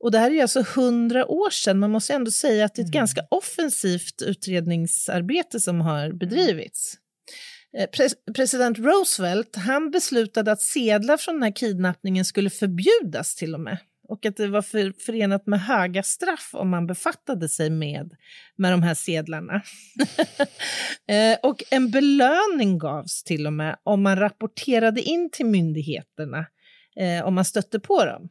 Och 0.07 0.13
det 0.13 0.19
här 0.19 0.31
är 0.31 0.43
alltså 0.43 0.65
hundra 0.75 1.27
år 1.27 1.51
sedan. 1.51 1.79
Man 1.79 1.91
måste 1.91 2.15
ändå 2.15 2.31
säga 2.31 2.65
att 2.65 2.75
det 2.75 2.81
är 2.81 2.85
ett 2.85 2.95
mm. 2.95 3.01
ganska 3.01 3.27
offensivt 3.31 4.23
utredningsarbete 4.23 5.61
som 5.61 5.81
har 5.81 6.13
bedrivits. 6.13 6.95
Eh, 7.79 7.91
pre 7.91 8.09
president 8.35 8.79
Roosevelt 8.79 9.57
han 9.57 9.91
beslutade 9.91 10.53
att 10.53 10.63
sedlar 10.63 11.17
från 11.17 11.35
den 11.35 11.43
här 11.43 11.57
kidnappningen 11.57 12.25
skulle 12.25 12.51
förbjudas 12.51 13.35
till 13.35 13.55
och 13.55 13.61
med. 13.61 13.79
och 14.09 14.27
att 14.27 14.37
det 14.37 14.47
var 14.47 14.63
för, 14.63 14.93
förenat 15.07 15.47
med 15.47 15.61
höga 15.61 16.03
straff 16.03 16.51
om 16.53 16.71
man 16.71 16.87
befattade 16.87 17.49
sig 17.49 17.71
med, 17.71 18.11
med 18.57 18.73
de 18.73 18.83
här 18.83 18.95
sedlarna. 18.95 19.63
eh, 21.09 21.39
och 21.43 21.63
en 21.71 21.91
belöning 21.91 22.79
gavs 22.79 23.23
till 23.25 23.47
och 23.47 23.53
med 23.53 23.77
om 23.83 24.03
man 24.03 24.19
rapporterade 24.19 25.03
in 25.03 25.31
till 25.31 25.47
myndigheterna 25.47 26.47
eh, 27.01 27.27
om 27.27 27.35
man 27.35 27.45
stötte 27.45 27.81
på 27.81 28.05
dem. 28.05 28.29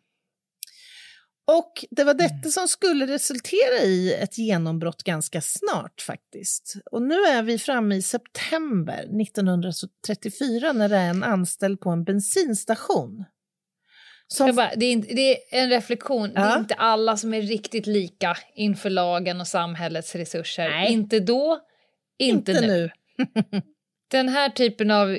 Och 1.47 1.85
det 1.91 2.03
var 2.03 2.13
detta 2.13 2.35
mm. 2.35 2.51
som 2.51 2.67
skulle 2.67 3.07
resultera 3.07 3.83
i 3.83 4.13
ett 4.13 4.37
genombrott 4.37 5.03
ganska 5.03 5.41
snart 5.41 6.01
faktiskt. 6.01 6.75
Och 6.91 7.01
nu 7.01 7.15
är 7.15 7.43
vi 7.43 7.59
framme 7.59 7.95
i 7.95 8.01
september 8.01 9.21
1934 9.21 10.73
när 10.73 10.89
det 10.89 10.97
är 10.97 11.09
en 11.09 11.23
anställd 11.23 11.79
på 11.79 11.89
en 11.89 12.03
bensinstation. 12.03 13.25
Som... 14.27 14.55
Bara, 14.55 14.71
det, 14.75 14.85
är 14.85 15.15
det, 15.15 15.55
är 15.55 15.63
en 15.63 15.69
reflektion, 15.69 16.31
ja. 16.35 16.41
det 16.41 16.47
är 16.47 16.59
inte 16.59 16.73
alla 16.73 17.17
som 17.17 17.33
är 17.33 17.41
riktigt 17.41 17.87
lika 17.87 18.37
inför 18.55 18.89
lagen 18.89 19.41
och 19.41 19.47
samhällets 19.47 20.15
resurser. 20.15 20.69
Nej. 20.69 20.93
Inte 20.93 21.19
då, 21.19 21.59
inte, 22.17 22.51
inte 22.51 22.67
nu. 22.67 22.91
nu. 23.17 23.61
Den 24.11 24.29
här 24.29 24.49
typen 24.49 24.91
av 24.91 25.11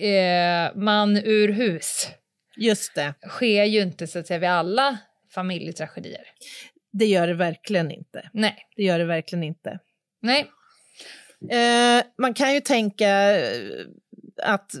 eh, 0.00 0.74
man 0.74 1.16
ur 1.16 1.48
hus 1.48 2.08
Just 2.56 2.94
det. 2.94 3.14
sker 3.28 3.64
ju 3.64 3.82
inte 3.82 4.06
så 4.06 4.18
att 4.18 4.26
säga 4.26 4.38
vid 4.38 4.48
alla 4.48 4.98
familjetragedier. 5.34 6.24
Det 6.92 7.06
gör 7.06 7.26
det 7.26 7.34
verkligen 7.34 7.90
inte. 7.90 8.30
Nej. 8.32 8.56
Det 8.76 8.82
gör 8.82 8.98
det 8.98 9.04
verkligen 9.04 9.42
inte. 9.42 9.78
Nej. 10.22 10.50
Eh, 11.50 12.04
man 12.18 12.34
kan 12.34 12.54
ju 12.54 12.60
tänka 12.60 13.40
eh, 13.40 13.86
att 14.42 14.72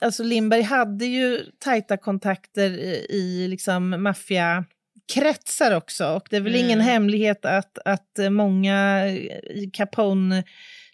alltså 0.00 0.22
Lindberg 0.22 0.62
hade 0.62 1.06
ju 1.06 1.44
tajta 1.58 1.96
kontakter 1.96 2.70
i, 2.70 3.06
i 3.10 3.48
liksom 3.48 4.02
maffiakretsar 4.02 5.76
också. 5.76 6.06
Och 6.06 6.26
det 6.30 6.36
är 6.36 6.40
väl 6.40 6.54
mm. 6.54 6.66
ingen 6.66 6.80
hemlighet 6.80 7.44
att, 7.44 7.78
att 7.84 8.18
många 8.30 9.08
i 9.08 9.70
Capone 9.72 10.44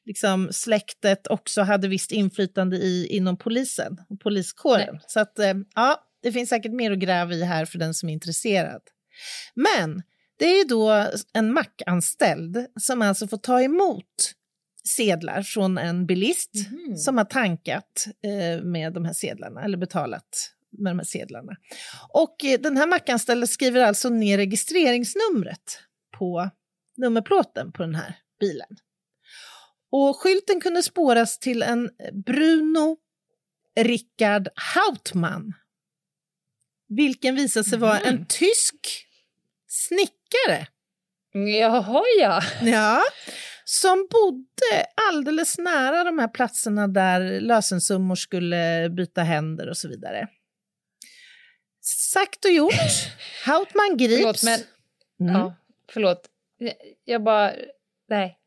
liksom, 0.04 0.48
släktet 0.52 1.26
också 1.26 1.62
hade 1.62 1.88
visst 1.88 2.12
inflytande 2.12 2.76
i, 2.76 3.06
inom 3.10 3.36
polisen 3.36 4.00
och 4.08 4.20
poliskåren. 4.20 4.88
Nej. 4.92 5.00
Så 5.06 5.20
att, 5.20 5.38
eh, 5.38 5.54
ja, 5.74 6.02
det 6.22 6.32
finns 6.32 6.48
säkert 6.48 6.72
mer 6.72 6.92
att 6.92 6.98
gräva 6.98 7.32
i 7.32 7.44
här 7.44 7.64
för 7.64 7.78
den 7.78 7.94
som 7.94 8.08
är 8.08 8.12
intresserad. 8.12 8.82
Men 9.54 10.02
det 10.38 10.44
är 10.44 10.58
ju 10.58 10.64
då 10.64 11.06
en 11.32 11.52
mackanställd 11.52 12.66
som 12.80 13.02
alltså 13.02 13.28
får 13.28 13.36
ta 13.36 13.62
emot 13.62 14.32
sedlar 14.88 15.42
från 15.42 15.78
en 15.78 16.06
bilist 16.06 16.52
mm. 16.54 16.96
som 16.96 17.18
har 17.18 17.24
tankat 17.24 18.06
eh, 18.24 18.64
med 18.64 18.92
de 18.92 19.04
här 19.04 19.12
sedlarna 19.12 19.64
eller 19.64 19.78
betalat 19.78 20.52
med 20.78 20.90
de 20.90 20.98
här 20.98 21.06
sedlarna. 21.06 21.56
Och 22.08 22.44
eh, 22.44 22.60
den 22.60 22.76
här 22.76 22.86
mackanställde 22.86 23.46
skriver 23.46 23.80
alltså 23.80 24.08
ner 24.08 24.38
registreringsnumret 24.38 25.78
på 26.18 26.50
nummerplåten 26.96 27.72
på 27.72 27.82
den 27.82 27.94
här 27.94 28.16
bilen. 28.40 28.76
Och 29.90 30.16
skylten 30.16 30.60
kunde 30.60 30.82
spåras 30.82 31.38
till 31.38 31.62
en 31.62 31.90
Bruno 32.12 32.96
Rickard 33.80 34.48
Hautman 34.54 35.52
vilken 36.88 37.34
visade 37.34 37.64
sig 37.64 37.78
vara 37.78 37.98
en 37.98 38.14
mm. 38.14 38.26
tysk 38.28 39.05
snickare. 39.76 40.66
Jaha, 41.32 42.02
ja. 42.20 42.42
Ja, 42.62 43.02
som 43.64 44.08
bodde 44.10 44.86
alldeles 45.08 45.58
nära 45.58 46.04
de 46.04 46.18
här 46.18 46.28
platserna 46.28 46.88
där 46.88 47.40
lösensummor 47.40 48.14
skulle 48.14 48.88
byta 48.90 49.22
händer 49.22 49.68
och 49.68 49.76
så 49.76 49.88
vidare. 49.88 50.28
Sagt 51.82 52.44
och 52.44 52.50
gjort. 52.50 52.74
Hautman 53.44 53.96
grips. 53.96 54.16
Förlåt, 54.16 54.42
men... 54.42 54.60
Mm. 55.28 55.40
Ja, 55.40 55.54
förlåt. 55.92 56.28
Jag 57.04 57.22
bara... 57.22 57.52
Nej. 58.08 58.38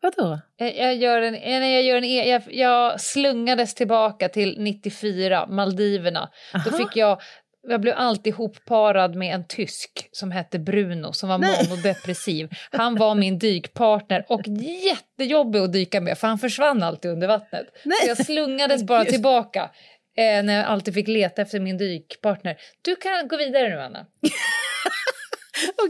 Vadå? 0.00 0.40
Jag, 0.56 0.76
jag 0.76 0.96
gör 0.96 1.22
en, 1.22 1.72
jag, 1.72 1.82
gör 1.82 1.96
en, 1.96 2.04
e- 2.04 2.28
jag, 2.28 2.42
jag 2.48 3.00
slungades 3.00 3.74
tillbaka 3.74 4.28
till 4.28 4.56
94, 4.58 5.46
Maldiverna. 5.46 6.30
Aha. 6.54 6.70
Då 6.70 6.76
fick 6.76 6.96
jag 6.96 7.20
jag 7.68 7.80
blev 7.80 7.94
alltid 7.96 8.34
hopparad 8.34 9.14
med 9.14 9.34
en 9.34 9.46
tysk 9.46 10.08
som 10.12 10.30
hette 10.30 10.58
Bruno 10.58 11.12
som 11.12 11.28
var 11.28 11.38
manodepressiv. 11.38 12.48
Han 12.70 12.96
var 12.96 13.14
min 13.14 13.38
dykpartner 13.38 14.24
och 14.28 14.42
jättejobbig 14.84 15.58
att 15.58 15.72
dyka 15.72 16.00
med 16.00 16.18
för 16.18 16.28
han 16.28 16.38
försvann 16.38 16.82
alltid 16.82 17.10
under 17.10 17.28
vattnet. 17.28 17.66
Nej. 17.84 17.98
Så 18.02 18.08
jag 18.08 18.26
slungades 18.26 18.82
bara 18.82 19.04
tillbaka 19.04 19.70
eh, 20.16 20.44
när 20.44 20.56
jag 20.56 20.66
alltid 20.66 20.94
fick 20.94 21.08
leta 21.08 21.42
efter 21.42 21.60
min 21.60 21.78
dykpartner. 21.78 22.56
Du 22.82 22.96
kan 22.96 23.28
gå 23.28 23.36
vidare 23.36 23.68
nu, 23.68 23.80
Anna. 23.80 23.98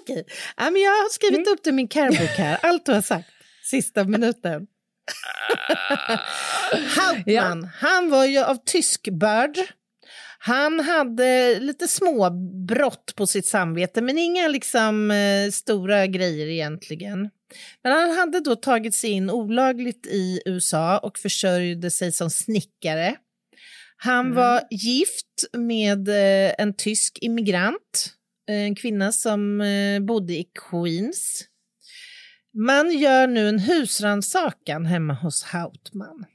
Okej, 0.01 0.25
okay. 0.57 0.83
jag 0.83 0.91
har 0.91 1.13
skrivit 1.13 1.47
mm. 1.47 1.53
upp 1.53 1.65
det 1.65 1.71
i 1.71 1.73
min 1.73 1.89
carebok 1.89 2.39
här, 2.39 2.59
allt 2.63 2.87
du 2.87 2.93
har 2.93 3.03
sagt 3.03 3.29
sista 3.71 4.05
minuten. 4.05 4.67
Hauptmann, 6.97 7.63
ja. 7.63 7.69
han 7.89 8.11
var 8.11 8.25
ju 8.25 8.45
av 8.45 8.59
tysk 8.65 9.09
börd 9.09 9.59
han 10.39 10.81
hade 10.81 11.61
lite 11.61 11.89
små 11.89 12.31
brott 12.67 13.13
på 13.17 13.27
sitt 13.27 13.47
samvete, 13.47 14.03
men 14.03 14.19
inga 14.19 14.49
liksom 14.49 15.11
eh, 15.11 15.51
stora 15.51 16.07
grejer 16.07 16.47
egentligen. 16.47 17.31
Men 17.83 17.93
han 17.93 18.17
hade 18.19 18.41
då 18.41 18.57
tagit 18.57 18.95
sig 18.95 19.11
in 19.11 19.31
olagligt 19.31 20.07
i 20.07 20.41
USA 20.47 20.99
och 20.99 21.19
försörjde 21.19 21.91
sig 21.91 22.13
som 22.13 22.31
snickare. 22.31 23.17
Han 23.97 24.27
mm. 24.27 24.37
var 24.37 24.63
gift 24.71 25.45
med 25.53 26.09
eh, 26.09 26.55
en 26.59 26.75
tysk 26.75 27.19
immigrant, 27.21 28.13
en 28.47 28.75
kvinna 28.75 29.13
som 29.13 29.61
eh, 29.61 30.01
bodde 30.01 30.33
i 30.33 30.45
Queens. 30.71 31.45
Man 32.55 32.99
gör 32.99 33.27
nu 33.27 33.49
en 33.49 33.59
husrannsakan 33.59 34.87
hemma 34.87 35.15
hos 35.15 35.43
Hautman. 35.43 36.27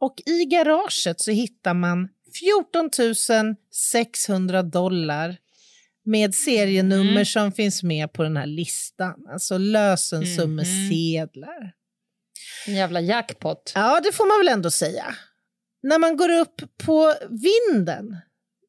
Och 0.00 0.22
i 0.26 0.44
garaget 0.44 1.20
så 1.20 1.30
hittar 1.30 1.74
man 1.74 2.08
14 2.34 2.90
600 3.70 4.62
dollar 4.62 5.38
med 6.08 6.34
serienummer 6.34 7.10
mm. 7.10 7.24
som 7.24 7.52
finns 7.52 7.82
med 7.82 8.12
på 8.12 8.22
den 8.22 8.36
här 8.36 8.46
listan. 8.46 9.26
Alltså 9.32 9.58
lösensummesedlar. 9.58 11.58
Mm. 11.58 11.72
En 12.66 12.74
jävla 12.74 13.00
jackpot. 13.00 13.72
Ja, 13.74 14.00
det 14.04 14.12
får 14.12 14.28
man 14.28 14.38
väl 14.38 14.54
ändå 14.54 14.70
säga. 14.70 15.04
När 15.82 15.98
man 15.98 16.16
går 16.16 16.38
upp 16.38 16.62
på 16.84 17.14
vinden, 17.28 18.16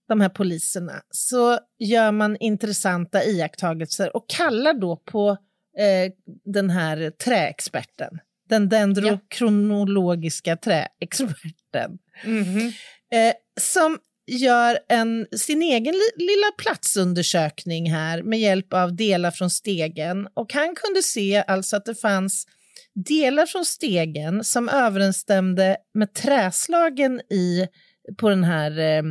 de 0.07 0.21
här 0.21 0.29
poliserna, 0.29 1.01
så 1.09 1.59
gör 1.79 2.11
man 2.11 2.37
intressanta 2.39 3.23
iakttagelser 3.23 4.15
och 4.15 4.29
kallar 4.29 4.73
då 4.73 4.95
på 4.95 5.29
eh, 5.77 6.11
den 6.45 6.69
här 6.69 7.11
träexperten. 7.11 8.19
Den 8.49 8.69
dendrokronologiska 8.69 10.57
träexperten. 10.57 11.99
Mm 12.23 12.43
-hmm 12.43 12.73
eh, 13.13 13.33
som 13.61 13.97
gör 14.27 14.79
en, 14.89 15.27
sin 15.37 15.61
egen 15.61 15.93
li, 15.93 16.25
lilla 16.25 16.51
platsundersökning 16.57 17.91
här 17.91 18.23
med 18.23 18.39
hjälp 18.39 18.73
av 18.73 18.95
delar 18.95 19.31
från 19.31 19.49
stegen. 19.49 20.27
Och 20.33 20.53
han 20.53 20.75
kunde 20.75 21.03
se 21.03 21.43
alltså 21.47 21.75
att 21.75 21.85
det 21.85 21.95
fanns 21.95 22.45
delar 23.05 23.45
från 23.45 23.65
stegen 23.65 24.43
som 24.43 24.69
överensstämde 24.69 25.77
med 25.93 26.13
träslagen 26.13 27.19
i, 27.19 27.67
på 28.17 28.29
den 28.29 28.43
här 28.43 28.79
eh, 28.79 29.03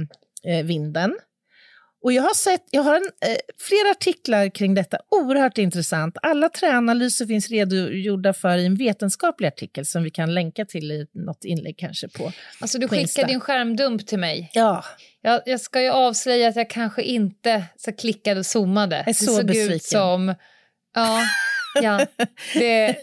eh 0.56 0.64
vinden. 0.64 1.18
Och 2.02 2.12
jag 2.12 2.22
har 2.22 2.34
sett, 2.34 2.64
jag 2.70 2.82
har 2.82 2.96
en, 2.96 3.30
eh, 3.30 3.36
flera 3.58 3.90
artiklar 3.90 4.54
kring 4.54 4.74
detta, 4.74 4.98
oerhört 5.10 5.58
intressant. 5.58 6.16
Alla 6.22 6.48
träanalyser 6.48 7.26
finns 7.26 7.50
redogjorda 7.50 8.32
för 8.32 8.56
i 8.56 8.66
en 8.66 8.74
vetenskaplig 8.74 9.48
artikel 9.48 9.86
som 9.86 10.02
vi 10.02 10.10
kan 10.10 10.34
länka 10.34 10.64
till 10.64 10.90
i 10.92 11.06
något 11.12 11.44
inlägg 11.44 11.78
kanske 11.78 12.08
på 12.08 12.32
Alltså 12.60 12.78
du 12.78 12.88
skickade 12.88 13.28
din 13.28 13.40
skärmdump 13.40 14.06
till 14.06 14.18
mig. 14.18 14.50
Ja. 14.52 14.84
Jag, 15.20 15.42
jag 15.46 15.60
ska 15.60 15.82
ju 15.82 15.90
avslöja 15.90 16.48
att 16.48 16.56
jag 16.56 16.70
kanske 16.70 17.02
inte 17.02 17.64
så 17.76 17.92
klickade 17.92 18.40
och 18.40 18.46
zoomade. 18.46 18.96
Jag 18.96 19.08
är 19.08 19.12
så 19.12 19.24
det 19.24 19.36
såg 19.36 19.46
besviken. 19.46 19.72
ut 19.72 19.82
som... 19.82 20.34
Ja, 20.94 21.20
ja, 21.82 22.06
det, 22.54 22.96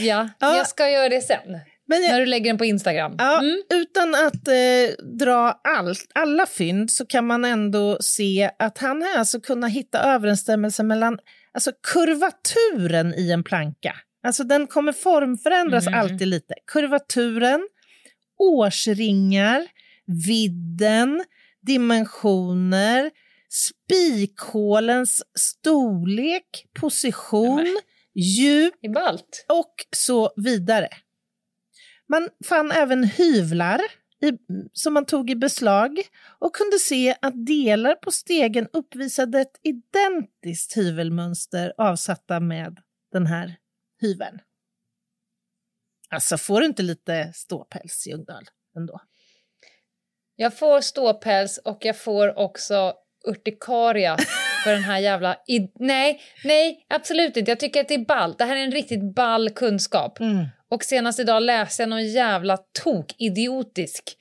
ja, 0.00 0.28
ja, 0.38 0.56
jag 0.56 0.66
ska 0.66 0.90
göra 0.90 1.08
det 1.08 1.20
sen. 1.20 1.60
Men 1.90 2.02
jag, 2.02 2.10
när 2.12 2.20
du 2.20 2.26
lägger 2.26 2.50
den 2.50 2.58
på 2.58 2.64
Instagram. 2.64 3.14
Ja, 3.18 3.40
mm. 3.40 3.62
Utan 3.70 4.14
att 4.14 4.48
eh, 4.48 5.04
dra 5.18 5.60
allt, 5.64 6.06
alla 6.14 6.46
fynd 6.46 6.90
så 6.90 7.06
kan 7.06 7.26
man 7.26 7.44
ändå 7.44 7.98
se 8.00 8.50
att 8.58 8.78
han 8.78 9.02
har 9.02 9.18
alltså 9.18 9.40
kunnat 9.40 9.70
hitta 9.70 9.98
överensstämmelse 9.98 10.82
mellan 10.82 11.18
alltså, 11.54 11.72
kurvaturen 11.92 13.14
i 13.14 13.30
en 13.30 13.44
planka. 13.44 13.96
Alltså 14.22 14.44
den 14.44 14.66
kommer 14.66 14.92
formförändras 14.92 15.86
mm. 15.86 16.00
alltid 16.00 16.28
lite. 16.28 16.54
Kurvaturen, 16.66 17.68
årsringar, 18.38 19.66
vidden, 20.26 21.24
dimensioner, 21.66 23.10
spikhålens 23.48 25.22
storlek, 25.38 26.66
position, 26.80 27.80
djup 28.14 28.74
och 29.48 29.74
så 29.96 30.32
vidare. 30.36 30.88
Man 32.10 32.28
fann 32.44 32.70
även 32.70 33.04
hyvlar 33.04 33.80
i, 34.22 34.32
som 34.72 34.94
man 34.94 35.06
tog 35.06 35.30
i 35.30 35.36
beslag 35.36 35.98
och 36.38 36.54
kunde 36.54 36.78
se 36.78 37.16
att 37.22 37.46
delar 37.46 37.94
på 37.94 38.10
stegen 38.10 38.68
uppvisade 38.72 39.40
ett 39.40 39.60
identiskt 39.62 40.76
hyvelmönster 40.76 41.72
avsatta 41.78 42.40
med 42.40 42.78
den 43.12 43.26
här 43.26 43.56
hyveln. 44.00 44.38
Alltså, 46.08 46.38
får 46.38 46.60
du 46.60 46.66
inte 46.66 46.82
lite 46.82 47.32
ståpäls, 47.34 48.06
Ljungdahl, 48.06 48.44
ändå? 48.76 49.00
Jag 50.36 50.58
får 50.58 50.80
ståpäls 50.80 51.58
och 51.58 51.78
jag 51.80 51.98
får 51.98 52.38
också 52.38 52.94
urtikaria 53.26 54.16
för 54.64 54.70
den 54.70 54.82
här 54.82 54.98
jävla... 54.98 55.36
nej, 55.74 56.20
nej, 56.44 56.86
absolut 56.88 57.36
inte. 57.36 57.50
Jag 57.50 57.60
tycker 57.60 57.80
att 57.80 57.88
det 57.88 57.94
är 57.94 58.04
ball. 58.04 58.34
Det 58.38 58.44
här 58.44 58.56
är 58.56 58.64
en 58.64 58.72
riktigt 58.72 59.14
ball 59.14 59.50
kunskap. 59.50 60.20
Mm. 60.20 60.46
Och 60.70 60.84
senast 60.84 61.18
idag 61.18 61.42
läste 61.42 61.82
jag 61.82 61.88
någon 61.88 62.06
jävla 62.06 62.56
tok-idiotisk 62.56 64.16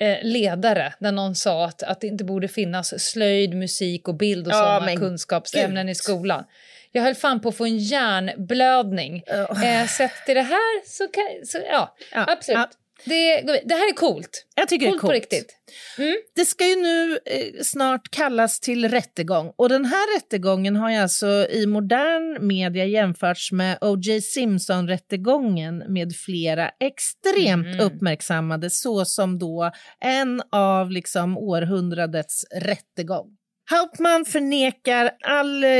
eh, 0.00 0.18
ledare 0.22 0.94
där 0.98 1.12
någon 1.12 1.34
sa 1.34 1.64
att, 1.64 1.82
att 1.82 2.00
det 2.00 2.06
inte 2.06 2.24
borde 2.24 2.48
finnas 2.48 3.04
slöjd, 3.10 3.54
musik 3.54 4.08
och 4.08 4.14
bild 4.14 4.46
och 4.46 4.52
ja, 4.52 4.56
sådana 4.56 4.96
kunskapsämnen 4.96 5.86
Gud. 5.86 5.92
i 5.92 5.94
skolan. 5.94 6.44
Jag 6.92 7.02
höll 7.02 7.14
fan 7.14 7.40
på 7.40 7.48
att 7.48 7.56
få 7.56 7.64
en 7.64 7.78
hjärnblödning. 7.78 9.22
Oh. 9.26 9.64
Eh, 9.64 9.86
sett 9.86 10.26
till 10.26 10.34
det 10.34 10.42
här 10.42 10.86
så 10.86 11.08
kan... 11.08 11.24
Så, 11.46 11.58
ja, 11.70 11.96
ja, 12.12 12.24
absolut. 12.28 12.68
Ja. 12.72 12.83
Det, 13.04 13.40
det 13.64 13.74
här 13.74 13.88
är 13.88 13.94
coolt. 13.94 14.46
Jag 14.54 14.68
tycker 14.68 14.86
coolt, 14.86 14.92
det 14.92 14.98
är 14.98 15.00
coolt. 15.00 15.10
på 15.10 15.12
riktigt. 15.12 15.56
Mm. 15.98 16.14
Det 16.34 16.44
ska 16.44 16.68
ju 16.68 16.76
nu 16.76 17.12
eh, 17.12 17.62
snart 17.62 18.10
kallas 18.10 18.60
till 18.60 18.88
rättegång. 18.88 19.52
Och 19.56 19.68
den 19.68 19.84
här 19.84 20.16
rättegången 20.16 20.76
har 20.76 20.90
ju 20.90 20.96
alltså 20.96 21.26
i 21.50 21.66
modern 21.66 22.46
media 22.46 22.84
jämförts 22.84 23.52
med 23.52 23.78
O.J. 23.80 24.20
Simpson-rättegången 24.20 25.84
med 25.88 26.16
flera 26.16 26.68
extremt 26.68 27.66
mm. 27.66 27.80
uppmärksammade 27.80 28.70
såsom 28.70 29.38
då 29.38 29.70
en 30.00 30.42
av 30.52 30.90
liksom 30.90 31.38
århundradets 31.38 32.44
rättegång. 32.54 33.36
Hauptman 33.70 34.24
förnekar 34.24 35.10
all 35.24 35.64
eh, 35.64 35.70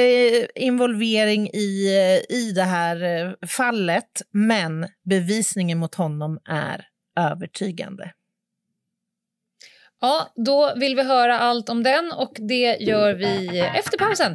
involvering 0.55 1.49
i, 1.49 1.97
eh, 1.97 2.37
i 2.37 2.53
det 2.55 2.63
här 2.63 3.03
eh, 3.03 3.49
fallet, 3.49 4.23
men 4.33 4.87
bevisningen 5.05 5.79
mot 5.79 5.95
honom 5.95 6.39
är 6.49 6.85
övertygande. 7.17 8.13
Ja, 10.01 10.33
då 10.37 10.75
vill 10.77 10.97
vi 10.97 11.03
höra 11.03 11.39
allt 11.39 11.69
om 11.69 11.83
den 11.83 12.13
och 12.13 12.37
det 12.49 12.77
gör 12.81 13.15
vi 13.15 13.61
efter 13.61 13.99
pausen. 13.99 14.35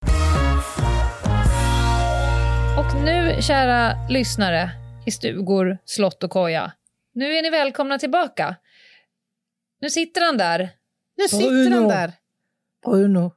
Och 2.95 3.01
nu, 3.01 3.41
kära 3.41 4.07
lyssnare 4.09 4.69
i 5.05 5.11
stugor, 5.11 5.77
slott 5.85 6.23
och 6.23 6.31
koja. 6.31 6.71
Nu 7.13 7.35
är 7.35 7.41
ni 7.41 7.49
välkomna 7.49 7.99
tillbaka. 7.99 8.55
Nu 9.81 9.89
sitter 9.89 10.21
han 10.21 10.37
där. 10.37 10.69
Nu 11.17 11.27
sitter 11.27 11.71
han 11.71 11.87
där. 11.87 12.13
Bruno. 12.85 13.33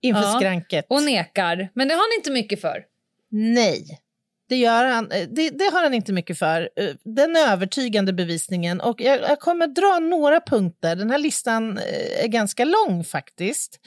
Inför 0.00 0.22
ja, 0.22 0.34
skranket. 0.38 0.86
Och 0.88 1.02
nekar. 1.02 1.68
Men 1.74 1.88
det 1.88 1.94
har 1.94 2.00
han 2.00 2.18
inte 2.18 2.30
mycket 2.30 2.60
för. 2.60 2.84
Nej. 3.30 4.00
Det, 4.48 4.56
gör 4.56 4.84
han, 4.84 5.12
eh, 5.12 5.28
det, 5.28 5.50
det, 5.50 5.64
har 5.64 5.82
han 5.82 5.94
inte 5.94 6.12
mycket 6.12 6.38
för. 6.38 6.70
Eh, 6.76 6.90
den 7.04 7.36
övertygande 7.36 8.12
bevisningen. 8.12 8.80
Och 8.80 9.00
jag, 9.00 9.20
jag, 9.20 9.40
kommer 9.40 9.66
dra 9.66 9.98
några 9.98 10.40
punkter. 10.40 10.96
Den 10.96 11.10
här 11.10 11.18
listan 11.18 11.78
eh, 11.78 12.24
är 12.24 12.28
ganska 12.28 12.64
lång 12.64 13.04
faktiskt. 13.04 13.80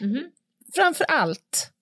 Mm 0.00 0.14
-hmm. 0.14 0.24
Framför 0.74 1.04
allt, 1.08 1.73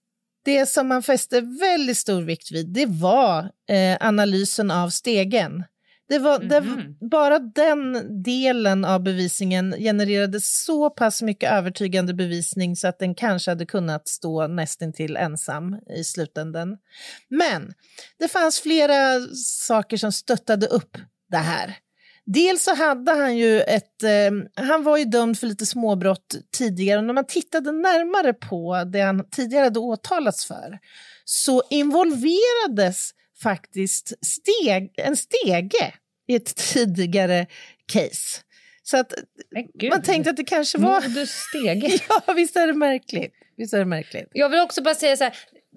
det 0.44 0.66
som 0.66 0.88
man 0.88 1.02
fäste 1.02 1.40
väldigt 1.40 1.98
stor 1.98 2.22
vikt 2.22 2.52
vid, 2.52 2.68
det 2.68 2.86
var 2.86 3.50
eh, 3.68 3.96
analysen 4.00 4.70
av 4.70 4.88
stegen. 4.88 5.64
Det 6.08 6.18
var, 6.18 6.40
mm 6.40 6.48
-hmm. 6.48 6.50
det, 6.50 6.60
mhm. 6.60 7.08
bara 7.10 7.38
den 7.38 8.22
delen 8.22 8.84
av 8.84 9.02
bevisningen 9.02 9.74
genererade 9.78 10.40
så 10.40 10.90
pass 10.90 11.22
mycket 11.22 11.52
övertygande 11.52 12.14
bevisning 12.14 12.76
så 12.76 12.88
att 12.88 12.98
den 12.98 13.14
kanske 13.14 13.50
hade 13.50 13.66
kunnat 13.66 14.08
stå 14.08 14.46
nästintill 14.46 15.16
ensam 15.16 15.76
i 15.96 16.04
slutändan. 16.04 16.78
Men 17.28 17.74
det 18.18 18.28
fanns 18.28 18.60
flera 18.60 19.20
saker 19.66 19.96
som 19.96 20.12
stöttade 20.12 20.66
upp 20.66 20.98
det 21.30 21.36
här. 21.36 21.76
Dels 22.26 22.62
så 22.62 22.74
hade 22.74 23.12
han 23.12 23.36
ju 23.36 23.60
ett... 23.60 24.02
Eh, 24.02 24.64
han 24.66 24.82
var 24.82 24.96
ju 24.96 25.04
dömd 25.04 25.38
för 25.38 25.46
lite 25.46 25.66
småbrott 25.66 26.36
tidigare 26.56 26.98
och 26.98 27.04
när 27.04 27.14
man 27.14 27.26
tittade 27.26 27.72
närmare 27.72 28.32
på 28.32 28.84
det 28.84 29.00
han 29.00 29.30
tidigare 29.30 29.64
hade 29.64 29.78
åtalats 29.78 30.46
för 30.46 30.78
så 31.24 31.62
involverades 31.70 33.10
faktiskt 33.42 34.12
steg, 34.26 34.94
en 34.96 35.16
stege 35.16 35.94
i 36.28 36.34
ett 36.34 36.56
tidigare 36.56 37.46
case. 37.92 38.40
Så 38.82 38.96
att 38.96 39.12
man 39.90 40.02
tänkte 40.02 40.30
att 40.30 40.36
det 40.36 40.44
kanske 40.44 40.78
var... 40.78 41.00
Modus 41.00 41.42
ja, 42.08 42.32
visst 42.34 42.56
är 42.56 42.66
det 42.66 42.74
märkligt. 42.74 43.32
Visst 43.56 43.74
är 43.74 43.78
det 43.78 43.84
märkligt. 43.84 44.28
Jag 44.32 44.48
vill 44.48 44.60
också 44.60 44.82
bara 44.82 44.94
säga 44.94 45.16
så 45.16 45.24
här, 45.24 45.34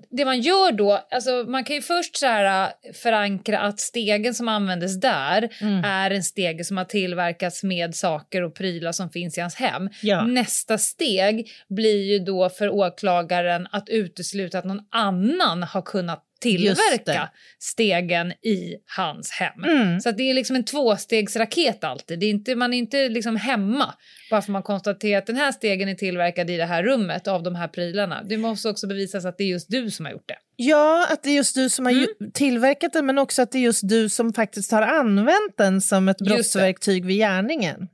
det 0.10 0.26
man 0.26 0.41
gör 0.41 0.72
då, 0.72 1.08
alltså 1.12 1.32
man 1.48 1.64
kan 1.64 1.76
ju 1.76 1.82
först 1.82 2.18
så 2.18 2.26
här, 2.26 2.72
äh, 2.84 2.93
förankra 2.93 3.60
att 3.60 3.80
stegen 3.80 4.34
som 4.34 4.48
användes 4.48 5.00
där 5.00 5.50
mm. 5.62 5.84
är 5.84 6.12
en 6.12 6.24
stege 6.24 6.64
som 6.64 6.78
har 6.78 6.86
tillverkats 6.86 7.64
med 7.64 7.96
saker 7.96 8.41
och 8.41 8.56
prylar 8.56 8.91
som 8.91 9.10
finns 9.10 9.38
i 9.38 9.41
hans 9.41 9.56
hem. 9.56 9.89
Ja. 10.02 10.26
Nästa 10.26 10.78
steg 10.78 11.52
blir 11.70 12.12
ju 12.12 12.20
då 12.20 12.50
för 12.50 12.70
åklagaren 12.70 13.68
att 13.72 13.89
utesluta 13.89 14.60
att 14.60 14.66
någon 14.66 14.82
annan 14.91 15.64
har 15.64 15.82
kunnat 15.82 16.24
tillverka 16.41 17.29
stegen 17.59 18.31
i 18.31 18.75
hans 18.97 19.31
hem. 19.31 19.63
Mm. 19.63 19.99
Så 19.99 20.11
det 20.11 20.29
är 20.29 20.33
liksom 20.33 20.55
en 20.55 20.65
tvåstegsraket 20.65 21.83
alltid. 21.83 22.19
Det 22.19 22.25
är 22.25 22.29
inte, 22.29 22.55
man 22.55 22.73
är 22.73 22.77
inte 22.77 23.09
liksom 23.09 23.36
hemma 23.36 23.93
bara 24.29 24.41
för 24.41 24.51
man 24.51 24.63
konstaterar 24.63 25.17
att 25.17 25.27
den 25.27 25.36
här 25.36 25.51
stegen 25.51 25.89
är 25.89 25.95
tillverkad 25.95 26.49
i 26.49 26.57
det 26.57 26.65
här 26.65 26.83
rummet 26.83 27.27
av 27.27 27.43
de 27.43 27.55
här 27.55 27.67
prylarna. 27.67 28.23
Det 28.23 28.38
måste 28.38 28.69
också 28.69 28.88
bevisas 28.88 29.25
att 29.25 29.38
det 29.38 29.43
är 29.43 29.47
just 29.47 29.69
du 29.69 29.91
som 29.91 30.05
har 30.05 30.13
gjort 30.13 30.27
det. 30.27 30.38
Ja, 30.55 31.07
att 31.11 31.23
det 31.23 31.29
är 31.29 31.36
just 31.36 31.55
du 31.55 31.69
som 31.69 31.86
har 31.86 31.93
mm. 31.93 32.07
tillverkat 32.33 32.93
den 32.93 33.05
men 33.05 33.17
också 33.17 33.41
att 33.41 33.51
det 33.51 33.57
är 33.57 33.63
just 33.63 33.89
du 33.89 34.09
som 34.09 34.33
faktiskt 34.33 34.71
har 34.71 34.81
använt 34.81 35.57
den 35.57 35.81
som 35.81 36.09
ett 36.09 36.17
brottsverktyg 36.17 37.05
vid 37.05 37.17
gärningen. 37.17 37.88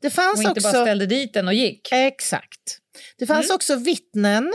Det 0.00 0.10
fanns 0.10 0.38
och 0.38 0.44
inte 0.44 0.50
också... 0.50 0.72
bara 0.72 0.82
ställde 0.82 1.06
dit 1.06 1.34
den 1.34 1.48
och 1.48 1.54
gick. 1.54 1.92
Exakt. 1.92 2.78
Det 3.18 3.26
fanns 3.26 3.46
mm. 3.46 3.54
också 3.54 3.76
vittnen 3.76 4.54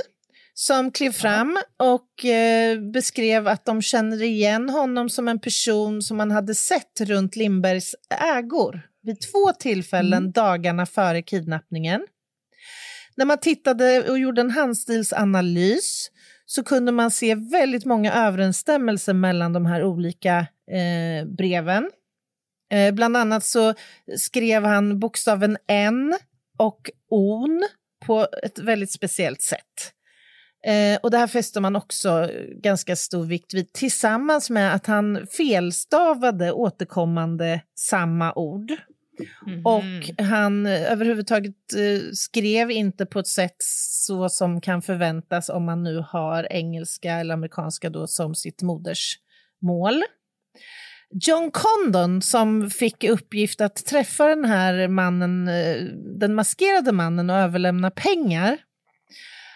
som 0.54 0.92
klev 0.92 1.12
fram 1.12 1.58
och 1.80 2.26
eh, 2.26 2.80
beskrev 2.80 3.48
att 3.48 3.66
de 3.66 3.82
känner 3.82 4.22
igen 4.24 4.70
honom 4.70 5.10
som 5.10 5.28
en 5.28 5.40
person 5.40 6.02
som 6.02 6.18
man 6.18 6.32
hade 6.32 6.56
sett 6.56 7.02
runt 7.02 7.36
Lindbergs 7.36 7.96
ägor 8.36 8.82
vid 9.04 9.22
två 9.22 9.52
tillfällen 9.60 10.24
mm. 10.24 10.32
dagarna 10.32 10.86
före 10.86 11.22
kidnappningen. 11.22 12.08
När 13.16 13.26
man 13.26 13.38
tittade 13.38 14.10
och 14.10 14.20
gjorde 14.20 14.42
en 14.42 14.52
handstilsanalys 14.52 16.12
så 16.46 16.64
kunde 16.64 16.92
man 16.92 17.12
se 17.12 17.36
väldigt 17.36 17.86
många 17.86 18.14
överensstämmelser 18.14 19.14
mellan 19.14 19.54
de 19.54 19.66
här 19.66 19.84
olika 19.84 20.48
eh, 20.72 21.28
breven. 21.28 21.92
Eh, 22.72 22.94
bland 22.94 23.18
annat 23.18 23.46
så 23.46 23.74
skrev 24.18 24.64
han 24.64 25.00
bokstaven 25.00 25.58
N 25.68 26.18
och 26.58 26.90
on 27.10 27.64
på 28.06 28.28
ett 28.44 28.60
väldigt 28.60 28.92
speciellt 28.92 29.42
sätt. 29.42 29.94
Eh, 30.68 31.00
och 31.04 31.12
det 31.12 31.18
här 31.18 31.28
fäster 31.28 31.62
man 31.62 31.76
också 31.76 32.30
ganska 32.62 32.96
stor 32.96 33.26
vikt 33.26 33.54
vid 33.54 33.74
tillsammans 33.74 34.50
med 34.50 34.76
att 34.76 34.86
han 34.86 35.28
felstavade 35.28 36.52
återkommande 36.52 37.62
samma 37.76 38.34
ord. 38.34 38.72
Mm. 39.48 39.66
Och 39.66 40.26
han 40.26 40.66
överhuvudtaget 40.66 41.74
eh, 41.76 42.12
skrev 42.14 42.72
inte 42.72 43.06
på 43.06 43.20
ett 43.20 43.28
sätt 43.28 43.56
så 43.60 44.30
som 44.30 44.62
kan 44.62 44.82
förväntas 44.82 45.50
om 45.50 45.66
man 45.66 45.84
nu 45.84 46.04
har 46.08 46.48
engelska 46.52 47.14
eller 47.14 47.34
amerikanska 47.34 47.90
då 47.90 48.08
som 48.08 48.36
sitt 48.36 48.62
modersmål. 48.62 50.04
John 51.28 51.52
Condon 51.52 52.22
som 52.22 52.70
fick 52.70 53.04
uppgift 53.04 53.62
att 53.62 53.86
träffa 53.86 54.28
den 54.28 54.46
här 54.46 54.88
mannen, 54.88 55.48
eh, 55.48 55.76
den 56.20 56.36
maskerade 56.36 56.92
mannen 56.92 57.30
och 57.30 57.36
överlämna 57.36 57.92
pengar 57.92 58.58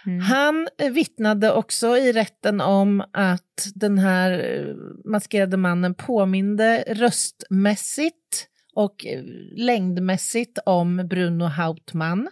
Mm. 0.05 0.19
Han 0.19 0.67
vittnade 0.91 1.51
också 1.51 1.97
i 1.97 2.11
rätten 2.11 2.61
om 2.61 3.03
att 3.13 3.67
den 3.75 3.97
här 3.97 4.31
eh, 4.31 4.75
maskerade 5.11 5.57
mannen 5.57 5.93
påminde 5.93 6.83
röstmässigt 6.87 8.47
och 8.75 9.05
eh, 9.05 9.23
längdmässigt 9.55 10.59
om 10.65 11.07
Bruno 11.07 11.43
Hauptmann. 11.43 12.29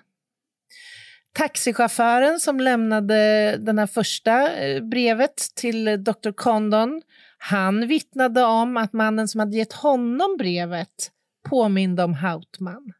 Taxichauffören 1.34 2.40
som 2.40 2.60
lämnade 2.60 3.16
det 3.58 3.80
här 3.80 3.88
första 3.88 4.54
eh, 4.54 4.84
brevet 4.84 5.38
till 5.56 6.04
Dr. 6.04 6.32
Condon, 6.36 7.02
han 7.38 7.88
vittnade 7.88 8.44
om 8.44 8.78
att 8.78 8.94
mannen 8.94 9.28
som 9.28 9.40
hade 9.40 9.58
gett 9.58 9.74
honom 9.74 10.38
brevet 10.38 11.12
påminde 11.50 12.04
om 12.04 12.14
Hauptmann. 12.14 12.94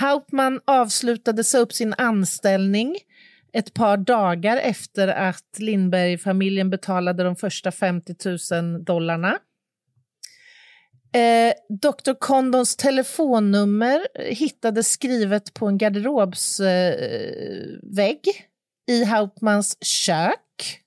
Hauptmann 0.00 0.60
avslutade 0.64 1.44
så 1.44 1.58
upp 1.58 1.72
sin 1.72 1.94
anställning 1.98 2.96
ett 3.52 3.74
par 3.74 3.96
dagar 3.96 4.56
efter 4.56 5.08
att 5.08 5.58
Lindberg-familjen 5.58 6.70
betalade 6.70 7.24
de 7.24 7.36
första 7.36 7.70
50 7.70 8.14
000 8.52 8.84
dollarna. 8.84 9.38
Eh, 11.14 11.52
Dr. 11.68 12.14
Condons 12.18 12.76
telefonnummer 12.76 14.00
hittades 14.34 14.90
skrivet 14.90 15.54
på 15.54 15.66
en 15.66 15.78
garderobsvägg 15.78 18.22
eh, 18.88 18.94
i 18.94 19.04
Hauptmans 19.04 19.76
kök. 19.80 20.82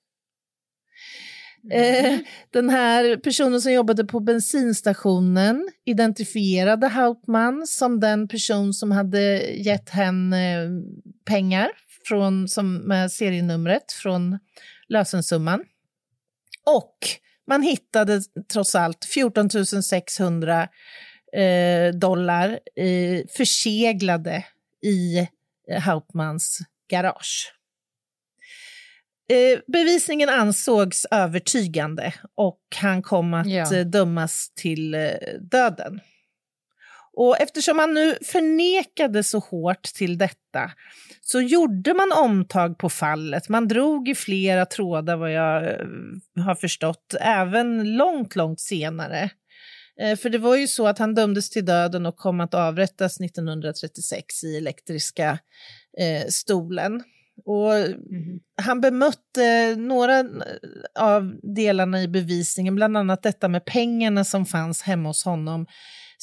Eh, 1.72 2.20
den 2.50 2.70
här 2.70 3.18
personen 3.18 3.62
som 3.62 3.74
jobbade 3.74 4.06
på 4.06 4.20
bensinstationen 4.20 5.70
identifierade 5.86 6.88
Hauptmann 6.88 7.68
som 7.68 8.00
den 8.00 8.28
person 8.28 8.74
som 8.74 8.92
hade 8.92 9.42
gett 9.42 9.90
henne 9.90 10.70
pengar 11.26 11.72
från, 12.06 12.48
som, 12.48 12.76
med 12.76 13.12
serienumret 13.12 13.92
från 13.92 14.40
lösensumman. 14.88 15.64
Och 16.66 16.98
man 17.48 17.62
hittade 17.62 18.22
trots 18.54 18.76
allt 18.76 19.06
14 19.06 19.50
600 19.84 20.68
eh, 21.34 21.94
dollar 21.94 22.60
eh, 22.76 23.22
förseglade 23.38 24.46
i 24.84 25.28
eh, 25.70 25.82
Hauptmans 25.82 26.60
garage. 26.90 27.54
Eh, 29.30 29.60
bevisningen 29.68 30.30
ansågs 30.30 31.06
övertygande 31.12 32.14
och 32.36 32.62
han 32.76 33.02
kom 33.02 33.34
att 33.34 33.50
ja. 33.50 33.76
Eh, 33.76 33.86
dömas 33.86 34.52
till 34.56 34.96
döden. 35.52 36.00
Och 37.14 37.42
eftersom 37.42 37.78
man 37.78 37.94
nu 37.94 38.16
förnekade 38.22 39.24
så 39.24 39.40
hårt 39.40 39.84
till 39.84 40.18
detta 40.18 40.72
så 41.22 41.42
gjorde 41.42 41.94
man 41.94 42.12
omtag 42.12 42.78
på 42.78 42.90
fallet. 42.90 43.50
Man 43.50 43.68
drog 43.68 44.10
i 44.10 44.16
flera 44.16 44.66
trådar 44.66 45.18
vad 45.18 45.32
jag 45.32 45.64
eh, 45.64 45.86
har 46.46 46.56
förstått, 46.56 47.16
även 47.22 47.98
långt, 47.98 48.36
långt 48.36 48.60
senare. 48.60 49.30
Eh, 50.02 50.18
för 50.18 50.30
det 50.30 50.38
var 50.38 50.56
ju 50.56 50.68
så 50.68 50.88
att 50.88 51.00
han 51.00 51.16
dömdes 51.16 51.50
till 51.50 51.66
döden 51.66 52.06
och 52.06 52.18
kom 52.18 52.40
att 52.40 52.54
avrättas 52.54 53.22
1936 53.22 54.44
i 54.44 54.58
elektriska 54.58 55.40
eh, 56.00 56.28
stolen. 56.30 57.04
Och 57.46 57.76
mm. 57.76 58.40
Han 58.62 58.82
bemötte 58.82 59.76
några 59.76 60.26
av 61.00 61.36
delarna 61.56 62.02
i 62.02 62.08
bevisningen, 62.08 62.76
bland 62.76 62.98
annat 62.98 63.24
detta 63.24 63.48
med 63.48 63.66
pengarna 63.66 64.24
som 64.24 64.46
fanns 64.46 64.82
hemma 64.82 65.10
hos 65.10 65.26
honom 65.26 65.66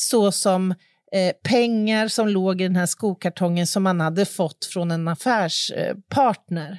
såsom 0.01 0.71
eh, 1.13 1.33
pengar 1.43 2.09
som 2.09 2.29
låg 2.29 2.61
i 2.61 2.65
den 2.65 2.77
här 2.77 2.87
skokartongen 2.87 3.67
som 3.67 3.83
man 3.83 4.01
hade 4.01 4.25
fått 4.25 4.65
från 4.65 4.91
en 4.91 5.09
affärspartner 5.09 6.79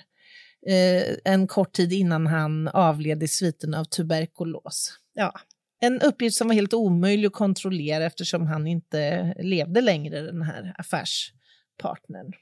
eh, 0.67 0.75
eh, 0.75 1.15
en 1.25 1.47
kort 1.47 1.73
tid 1.73 1.93
innan 1.93 2.27
han 2.27 2.67
avled 2.67 3.23
i 3.23 3.27
sviten 3.27 3.73
av 3.73 3.83
tuberkulos. 3.83 4.93
Ja, 5.13 5.33
en 5.81 6.01
uppgift 6.01 6.37
som 6.37 6.47
var 6.47 6.55
helt 6.55 6.73
omöjlig 6.73 7.27
att 7.27 7.33
kontrollera 7.33 8.05
eftersom 8.05 8.47
han 8.47 8.67
inte 8.67 9.33
levde 9.39 9.81
längre, 9.81 10.21
den 10.21 10.41
här 10.41 10.75
affärspartnern. 10.77 12.33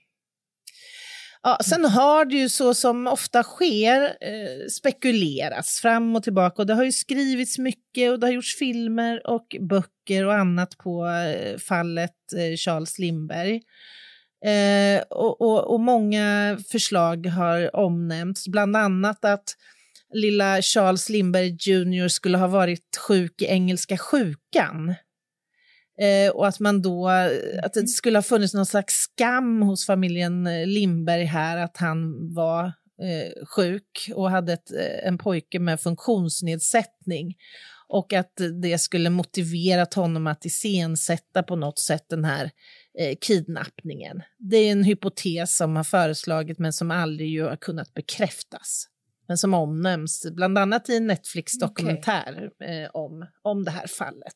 Ja, 1.43 1.57
sen 1.63 1.85
har 1.85 2.25
det 2.25 2.35
ju 2.35 2.49
så 2.49 2.73
som 2.73 3.07
ofta 3.07 3.43
sker 3.43 4.03
eh, 4.03 4.67
spekulerats 4.71 5.81
fram 5.81 6.15
och 6.15 6.23
tillbaka 6.23 6.61
och 6.61 6.67
det 6.67 6.73
har 6.73 6.83
ju 6.83 6.91
skrivits 6.91 7.57
mycket 7.57 8.11
och 8.11 8.19
det 8.19 8.27
har 8.27 8.31
gjorts 8.31 8.57
filmer 8.57 9.27
och 9.27 9.55
böcker 9.59 10.25
och 10.25 10.33
annat 10.33 10.77
på 10.77 11.07
eh, 11.07 11.57
fallet 11.57 12.33
eh, 12.37 12.55
Charles 12.57 12.99
Lindberg. 12.99 13.61
Eh, 14.45 15.01
och, 15.09 15.41
och, 15.41 15.73
och, 15.73 15.79
många 15.79 16.57
förslag 16.71 17.25
har 17.25 17.75
omnämnts, 17.75 18.47
bland 18.47 18.77
annat 18.77 19.25
att 19.25 19.55
lilla 20.13 20.61
Charles 20.61 21.09
Lindberg 21.09 21.57
Jr 21.59 22.07
skulle 22.07 22.37
ha 22.37 22.47
varit 22.47 22.97
sjuk 23.07 23.41
i 23.41 23.45
engelska 23.45 23.97
sjukan. 23.97 24.95
Eh, 26.01 26.31
och 26.31 26.47
att 26.47 26.59
man 26.59 26.81
då, 26.81 27.07
att 27.63 27.73
det 27.73 27.79
mm. 27.79 27.87
skulle 27.87 28.17
ha 28.17 28.23
funnits 28.23 28.53
någon 28.53 28.65
slags 28.65 28.93
skam 28.93 29.61
hos 29.61 29.85
familjen 29.85 30.47
eh, 30.47 30.67
Lindberg 30.67 31.23
här 31.23 31.57
att 31.57 31.77
han 31.77 32.33
var 32.33 32.65
eh, 33.01 33.45
sjuk 33.45 34.11
och 34.15 34.29
hade 34.29 34.53
ett, 34.53 34.71
eh, 34.71 35.07
en 35.07 35.17
pojke 35.17 35.59
med 35.59 35.81
funktionsnedsättning 35.81 37.35
och 37.87 38.13
att 38.13 38.33
det 38.61 38.77
skulle 38.77 39.09
motiverat 39.09 39.93
honom 39.93 40.27
att 40.27 40.45
iscensätta 40.45 41.43
på 41.43 41.55
något 41.55 41.79
sätt 41.79 42.05
den 42.09 42.25
här 42.25 42.51
eh, 42.99 43.17
kidnappningen. 43.21 44.21
Det 44.37 44.57
är 44.57 44.71
en 44.71 44.83
hypotes 44.83 45.57
som 45.57 45.75
har 45.75 45.83
föreslagit 45.83 46.59
men 46.59 46.73
som 46.73 46.91
aldrig 46.91 47.43
har 47.43 47.55
kunnat 47.55 47.93
bekräftas. 47.93 48.87
Men 49.27 49.37
som 49.37 49.53
omnämns 49.53 50.27
bland 50.31 50.57
annat 50.57 50.89
i 50.89 50.97
en 50.97 51.07
Netflix-dokumentär 51.07 52.49
okay. 52.55 52.81
eh, 52.81 52.89
om, 52.93 53.25
om 53.41 53.63
det 53.63 53.71
här 53.71 53.87
fallet. 53.87 54.33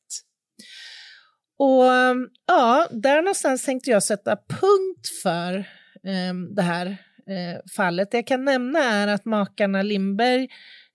Och 1.61 1.93
ehm, 1.93 2.29
ja, 2.47 2.87
där 2.91 3.21
någonstans 3.21 3.65
tänkte 3.65 3.89
jag 3.89 4.03
sätta 4.03 4.35
punkt 4.35 5.07
för 5.23 5.55
eh, 6.03 6.33
det 6.55 6.61
här 6.61 6.85
eh, 7.27 7.61
fallet. 7.75 8.11
Det 8.11 8.17
jag 8.17 8.27
kan 8.27 8.45
nämna 8.45 8.79
är 8.79 9.07
att 9.07 9.25
makarna 9.25 9.81
Lindberg 9.81 10.47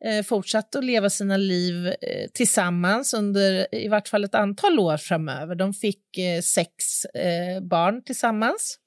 eh, 0.05 0.25
fortsatte 0.25 0.79
att 0.79 0.85
leva 0.85 1.11
sina 1.11 1.37
liv 1.37 1.87
eh, 1.87 2.31
tillsammans 2.35 3.15
under 3.15 3.75
i 3.75 3.89
vart 3.89 4.09
fall 4.09 4.25
ett 4.25 4.35
antal 4.35 4.79
år 4.79 4.97
framöver. 4.97 5.55
De 5.55 5.75
fick 5.75 6.19
eh, 6.19 6.41
sex 6.41 7.05
eh, 7.05 7.63
barn 7.63 8.05
tillsammans. 8.05 8.79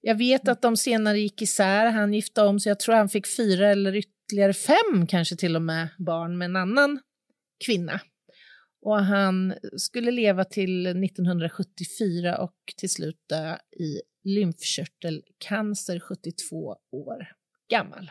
Jag 0.00 0.14
vet 0.14 0.48
att 0.48 0.62
de 0.62 0.76
senare 0.76 1.20
gick 1.20 1.42
isär, 1.42 1.86
han 1.86 2.14
gifte 2.14 2.42
om 2.42 2.60
sig, 2.60 2.70
jag 2.70 2.80
tror 2.80 2.94
han 2.94 3.08
fick 3.08 3.36
fyra 3.36 3.70
eller 3.70 3.96
ytterligare 3.96 4.52
fem 4.52 5.06
kanske 5.08 5.36
till 5.36 5.56
och 5.56 5.62
med 5.62 5.88
barn 5.98 6.38
med 6.38 6.44
en 6.44 6.56
annan 6.56 7.00
kvinna. 7.66 8.00
Och 8.82 9.04
han 9.04 9.54
skulle 9.76 10.10
leva 10.10 10.44
till 10.44 10.86
1974 10.86 12.38
och 12.38 12.56
till 12.76 12.90
slut 12.90 13.20
dö 13.28 13.56
i 13.80 14.02
lymfkörtelcancer 14.24 16.00
72 16.00 16.76
år 16.90 17.28
gammal. 17.70 18.10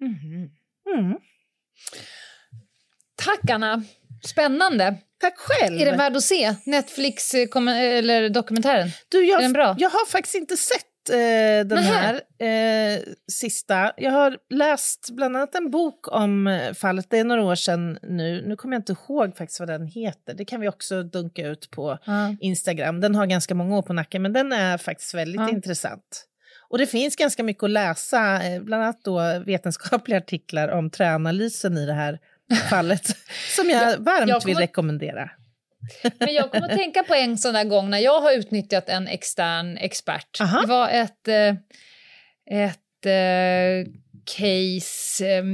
Mm. 0.00 0.50
Mm. 0.98 1.18
Tack 3.14 3.50
Anna, 3.50 3.84
spännande. 4.24 4.96
Tack 5.18 5.38
själv. 5.38 5.80
Är 5.80 5.86
den 5.86 5.98
värd 5.98 6.16
att 6.16 6.22
se? 6.22 6.54
Netflix 6.66 7.34
eh, 7.34 7.48
eller 7.68 8.30
dokumentären? 8.30 8.88
Du, 9.08 9.24
jag, 9.24 9.38
är 9.38 9.42
den 9.42 9.52
bra? 9.52 9.76
Jag 9.78 9.90
har 9.90 10.06
faktiskt 10.06 10.34
inte 10.34 10.56
sett 10.56 10.89
eh, 11.10 11.66
den 11.66 11.78
här 11.78 12.14
eh, 12.38 13.02
sista. 13.32 13.92
Jag 13.96 14.10
har 14.10 14.38
läst 14.50 15.10
bland 15.10 15.36
annat 15.36 15.54
en 15.54 15.70
bok 15.70 16.12
om 16.12 16.46
eh, 16.46 16.72
fallet, 16.74 17.06
det 17.10 17.18
är 17.18 17.24
några 17.24 17.42
år 17.42 17.54
sedan 17.54 17.98
nu. 18.02 18.44
Nu 18.46 18.56
kommer 18.56 18.74
jag 18.74 18.80
inte 18.80 18.92
ihåg 18.92 19.36
faktiskt 19.36 19.60
vad 19.60 19.68
den 19.68 19.86
heter. 19.86 20.34
Det 20.34 20.44
kan 20.44 20.60
vi 20.60 20.68
också 20.68 21.02
dunka 21.02 21.46
ut 21.46 21.70
på 21.70 21.98
mm. 22.06 22.36
Instagram. 22.40 23.00
Den 23.00 23.14
har 23.14 23.26
ganska 23.26 23.54
många 23.54 23.78
år 23.78 23.82
på 23.82 23.92
nacken, 23.92 24.22
men 24.22 24.32
den 24.32 24.52
är 24.52 24.78
faktiskt 24.78 25.14
väldigt 25.14 25.40
mm. 25.40 25.54
intressant. 25.54 26.26
Och 26.68 26.78
det 26.78 26.86
finns 26.86 27.16
ganska 27.16 27.42
mycket 27.42 27.62
att 27.62 27.70
läsa, 27.70 28.42
eh, 28.42 28.62
bland 28.62 28.82
annat 28.82 29.04
då 29.04 29.42
vetenskapliga 29.46 30.18
artiklar 30.18 30.68
om 30.68 30.90
träanalysen 30.90 31.78
i 31.78 31.86
det 31.86 31.92
här 31.92 32.18
fallet, 32.70 33.06
som 33.56 33.70
jag 33.70 33.98
varmt 33.98 34.28
jag 34.28 34.42
kommer... 34.42 34.54
vill 34.54 34.56
rekommendera. 34.56 35.30
Men 36.18 36.34
jag 36.34 36.52
kommer 36.52 36.70
att 36.70 36.78
tänka 36.78 37.02
på 37.02 37.14
en 37.14 37.38
sån 37.38 37.54
där 37.54 37.64
gång 37.64 37.90
när 37.90 37.98
jag 37.98 38.20
har 38.20 38.32
utnyttjat 38.32 38.88
en 38.88 39.08
extern 39.08 39.76
expert. 39.76 40.40
Aha. 40.40 40.60
Det 40.60 40.66
var 40.66 40.88
ett, 40.88 41.28
eh, 41.28 41.54
ett 42.66 43.06
äh, 43.06 43.92
case, 44.36 45.26
äh, 45.26 45.44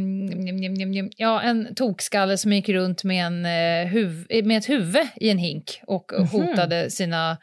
ja, 1.16 1.42
en 1.42 1.74
tokskalle 1.74 2.38
som 2.38 2.52
gick 2.52 2.68
runt 2.68 3.04
med, 3.04 3.26
en, 3.26 3.44
huv, 3.88 4.26
med 4.44 4.58
ett 4.58 4.68
huvud 4.68 5.08
i 5.16 5.30
en 5.30 5.38
hink 5.38 5.80
och 5.86 6.12
mm 6.12 6.24
-hmm. 6.24 6.30
hotade 6.30 6.90
sina 6.90 7.38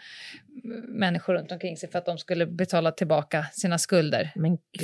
människor 0.88 1.34
runt 1.34 1.52
omkring 1.52 1.78
sig 1.78 1.92
för 1.92 2.00
att 2.00 2.06
de 2.06 2.18
skulle 2.18 2.46
betala 2.46 2.92
tillbaka 2.92 3.46
sina 3.52 3.78
skulder 3.78 4.32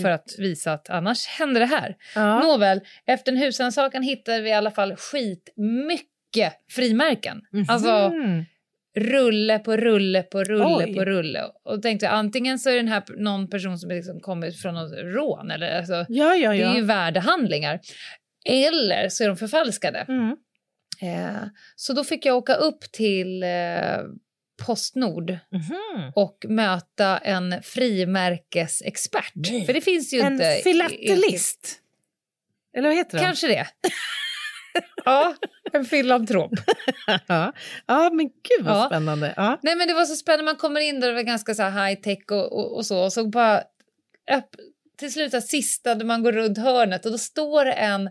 för 0.01 0.09
att 0.09 0.35
visa 0.37 0.73
att 0.73 0.89
annars 0.89 1.27
händer 1.27 1.59
det 1.59 1.65
här. 1.65 1.95
Ja. 2.15 2.39
Nåväl, 2.39 2.81
efter 3.05 3.31
en 3.31 3.37
husrannsakan 3.37 4.03
hittade 4.03 4.41
vi 4.41 4.49
i 4.49 4.53
alla 4.53 4.71
fall 4.71 4.95
skitmycket 4.95 6.08
frimärken. 6.71 7.41
Mm 7.53 7.65
-hmm. 7.65 7.71
Alltså 7.71 8.11
rulle 8.95 9.59
på 9.59 9.77
rulle 9.77 10.23
på 10.23 10.43
rulle 10.43 10.85
Oj. 10.85 10.93
på 10.95 11.05
rulle. 11.05 11.43
Och 11.63 11.81
tänkte 11.81 12.09
antingen 12.09 12.59
så 12.59 12.69
är 12.69 12.75
den 12.75 12.87
här 12.87 13.03
någon 13.17 13.49
person 13.49 13.77
som 13.79 13.89
liksom 13.89 14.19
kommit 14.19 14.61
från 14.61 14.73
något 14.73 14.91
rån 14.93 15.51
eller 15.51 15.77
alltså, 15.77 16.05
Ja, 16.09 16.35
ja, 16.35 16.49
det 16.51 16.57
är 16.61 16.73
ju 16.73 16.79
ja. 16.79 16.85
värdehandlingar. 16.85 17.79
Eller 18.45 19.09
så 19.09 19.23
är 19.23 19.27
de 19.27 19.37
förfalskade. 19.37 19.99
Mm. 20.07 20.37
Eh, 21.01 21.43
så 21.75 21.93
då 21.93 22.03
fick 22.03 22.25
jag 22.25 22.37
åka 22.37 22.55
upp 22.55 22.81
till 22.91 23.43
eh, 23.43 23.49
Postnord 24.65 25.29
Mhm. 25.51 26.11
och 26.15 26.45
möta 26.49 27.17
en 27.17 27.55
frimärkesexpert. 27.63 29.31
Nej. 29.35 29.65
För 29.65 29.73
det 29.73 29.81
finns 29.81 30.13
ju 30.13 30.19
En 30.19 30.33
inte... 30.33 30.59
filatelist. 30.63 31.79
Eller 32.77 32.87
vad 32.89 32.97
heter 32.97 33.17
de? 33.17 33.23
Kanske 33.23 33.47
det. 33.47 33.67
Ja, 35.05 35.35
en 35.73 35.85
filantrop. 35.85 36.51
ja. 37.27 37.53
ja, 37.85 38.09
men 38.13 38.25
gud 38.27 38.65
vad 38.65 38.77
Ja. 38.77 38.85
spännande. 38.85 39.33
Ja. 39.37 39.59
Nej 39.61 39.75
men 39.75 39.87
det 39.87 39.93
var 39.93 40.05
så 40.05 40.15
spännande, 40.15 40.45
man 40.45 40.55
kommer 40.55 40.79
in 40.81 40.99
där 40.99 41.07
det 41.07 41.13
var 41.13 41.21
ganska 41.21 41.53
så 41.55 41.63
high 41.63 42.01
tech 42.01 42.23
och, 42.31 42.53
och, 42.59 42.75
och 42.77 42.85
så 42.85 43.03
och 43.03 43.13
så 43.13 43.27
bara 43.27 43.59
upp, 44.37 44.55
till 44.99 45.13
slut 45.13 45.33
att 45.33 45.47
sista 45.47 45.95
där 45.95 46.05
man 46.05 46.23
går 46.23 46.31
runt 46.31 46.57
hörnet 46.57 47.05
och 47.05 47.11
då 47.11 47.17
står 47.17 47.65
en 47.65 48.09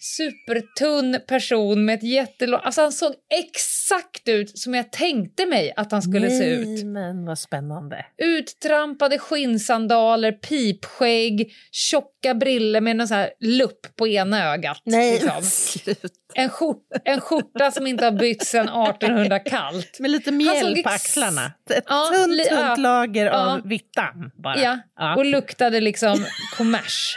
supertunn 0.00 1.18
person 1.28 1.84
med 1.84 1.94
ett 1.94 2.02
jättelångt, 2.02 2.62
alltså 2.64 2.80
han 2.82 2.92
såg 2.92 3.14
exakt 3.34 4.28
ut 4.28 4.58
som 4.58 4.74
jag 4.74 4.92
tänkte 4.92 5.46
mig 5.46 5.72
att 5.76 5.92
han 5.92 6.02
skulle 6.02 6.30
se 6.30 6.44
ut. 6.44 6.66
Nej, 6.68 6.84
men 6.84 7.24
vad 7.26 7.38
spännande. 7.38 8.06
Uttrampade 8.22 9.18
skinnsandaler, 9.18 10.32
pipskägg, 10.32 11.52
tjocka 11.72 12.34
briller 12.34 12.80
med 12.80 12.96
någon 12.96 13.08
så 13.08 13.14
här 13.14 13.30
lupp 13.40 13.96
på 13.96 14.08
ena 14.08 14.52
ögat. 14.52 14.82
liksom. 14.84 15.42
sluta. 15.42 16.08
en, 16.34 16.48
skjort, 16.50 16.82
en 17.04 17.20
skjorta 17.20 17.70
som 17.70 17.86
inte 17.86 18.04
har 18.04 18.12
bytts 18.12 18.46
sedan 18.50 18.68
1800 18.88 19.38
kallt. 19.38 19.96
Med 20.00 20.10
lite 20.10 20.32
mjäll 20.32 20.82
på 20.82 20.88
axlarna. 20.88 21.52
Ett 21.70 21.84
Ja, 21.88 22.10
tunt, 22.14 22.48
tunt 22.48 22.78
lager 22.78 23.26
Ja. 23.26 23.32
av 23.54 23.68
vitt 23.68 23.92
damm 23.96 24.30
bara. 24.42 24.58
Ja, 24.58 24.78
Ja. 24.98 25.16
och 25.16 25.24
luktade 25.24 25.80
liksom 25.80 26.17
kommers 26.56 27.16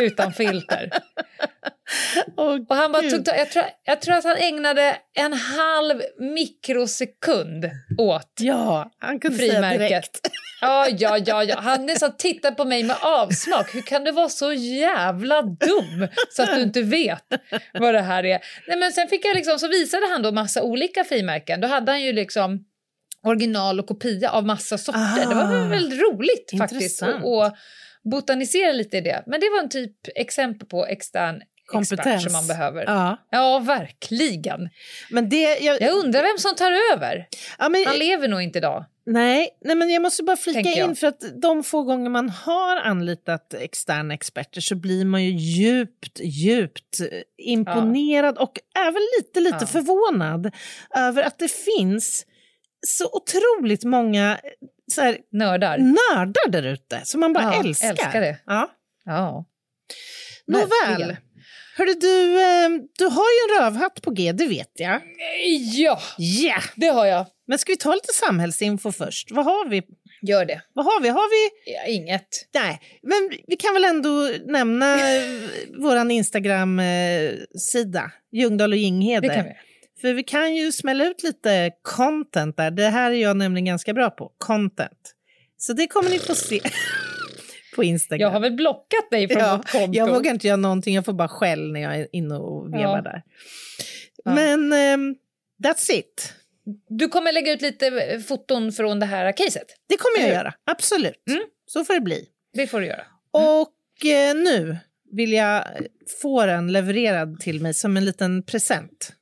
utan 0.00 0.32
filter. 0.32 0.90
Åh, 2.36 2.60
Och 2.68 2.76
han 2.76 2.92
bara 2.92 3.02
Gud. 3.02 3.24
tog, 3.24 3.34
jag, 3.36 3.50
tror, 3.50 3.64
jag 3.84 4.00
tror 4.00 4.14
att 4.14 4.24
han 4.24 4.36
ägnade 4.36 4.96
en 5.14 5.32
halv 5.32 6.00
mikrosekund 6.18 7.70
åt 7.98 8.32
Ja, 8.40 8.90
han 8.98 9.20
kunde 9.20 9.38
säga 9.38 9.52
frimärket. 9.52 9.80
direkt. 9.88 10.20
Ja, 10.60 10.86
ja, 10.90 11.18
ja, 11.18 11.44
ja. 11.44 11.56
Han 11.60 11.86
nästan 11.86 12.16
tittar 12.16 12.50
på 12.50 12.64
mig 12.64 12.82
med 12.82 12.96
avsmak. 13.00 13.74
Hur 13.74 13.82
kan 13.82 14.04
du 14.04 14.12
vara 14.12 14.28
så 14.28 14.52
jävla 14.52 15.42
dum 15.42 16.08
så 16.30 16.42
att 16.42 16.54
du 16.56 16.62
inte 16.62 16.82
vet 16.82 17.24
vad 17.74 17.94
det 17.94 18.00
här 18.00 18.24
är? 18.24 18.40
Nej, 18.68 18.78
men 18.78 18.92
sen 18.92 19.08
fick 19.08 19.24
jag 19.24 19.34
liksom, 19.36 19.58
så 19.58 19.68
visade 19.68 20.06
han 20.12 20.22
då 20.22 20.32
massa 20.32 20.62
olika 20.62 21.04
frimärken. 21.04 21.60
Då 21.60 21.68
hade 21.68 21.92
han 21.92 22.02
ju 22.02 22.12
liksom 22.12 22.64
original 23.26 23.80
och 23.80 23.86
kopia 23.86 24.30
av 24.30 24.46
massa 24.46 24.78
sorter. 24.78 25.28
Det 25.28 25.34
var 25.34 25.42
Ah, 25.56 25.68
väldigt 25.68 26.00
roligt 26.00 26.50
faktiskt 26.58 26.82
intressant. 27.02 27.24
och, 27.24 27.46
och 27.46 27.52
botanisera 28.10 28.72
lite 28.72 28.96
i 28.96 29.00
det. 29.00 29.22
Men 29.26 29.40
det 29.40 29.50
var 29.50 29.62
en 29.62 29.68
typ 29.68 29.92
exempel 30.14 30.68
på 30.68 30.86
extern 30.86 31.36
expert 31.36 31.88
Kompetens. 31.98 32.22
som 32.24 32.32
man 32.32 32.46
behöver. 32.46 32.84
Ja. 32.86 33.16
Ja, 33.30 33.58
verkligen. 33.58 34.68
Men 35.10 35.28
det... 35.28 35.42
Jag, 35.58 35.80
Jag 35.80 35.92
undrar 36.04 36.22
vem 36.22 36.38
som 36.38 36.54
tar 36.54 36.72
över. 36.92 37.26
ja, 37.58 37.68
men, 37.68 37.86
Han 37.86 37.96
lever 37.98 38.28
nog 38.28 38.42
inte 38.42 38.58
idag. 38.58 38.84
nej, 39.06 39.48
nej, 39.64 39.76
men 39.76 39.90
jag 39.90 40.02
måste 40.02 40.22
bara 40.22 40.36
flika 40.36 40.60
in 40.72 40.96
för 40.96 41.06
att 41.06 41.22
de 41.42 41.62
få 41.64 41.82
gånger 41.82 42.10
man 42.10 42.28
har 42.30 42.76
anlitat 42.76 43.54
externa 43.54 44.14
experter 44.14 44.60
så 44.60 44.74
blir 44.74 45.04
man 45.04 45.24
ju 45.24 45.30
djupt, 45.30 46.20
djupt 46.20 47.00
eh, 47.00 47.06
imponerad 47.38 48.38
och 48.38 48.58
även 48.78 49.02
lite, 49.18 49.40
lite 49.40 49.56
Ja. 49.60 49.66
förvånad 49.66 50.50
över 50.96 51.22
att 51.22 51.38
det 51.38 51.50
finns 51.50 52.26
så 52.86 53.04
otroligt 53.12 53.84
många 53.84 54.38
så 54.92 55.00
här, 55.00 55.18
Nördar. 55.32 55.78
nördar 55.78 56.48
där 56.48 56.62
ute 56.62 57.00
som 57.04 57.20
man 57.20 57.32
bara 57.32 57.44
Ja, 57.44 57.60
älskar. 57.64 57.90
älskar 57.90 58.20
det. 58.20 58.38
Ja. 58.46 58.70
Ja. 59.04 59.44
Nåväl. 60.46 61.16
Hörru 61.76 61.94
du, 62.00 62.40
eh, 62.40 62.68
du 62.98 63.04
har 63.04 63.24
ju 63.24 63.56
en 63.56 63.62
rövhatt 63.64 64.02
på 64.02 64.10
G, 64.10 64.32
det 64.32 64.46
vet 64.46 64.72
jag. 64.74 65.00
Ja, 65.74 66.00
Ja! 66.18 66.56
det 66.76 66.86
har 66.86 67.06
jag. 67.06 67.26
Men 67.48 67.58
ska 67.58 67.72
vi 67.72 67.76
ta 67.76 67.94
lite 67.94 68.12
samhällsinfo 68.12 68.92
först? 68.92 69.30
Vad 69.30 69.44
har 69.44 69.68
vi? 69.68 69.82
Gör 70.22 70.44
det. 70.44 70.62
Vad 70.72 70.84
har 70.84 71.00
vi? 71.00 71.08
Har 71.08 71.30
vi? 71.30 71.50
Ja, 71.72 71.84
inget. 71.86 72.28
Nej, 72.54 72.80
men 73.02 73.30
vi 73.46 73.56
kan 73.56 73.74
väl 73.74 73.84
ändå 73.84 74.30
nämna 74.46 74.94
eh, 75.16 75.22
vår 75.78 76.10
Instagram-sida, 76.10 78.10
Ljungdahl 78.32 78.72
och 78.72 78.78
Ginghede. 78.78 79.56
För 80.06 80.14
vi 80.14 80.22
kan 80.22 80.54
ju 80.56 80.72
smälla 80.72 81.06
ut 81.06 81.22
lite 81.22 81.70
content 81.82 82.56
där. 82.56 82.70
Det 82.70 82.88
här 82.88 83.10
är 83.10 83.14
jag 83.14 83.36
nämligen 83.36 83.64
ganska 83.64 83.94
bra 83.94 84.10
på, 84.10 84.32
content. 84.38 85.14
Så 85.58 85.72
det 85.72 85.86
kommer 85.86 86.10
ni 86.10 86.18
få 86.18 86.34
se 86.34 86.60
på 87.76 87.84
Instagram. 87.84 88.20
Jag 88.20 88.30
har 88.30 88.40
väl 88.40 88.52
blockat 88.52 89.10
dig 89.10 89.28
från 89.28 89.42
Ja, 89.42 89.56
vårt 89.56 89.70
konto. 89.70 89.98
Jag 89.98 90.06
vågar 90.14 90.32
inte 90.32 90.46
göra 90.46 90.56
någonting, 90.56 90.94
jag 90.94 91.04
får 91.04 91.12
bara 91.12 91.28
skäll 91.28 91.72
när 91.72 91.80
jag 91.80 91.96
är 91.96 92.08
inne 92.12 92.34
och 92.34 92.74
vevar 92.74 92.96
Ja. 92.96 93.02
där. 93.02 93.22
Ja. 94.24 94.34
Men 94.34 94.72
ehm, 94.72 95.14
that's 95.64 95.92
it. 95.92 96.32
Du 96.88 97.08
kommer 97.08 97.32
lägga 97.32 97.52
ut 97.52 97.62
lite 97.62 97.86
eh, 97.86 98.20
foton 98.20 98.72
från 98.72 99.00
det 99.00 99.06
här 99.06 99.32
caset. 99.32 99.66
Det 99.88 99.96
kommer 99.96 100.26
jag 100.28 100.36
göra, 100.36 100.54
absolut. 100.64 101.22
Mm. 101.28 101.42
Så 101.66 101.84
får 101.84 101.94
det 101.94 102.00
bli. 102.00 102.28
Det 102.52 102.66
får 102.66 102.80
du 102.80 102.86
göra. 102.86 103.02
Och 103.30 104.06
eh, 104.06 104.34
nu 104.34 104.76
vill 105.12 105.32
jag 105.32 105.64
få 106.22 106.46
den 106.46 106.72
levererad 106.72 107.40
till 107.40 107.60
mig 107.60 107.74
som 107.74 107.96
en 107.96 108.04
liten 108.04 108.42
present. 108.42 109.12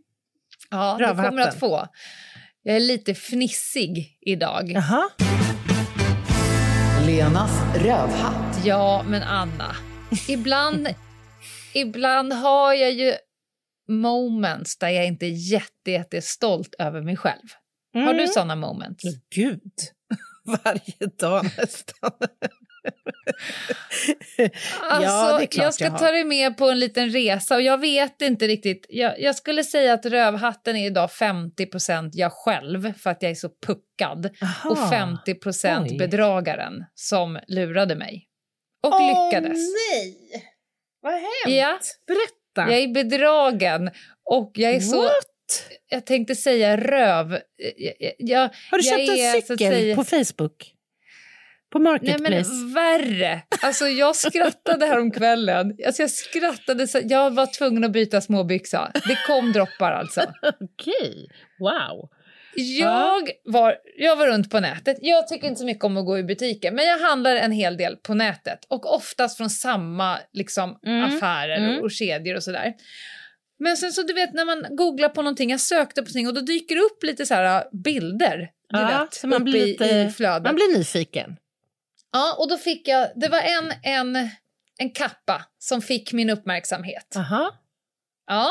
Ja, 0.74 0.96
du 0.98 1.04
Rövhatten. 1.04 1.30
kommer 1.30 1.42
att 1.42 1.60
få. 1.60 1.86
Jag 2.62 2.76
är 2.76 2.80
lite 2.80 3.14
fnissig 3.14 4.18
idag. 4.20 4.70
Jaha. 4.70 5.08
Lenas 7.06 7.50
rövhatt. 7.76 8.60
Ja, 8.64 9.04
men 9.08 9.22
Anna. 9.22 9.76
Ibland, 10.28 10.88
ibland 11.74 12.32
har 12.32 12.74
jag 12.74 12.92
ju 12.92 13.14
moments 13.88 14.78
där 14.78 14.88
jag 14.88 15.06
inte 15.06 15.26
är 15.26 15.52
jätte, 15.52 15.90
jättestolt 15.90 16.74
över 16.78 17.00
mig 17.02 17.16
själv. 17.16 17.48
Har 17.94 18.00
du 18.14 18.20
Mm. 18.20 18.28
såna 18.28 18.56
moments? 18.56 19.04
Gud, 19.34 19.72
varje 20.64 21.06
dag 21.18 21.44
nästan. 21.44 22.10
Alltså, 24.80 25.10
ja, 25.10 25.46
jag 25.50 25.74
ska 25.74 25.84
jag 25.84 25.90
har. 25.90 25.98
ta 25.98 26.10
dig 26.10 26.24
med 26.24 26.56
på 26.56 26.70
en 26.70 26.78
liten 26.78 27.10
resa 27.10 27.54
och 27.54 27.62
jag 27.62 27.78
vet 27.80 28.22
inte 28.22 28.46
riktigt. 28.46 28.86
Jag, 28.88 29.20
jag 29.20 29.36
skulle 29.36 29.64
säga 29.64 29.92
att 29.92 30.06
rövhatten 30.06 30.76
är 30.76 30.86
idag 30.86 31.10
50% 31.10 32.10
jag 32.12 32.32
själv 32.32 32.92
för 32.98 33.10
att 33.10 33.22
jag 33.22 33.30
är 33.30 33.34
så 33.34 33.48
puckad 33.66 34.30
Aha. 34.42 34.70
och 34.70 34.90
50 34.90 35.34
Oj. 35.90 35.98
bedragaren 35.98 36.84
som 36.94 37.38
lurade 37.48 37.94
mig. 37.96 38.26
Och 38.82 38.92
Åh, 38.92 39.30
lyckades. 39.30 39.58
nej! 39.58 40.16
Vad 41.02 41.12
hemskt. 41.12 41.28
Ja. 41.46 41.78
Berätta. 42.06 42.72
Jag 42.72 42.80
är 42.82 42.88
bedragen 42.94 43.90
och 44.30 44.50
jag 44.54 44.72
är 44.74 44.80
så... 44.80 45.02
What? 45.02 45.10
Jag 45.88 46.06
tänkte 46.06 46.34
säga 46.34 46.76
röv. 46.76 47.38
Jag, 48.18 48.50
Har 48.70 48.78
du 48.78 48.82
köpt 48.84 48.98
en 48.98 49.42
cykel 49.42 49.58
säga- 49.72 49.96
på 49.96 50.04
Facebook? 50.04 50.73
På 51.74 51.78
Nej 51.78 51.92
Marketplace? 51.92 52.50
men 52.54 52.72
värre! 52.74 53.42
Alltså 53.62 53.84
jag 53.86 54.16
skrattade 54.16 54.86
här 54.86 54.98
om 55.00 55.10
kvällen. 55.10 55.76
Alltså 55.86 56.02
jag 56.02 56.10
skrattade 56.10 56.86
så 56.88 57.00
jag 57.04 57.30
var 57.34 57.46
tvungen 57.46 57.84
att 57.84 57.92
byta 57.92 58.20
småbyxa. 58.20 58.90
Det 58.94 59.18
kom 59.26 59.52
droppar 59.52 59.92
alltså. 59.92 60.20
Okej, 60.60 61.28
wow. 61.58 62.08
Jag 62.56 63.28
var, 63.44 63.74
jag 63.96 64.16
var 64.16 64.26
runt 64.26 64.50
på 64.50 64.60
nätet. 64.60 64.96
Jag 65.00 65.28
tycker 65.28 65.46
inte 65.46 65.58
så 65.60 65.66
mycket 65.66 65.84
om 65.84 65.96
att 65.96 66.06
gå 66.06 66.18
i 66.18 66.22
butiker 66.22 66.72
men 66.72 66.84
jag 66.86 66.98
handlar 66.98 67.36
en 67.36 67.52
hel 67.52 67.76
del 67.76 67.96
på 67.96 68.14
nätet 68.14 68.58
och 68.68 68.94
oftast 68.94 69.36
från 69.36 69.50
samma 69.50 70.18
liksom, 70.32 70.78
Mm, 70.86 71.04
affärer 71.04 71.56
mm. 71.56 71.82
och 71.82 71.90
kedjor 71.90 72.36
och 72.36 72.42
sådär. 72.42 72.72
Men 73.58 73.76
sen 73.76 73.92
så 73.92 74.02
du 74.02 74.12
vet 74.14 74.32
när 74.34 74.44
man 74.44 74.66
googlar 74.76 75.08
på 75.08 75.22
någonting, 75.22 75.50
jag 75.50 75.60
sökte 75.60 76.02
på 76.02 76.06
någonting 76.06 76.26
och 76.28 76.34
då 76.34 76.40
dyker 76.40 76.74
det 76.74 76.80
upp 76.80 77.02
lite 77.02 77.26
så 77.26 77.34
här 77.34 77.64
bilder. 77.84 78.36
Du 78.68 78.78
Ja, 78.78 79.08
vet, 79.12 79.24
man 79.30 79.44
blir 79.44 79.66
lite- 79.66 79.84
i 79.84 80.10
flödet. 80.16 80.42
Man 80.42 80.54
blir 80.54 80.78
nyfiken. 80.78 81.36
Ja, 82.14 82.36
och 82.38 82.48
då 82.48 82.56
fick 82.58 82.88
jag, 82.88 83.08
det 83.16 83.28
var 83.28 83.40
en, 83.40 83.72
en, 83.82 84.28
en 84.78 84.90
kappa 84.90 85.44
som 85.58 85.82
fick 85.82 86.12
min 86.12 86.30
uppmärksamhet. 86.30 87.16
Aha. 87.16 87.50
Ja, 88.26 88.50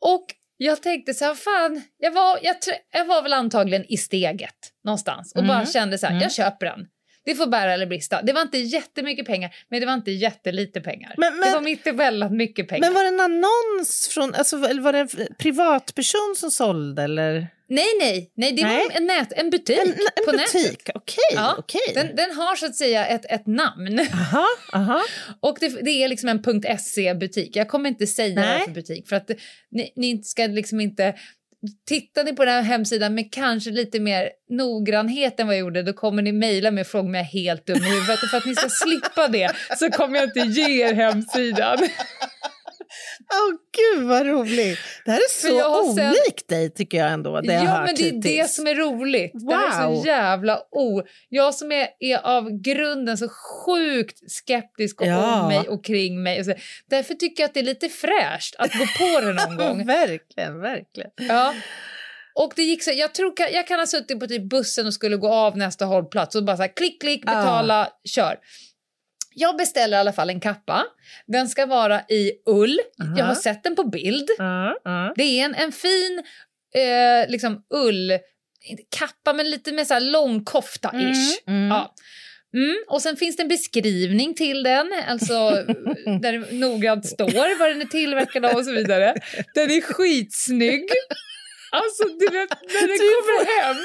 och 0.00 0.26
jag 0.56 0.82
tänkte 0.82 1.14
så 1.14 1.24
här, 1.24 1.34
fan, 1.34 1.82
jag 1.98 2.10
var, 2.12 2.38
jag, 2.42 2.56
jag 2.92 3.04
var 3.04 3.22
väl 3.22 3.32
antagligen 3.32 3.84
i 3.92 3.96
steget 3.96 4.54
någonstans 4.84 5.32
och 5.32 5.38
Mm. 5.42 5.48
bara 5.48 5.66
kände 5.66 5.98
så 5.98 6.06
här, 6.06 6.12
Mm. 6.12 6.22
jag 6.22 6.32
köper 6.32 6.66
den. 6.66 6.88
Det 7.24 7.34
får 7.34 7.46
bära 7.46 7.72
eller 7.74 7.86
brista. 7.86 8.22
Det 8.22 8.32
var 8.32 8.42
inte 8.42 8.58
jättemycket 8.58 9.26
pengar, 9.26 9.54
men 9.70 9.80
det 9.80 9.86
var 9.86 9.94
inte 9.94 10.10
jättelite 10.10 10.80
pengar. 10.80 11.14
Men- 11.16 11.36
men- 11.38 11.48
det 11.48 11.54
var 11.54 11.60
mitt 11.62 11.86
emellan 11.86 12.36
mycket 12.36 12.68
pengar. 12.68 12.80
Men 12.80 12.94
var 12.94 13.02
det 13.02 13.08
en 13.08 13.20
annons 13.20 14.08
från, 14.14 14.34
alltså, 14.34 14.56
var 14.56 14.92
det 14.92 14.98
en 14.98 15.08
privatperson 15.38 16.34
som 16.36 16.50
sålde 16.50 17.02
eller? 17.02 17.48
Nej, 17.68 17.86
nej, 18.00 18.32
nej, 18.36 18.52
det 18.52 18.62
Nej. 18.62 18.76
var 18.88 18.96
en, 18.96 19.06
nät, 19.06 19.32
en 19.32 19.50
butik 19.50 19.78
En, 19.78 19.88
en 19.88 20.24
på 20.26 20.32
butik, 20.32 20.54
nätet. 20.64 20.96
okej. 20.96 21.16
Ja, 21.34 21.54
okej. 21.58 21.80
Den, 21.94 22.16
den 22.16 22.30
har 22.36 22.56
så 22.56 22.66
att 22.66 22.76
säga 22.76 23.06
ett, 23.06 23.24
ett 23.28 23.46
namn. 23.46 24.00
Aha, 24.12 24.46
aha. 24.72 25.02
Och 25.40 25.56
det, 25.60 25.68
det 25.68 25.90
är 25.90 26.08
liksom 26.08 26.28
en 26.28 26.78
.se-butik. 26.78 27.56
Jag 27.56 27.68
kommer 27.68 27.88
inte 27.88 28.06
säga 28.06 28.34
vad 28.34 28.44
Nej. 28.44 28.64
för 28.64 28.70
butik 28.70 29.08
för 29.08 29.16
att 29.16 29.30
ni, 29.70 29.92
ni 29.96 30.22
ska 30.22 30.46
liksom 30.46 30.80
inte 30.80 31.14
tittar 31.88 32.24
ni 32.24 32.32
på 32.32 32.44
den 32.44 32.54
här 32.54 32.62
hemsidan 32.62 33.14
med 33.14 33.32
kanske 33.32 33.70
lite 33.70 34.00
mer 34.00 34.30
noggrannhet 34.50 35.40
än 35.40 35.46
vad 35.46 35.56
jag 35.56 35.60
gjorde, 35.60 35.82
då 35.82 35.92
kommer 35.92 36.22
ni 36.22 36.32
mejla 36.32 36.70
mig 36.70 36.80
och 36.80 36.86
fråga 36.86 37.08
om 37.08 37.14
jag 37.14 37.20
är 37.20 37.24
helt 37.24 37.66
dum 37.66 37.76
i 37.76 37.90
huvudet. 37.90 38.22
Och 38.22 38.28
för 38.28 38.36
att 38.36 38.46
ni 38.46 38.54
ska 38.54 38.68
slippa 38.68 39.28
det 39.28 39.50
så 39.78 39.90
kommer 39.90 40.16
jag 40.16 40.24
inte 40.24 40.40
ge 40.40 40.88
er 40.88 40.94
hemsidan. 40.94 41.78
Åh 43.32 43.54
gud 43.76 44.08
vad 44.08 44.26
roligt! 44.26 44.78
Det 45.04 45.10
här 45.10 45.18
är 45.18 45.22
jag 45.58 45.84
så 45.86 45.90
olikt 46.08 46.48
dig 46.48 46.70
tycker 46.74 46.98
jag 46.98 47.12
ändå. 47.12 47.40
Det 47.40 47.52
jag 47.54 47.64
ja, 47.64 47.68
hört 47.70 47.86
men 47.86 47.94
det 47.94 48.08
är 48.08 48.12
det 48.12 48.28
hittills. 48.28 48.54
som 48.54 48.66
är 48.66 48.74
roligt. 48.74 49.32
Det 49.34 49.54
här 49.54 49.82
är 49.84 49.88
Wow. 49.88 50.00
så 50.02 50.06
jävla 50.06 50.58
o... 50.70 51.02
Jag 51.28 51.54
som 51.54 51.72
är, 51.72 51.88
är 52.00 52.18
av 52.26 52.50
grunden 52.60 53.18
så 53.18 53.28
sjukt 53.66 54.30
skeptisk 54.30 55.00
och 55.00 55.06
Ja. 55.06 55.40
om 55.42 55.48
mig 55.48 55.68
och 55.68 55.84
kring 55.84 56.22
mig. 56.22 56.38
Och 56.40 56.44
så, 56.46 56.54
därför 56.90 57.14
tycker 57.14 57.42
jag 57.42 57.48
att 57.48 57.54
det 57.54 57.60
är 57.60 57.64
lite 57.64 57.88
fräscht 57.88 58.54
att 58.58 58.72
gå 58.72 58.84
på 58.98 59.20
det 59.20 59.32
någon 59.32 59.56
gång. 59.66 59.86
verkligen, 59.86 60.60
verkligen. 60.60 61.10
Ja. 61.16 61.54
Och 62.34 62.52
det 62.56 62.62
gick 62.62 62.82
så, 62.82 62.90
jag, 62.94 63.14
tror, 63.14 63.32
jag 63.52 63.66
kan 63.66 63.78
ha 63.78 63.86
suttit 63.86 64.20
på 64.20 64.26
typ 64.26 64.42
bussen 64.50 64.86
och 64.86 64.94
skulle 64.94 65.16
gå 65.16 65.28
av 65.32 65.56
nästa 65.56 65.84
hållplats 65.84 66.34
och 66.36 66.44
bara 66.44 66.56
så 66.56 66.62
här, 66.62 66.76
klick, 66.76 67.00
klick, 67.00 67.24
betala, 67.26 67.88
kör. 68.04 68.36
Jag 69.40 69.56
beställer 69.56 69.96
i 69.96 70.00
alla 70.00 70.12
fall 70.12 70.30
en 70.30 70.40
kappa. 70.40 70.86
Den 71.26 71.48
ska 71.48 71.66
vara 71.66 72.00
i 72.00 72.32
ull. 72.46 72.80
Jag 73.16 73.24
har 73.24 73.34
sett 73.34 73.62
den 73.62 73.76
på 73.76 73.84
bild. 73.84 74.30
Ja, 74.38 74.80
ja. 74.84 75.12
Det 75.16 75.40
är 75.40 75.44
en, 75.44 75.54
en 75.54 75.72
fin 75.72 76.22
eh, 76.74 77.30
liksom 77.30 77.62
ull, 77.74 78.18
kappa 78.98 79.32
men 79.32 79.50
lite 79.50 79.72
mer 79.72 79.84
så 79.84 79.94
här 79.94 80.00
lång 80.00 80.44
kofta-ish. 80.44 81.38
Mm. 81.46 81.68
Ja. 81.68 81.94
Mm, 82.54 82.76
och 82.88 83.02
sen 83.02 83.16
finns 83.16 83.36
det 83.36 83.42
en 83.42 83.48
beskrivning 83.48 84.34
till 84.34 84.62
den, 84.62 84.92
alltså 85.08 85.32
där 86.22 86.32
det 86.32 86.52
noggrant 86.52 87.06
står 87.06 87.58
vad 87.58 87.68
den 87.68 87.80
är 87.80 87.86
tillverkad 87.86 88.44
av 88.44 88.56
och 88.56 88.64
så 88.64 88.72
vidare. 88.72 89.14
Den 89.54 89.70
är 89.70 89.80
skitsnygg. 89.80 90.84
Alltså, 91.72 92.04
du 92.04 92.26
vet, 92.38 92.50
när 92.50 92.88
den 92.88 92.98
kommer 92.98 93.62
hem. 93.62 93.76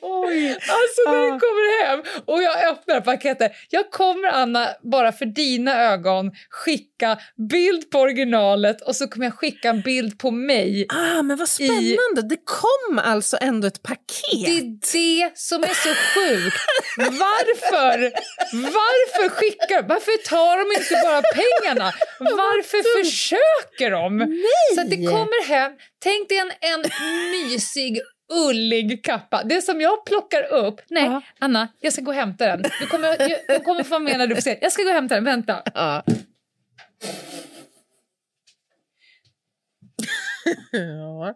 Oj. 0.00 0.50
Alltså 0.50 1.00
när 1.10 1.26
den 1.26 1.32
Ah. 1.34 1.38
kommer 1.40 1.86
hem 1.86 2.02
och 2.26 2.42
jag 2.42 2.68
öppnar 2.70 3.00
paketet. 3.00 3.52
Jag 3.70 3.90
kommer 3.90 4.28
Anna, 4.28 4.68
bara 4.92 5.12
för 5.12 5.24
dina 5.26 5.82
ögon, 5.82 6.30
skicka 6.50 7.18
bild 7.50 7.90
på 7.90 7.98
originalet 8.00 8.80
och 8.82 8.96
så 8.96 9.08
kommer 9.08 9.26
jag 9.26 9.34
skicka 9.34 9.68
en 9.68 9.80
bild 9.80 10.18
på 10.18 10.30
mig. 10.30 10.86
Ah, 10.88 11.22
men 11.22 11.36
vad 11.36 11.48
spännande! 11.48 12.22
Det 12.28 12.38
kom 12.44 12.98
alltså 12.98 13.36
ändå 13.40 13.66
ett 13.68 13.82
paket. 13.82 14.46
Det 14.46 14.58
är 14.58 14.62
det 14.92 15.38
som 15.38 15.62
är 15.62 15.74
så 15.74 15.88
sjukt. 15.94 16.56
Varför? 16.96 18.12
Varför 18.52 19.28
skickar 19.28 19.82
Varför 19.88 20.28
tar 20.28 20.56
de 20.58 20.80
inte 20.80 20.94
bara 21.04 21.22
pengarna? 21.22 21.92
Varför 22.18 23.04
försöker 23.04 23.90
de? 23.90 24.42
Så 24.74 24.80
att 24.80 24.90
det 24.90 24.96
kommer 24.96 25.46
hem, 25.46 25.72
tänk 26.02 26.28
dig 26.28 26.38
en, 26.38 26.50
en 26.60 26.82
mysig 27.30 28.00
ullig 28.32 29.04
kappa. 29.04 29.42
Det 29.44 29.62
som 29.62 29.80
jag 29.80 30.04
plockar 30.04 30.42
upp... 30.52 30.80
Nej, 30.88 31.04
Ja. 31.04 31.22
Anna, 31.38 31.68
jag 31.80 31.92
ska 31.92 32.02
gå 32.02 32.10
och 32.10 32.14
hämta 32.14 32.46
den. 32.46 32.62
Du 32.80 32.86
kommer, 32.86 33.08
jag, 33.08 33.40
du 33.48 33.64
kommer 33.64 33.82
få 33.82 33.90
vara 33.90 34.00
med 34.00 34.18
när 34.18 34.26
du 34.26 34.34
får 34.34 34.42
se. 34.42 34.58
Jag 34.60 34.72
ska 34.72 34.82
gå 34.82 34.88
och 34.88 34.94
hämta 34.94 35.14
den, 35.14 35.24
vänta. 35.24 35.62
Ja. 35.74 36.02
ja. 40.72 41.34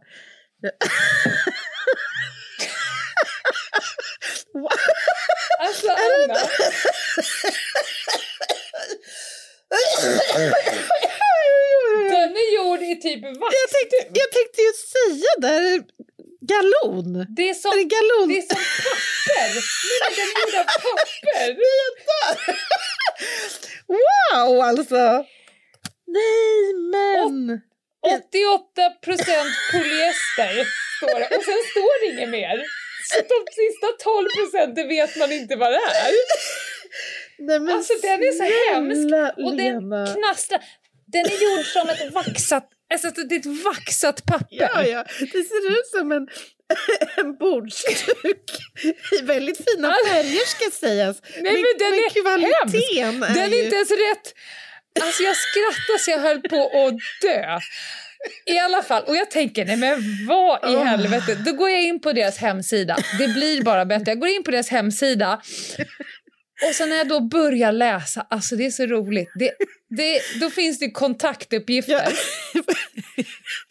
Alltså, 5.60 5.88
Anna. 5.88 6.38
Den 12.10 12.30
är 12.36 12.54
gjord 12.56 12.82
i 12.82 12.96
typ 13.00 13.22
vax. 13.22 13.54
Jag 13.60 13.70
tänkte, 13.70 14.20
jag 14.20 14.30
tänkte 14.32 14.60
ju 14.62 14.72
säga 14.94 15.32
där, 15.38 15.82
galon. 16.40 17.26
Det 17.36 17.48
är 17.50 17.54
som, 17.54 17.70
Är 17.72 17.76
det 17.76 17.88
galon? 17.96 18.28
det 18.28 18.38
är 18.38 18.46
som 18.52 18.62
papper. 18.86 19.50
Nej, 20.00 20.10
den 20.18 20.28
är 20.30 20.34
gjord 20.40 20.56
av 20.62 20.66
papper. 20.84 21.48
Wow, 23.96 24.60
alltså! 24.60 25.24
Nej, 26.06 26.74
men... 26.92 27.60
88 28.02 28.90
procent 29.04 29.52
polyester 29.72 30.52
står 30.96 31.18
det. 31.20 31.36
Och 31.36 31.44
sen 31.44 31.60
står 31.72 31.94
det 32.00 32.06
inget 32.12 32.28
mer. 32.28 32.56
Så 33.08 33.16
de 33.32 33.38
sista 33.60 33.86
12 34.04 34.28
procenten 34.38 34.88
vet 34.88 35.16
man 35.16 35.32
inte 35.32 35.56
vad 35.56 35.72
det 35.72 35.76
är. 35.76 36.12
Nej, 37.38 37.60
men 37.60 37.74
Alltså 37.74 37.92
den 38.02 38.22
är 38.22 38.32
så 38.32 38.46
hemsk. 38.72 39.38
Och 39.46 39.56
den 39.56 39.80
knastrar. 40.14 40.60
Den 41.06 41.24
är 41.26 41.38
gjord 41.44 41.66
som 41.66 41.88
ett 41.88 42.12
vaxat, 42.12 42.68
alltså 42.92 43.10
det 43.24 43.34
är 43.34 43.38
ett 43.38 43.64
vaxat 43.64 44.24
papper. 44.26 44.46
Ja, 44.50 44.86
ja. 44.86 45.04
Det 45.20 45.42
ser 45.50 45.70
ut 45.70 45.86
som 45.98 46.12
en, 46.12 46.28
en 47.16 47.36
bordsduk 47.36 48.50
i 49.20 49.22
väldigt 49.22 49.56
fina 49.56 49.94
färger 50.08 50.46
ska 50.46 50.70
sägas. 50.86 51.22
Nej, 51.40 51.52
men 51.52 51.72
den 51.78 51.94
är 51.94 52.10
kvaliteten 52.22 53.20
Den 53.20 53.52
är 53.52 53.56
ju... 53.56 53.64
inte 53.64 53.76
ens 53.76 53.90
rätt. 53.90 54.34
Alltså 55.02 55.22
jag 55.22 55.36
skrattade 55.36 55.98
så 55.98 56.10
jag 56.10 56.18
höll 56.18 56.40
på 56.40 56.86
att 56.86 56.94
dö. 57.22 57.58
I 58.46 58.58
alla 58.58 58.82
fall, 58.82 59.02
och 59.02 59.16
jag 59.16 59.30
tänker, 59.30 59.64
nej 59.64 59.76
men 59.76 60.26
vad 60.28 60.70
i 60.72 60.76
Åh. 60.76 60.84
helvete. 60.84 61.34
Då 61.34 61.52
går 61.52 61.70
jag 61.70 61.82
in 61.82 62.00
på 62.00 62.12
deras 62.12 62.38
hemsida. 62.38 62.96
Det 63.18 63.28
blir 63.28 63.62
bara 63.62 63.84
bättre. 63.84 64.04
Jag 64.10 64.20
går 64.20 64.28
in 64.28 64.42
på 64.44 64.50
deras 64.50 64.68
hemsida 64.68 65.40
och 66.68 66.74
så 66.74 66.86
när 66.86 66.96
jag 66.96 67.08
då 67.08 67.20
börjar 67.20 67.72
läsa, 67.72 68.26
alltså 68.30 68.56
det 68.56 68.66
är 68.66 68.70
så 68.70 68.86
roligt. 68.86 69.30
Det, 69.34 69.52
det, 69.88 70.20
då 70.40 70.50
finns 70.50 70.78
det 70.78 70.90
kontaktuppgifter. 70.90 72.08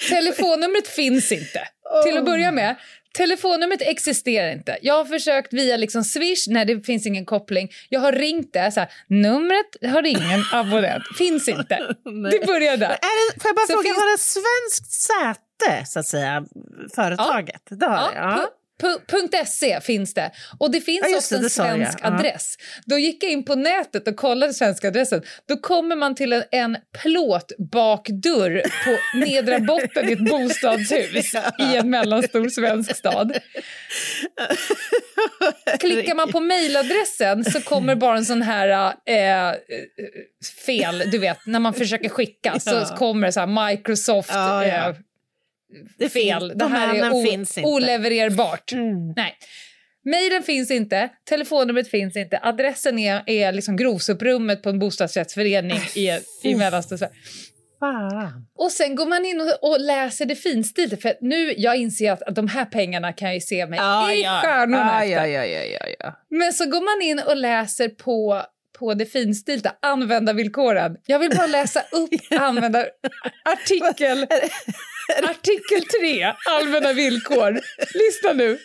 Telefonnumret 0.10 0.88
finns 0.88 1.32
inte. 1.32 1.68
Till 2.06 2.18
att 2.18 2.26
börja 2.26 2.52
med, 2.52 2.76
telefonnumret 3.18 3.82
existerar 3.82 4.52
inte. 4.52 4.78
Jag 4.82 4.94
har 4.94 5.06
försökt 5.06 5.54
via 5.54 5.78
liksom 5.78 6.04
Swish, 6.04 6.48
nej 6.48 6.66
det 6.66 6.82
finns 6.86 7.06
ingen 7.06 7.26
koppling. 7.26 7.70
Jag 7.90 8.00
har 8.00 8.12
ringt 8.12 8.54
det, 8.54 8.72
så 8.72 8.80
här, 8.80 8.90
numret 9.08 9.66
har 9.94 10.06
ingen 10.06 10.44
abonnent, 10.54 11.04
finns 11.18 11.48
inte. 11.48 11.96
Det 12.32 12.46
börjar 12.48 12.78
där. 12.78 12.90
Är 12.90 13.34
det, 13.34 13.40
får 13.42 13.50
jag 13.50 13.56
bara 13.56 13.66
Så 13.68 13.74
fråga, 13.74 13.84
finns- 13.84 13.98
har 13.98 14.12
det 14.12 14.18
svenskt 14.20 14.92
säte, 14.92 15.86
så 15.86 16.00
att 16.00 16.06
säga, 16.08 16.46
företaget? 16.96 17.62
Det 17.70 17.86
har 17.86 17.96
Ja, 17.98 18.12
ja. 18.16 18.48
.se 19.46 19.82
finns 19.82 20.14
det. 20.14 20.32
Och 20.60 20.72
det 20.72 20.82
finns 20.82 21.06
Ja, 21.10 21.18
också 21.18 21.36
det, 21.36 21.40
en 21.40 21.44
jag. 21.44 21.52
svensk 21.52 22.00
Ja. 22.02 22.08
adress. 22.08 22.56
Då 22.86 22.98
gick 22.98 23.24
jag 23.24 23.32
in 23.32 23.46
på 23.46 23.56
nätet 23.56 24.08
och 24.08 24.16
kollade 24.16 24.54
svenska 24.54 24.88
adressen. 24.88 25.22
Då 25.48 25.58
kommer 25.58 25.96
man 25.96 26.16
till 26.16 26.34
en, 26.34 26.44
en 26.52 26.78
plåtbakdörr 27.02 28.62
på 28.86 29.18
nedre 29.18 29.60
botten 29.60 30.10
i 30.10 30.14
ett 30.14 30.30
bostadshus 30.30 31.34
i 31.60 31.76
en 31.78 31.90
mellanstor 31.90 32.50
svensk 32.50 32.96
stad. 32.96 33.38
Klickar 35.80 36.16
man 36.16 36.32
på 36.32 36.40
mejladressen 36.40 37.46
så 37.46 37.62
kommer 37.62 37.96
bara 37.96 38.18
en 38.18 38.26
sån 38.26 38.42
här 38.42 38.94
eh, 39.06 39.48
eh, 39.50 39.56
fel, 40.66 41.04
du 41.12 41.18
vet, 41.18 41.38
när 41.46 41.60
man 41.60 41.74
försöker 41.74 42.10
skicka 42.10 42.60
så 42.60 42.70
Ja. 42.76 42.96
kommer 42.98 43.32
så 43.32 43.40
här 43.40 43.68
Microsoft 43.68 44.30
Ja, 44.34 44.66
ja. 44.66 44.90
Eh, 44.90 44.96
Det 45.98 46.10
fel. 46.10 46.48
Det 46.48 46.56
de 46.56 46.72
här 46.72 46.96
är 46.96 47.26
finns 47.26 47.58
inte. 47.58 47.70
olevererbart. 47.70 48.72
Mm. 48.72 49.14
Nej. 49.16 49.38
Mejlen 50.04 50.44
finns 50.44 50.72
inte, 50.72 51.10
telefonnumret 51.30 51.88
finns 51.88 52.16
inte, 52.16 52.40
adressen 52.44 53.00
är, 53.00 53.24
är 53.26 53.52
liksom 53.52 53.76
grovsoprummet 53.78 54.64
på 54.64 54.70
en 54.70 54.80
bostadsrättsförening 54.80 55.80
i, 55.96 56.20
i 56.44 56.56
Mellanstora 56.56 56.98
Sverige. 56.98 57.14
Fan. 57.80 58.48
Och 58.56 58.72
sen 58.72 58.96
går 58.96 59.06
man 59.06 59.26
in 59.26 59.42
och, 59.42 59.72
och 59.72 59.80
läser 59.80 60.26
det 60.26 60.36
finstilta, 60.36 60.98
för 60.98 61.14
nu 61.22 61.54
jag 61.58 61.76
inser 61.76 62.12
att, 62.12 62.22
att 62.22 62.36
de 62.36 62.48
här 62.48 62.66
pengarna 62.66 63.14
kan 63.14 63.28
jag 63.28 63.36
ju 63.36 63.42
se 63.42 63.66
mig 63.68 63.80
i 63.80 64.24
stjärnorna 64.24 65.06
ja, 65.06 65.24
efter. 65.24 65.28
ja, 65.28 65.46
ja, 65.46 65.64
ja, 65.64 65.96
ja. 66.00 66.14
Men 66.30 66.54
så 66.54 66.66
går 66.66 66.82
man 66.82 67.10
in 67.10 67.20
och 67.28 67.38
läser 67.38 67.90
på, 67.90 68.44
på 68.80 68.94
det 68.94 69.06
finstilta, 69.06 69.72
användarvillkoren. 69.82 70.98
Jag 71.06 71.20
vill 71.20 71.30
bara 71.30 71.48
läsa 71.48 71.80
upp 71.80 72.10
användar... 72.42 72.90
Artikel, 73.46 74.28
artikel 75.24 75.86
3, 76.02 76.34
allmänna 76.46 76.94
villkor. 76.94 77.60
Lyssna 77.94 78.34
nu. 78.34 78.60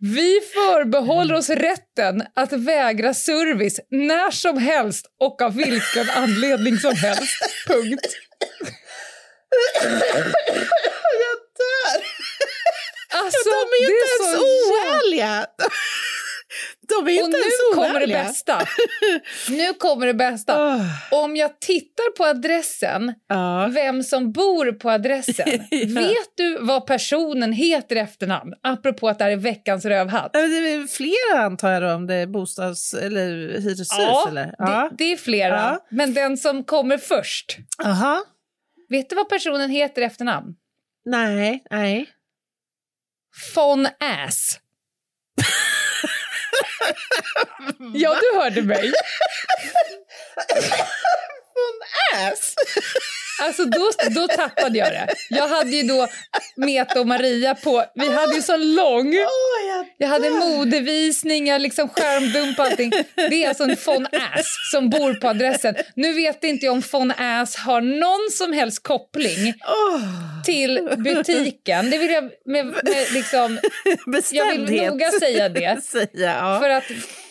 Vi 0.00 0.40
förbehåller 0.54 1.34
oss 1.34 1.50
rätten 1.50 2.22
att 2.34 2.52
vägra 2.52 3.14
service 3.14 3.80
när 3.90 4.30
som 4.30 4.58
helst 4.58 5.06
och 5.20 5.42
av 5.42 5.54
vilken 5.56 6.10
anledning 6.10 6.78
som 6.78 6.94
helst. 6.96 7.42
Punkt. 7.66 8.06
Jag 11.22 11.36
dör! 11.62 12.04
Alltså, 13.14 13.50
De 13.50 13.84
är 13.84 13.90
ju 13.90 13.94
inte 13.96 14.08
så 14.18 14.24
ens 14.24 14.42
jävla- 14.72 14.96
oärliga! 14.96 15.46
De 16.98 17.08
är 17.08 17.12
ju 17.12 17.18
Och 17.20 17.24
inte 17.26 17.36
nu 17.38 17.42
ens 17.42 17.74
kommer 17.74 18.00
det 18.00 18.06
bästa. 18.06 18.58
Nu 19.50 19.74
kommer 19.74 20.06
det 20.06 20.14
bästa. 20.14 20.56
Ah. 20.62 20.80
Om 21.10 21.36
jag 21.36 21.60
tittar 21.60 22.16
på 22.16 22.24
adressen, 22.24 23.14
Ja. 23.28 23.70
vem 23.74 24.02
som 24.02 24.32
bor 24.32 24.72
på 24.72 24.90
adressen, 24.90 25.46
vet 25.94 26.36
du 26.36 26.58
vad 26.60 26.86
personen 26.86 27.52
heter 27.52 27.96
i 27.96 27.98
efternamn? 27.98 28.52
Apropå 28.62 29.08
att 29.08 29.18
det 29.18 29.24
här 29.24 29.30
är 29.30 29.36
veckans 29.36 29.84
rövhatt. 29.84 30.30
Ja, 30.32 30.40
Det 30.40 30.46
är 30.72 30.86
flera 30.86 31.44
antar 31.44 31.70
jag 31.70 31.82
då, 31.82 31.92
om 31.92 32.06
det 32.06 32.14
är 32.14 32.26
bostads 32.26 32.94
eller 32.94 33.28
hyreshus? 33.60 34.26
eller? 34.28 34.44
det, 34.58 34.90
det 34.98 35.12
är 35.12 35.16
flera. 35.16 35.56
Ja. 35.56 35.86
Men 35.90 36.14
den 36.14 36.36
som 36.36 36.64
kommer 36.64 36.98
först, 36.98 37.56
Aha. 37.84 38.24
vet 38.88 39.10
du 39.10 39.16
vad 39.16 39.28
personen 39.28 39.70
heter 39.70 40.02
i 40.02 40.04
efternamn? 40.04 40.54
Nej, 41.04 41.62
nej. 41.70 42.08
Fon 43.54 43.86
ass. 44.00 44.58
ja, 47.92 48.14
du 48.14 48.38
hörde 48.38 48.62
mig. 48.62 48.92
Ass! 52.14 52.54
Alltså 53.42 53.64
då, 53.64 53.90
då 54.10 54.28
tappade 54.28 54.78
jag 54.78 54.88
det. 54.92 55.08
Jag 55.30 55.48
hade 55.48 55.70
ju 55.70 55.82
då 55.82 56.08
Meta 56.56 57.00
och 57.00 57.06
Maria 57.06 57.54
på, 57.54 57.84
vi 57.94 58.12
hade 58.12 58.34
ju 58.34 58.42
så 58.42 58.56
lång. 58.56 59.14
Jag 59.98 60.08
hade 60.08 60.30
modevisning, 60.30 61.46
jag 61.46 61.60
liksom 61.60 61.88
skärmdump 61.88 62.58
och 62.58 62.64
allting. 62.64 62.92
Det 63.14 63.44
är 63.44 63.48
alltså 63.48 63.64
en 63.64 63.76
von 63.86 64.06
Ass 64.06 64.70
som 64.72 64.90
bor 64.90 65.14
på 65.14 65.28
adressen. 65.28 65.74
Nu 65.94 66.12
vet 66.12 66.44
inte 66.44 66.66
jag 66.66 66.72
om 66.72 66.82
von 66.92 67.12
Ass 67.18 67.56
har 67.56 67.80
någon 67.80 68.30
som 68.30 68.52
helst 68.52 68.82
koppling 68.82 69.54
till 70.44 70.88
butiken. 70.96 71.90
Det 71.90 71.98
vill 71.98 72.10
jag 72.10 72.24
med, 72.44 72.66
med 72.66 73.06
liksom... 73.12 73.58
Jag 74.30 74.52
vill 74.52 74.82
noga 74.86 75.10
säga 75.10 75.48
det. 75.48 75.80
För 76.60 76.68
att 76.70 76.84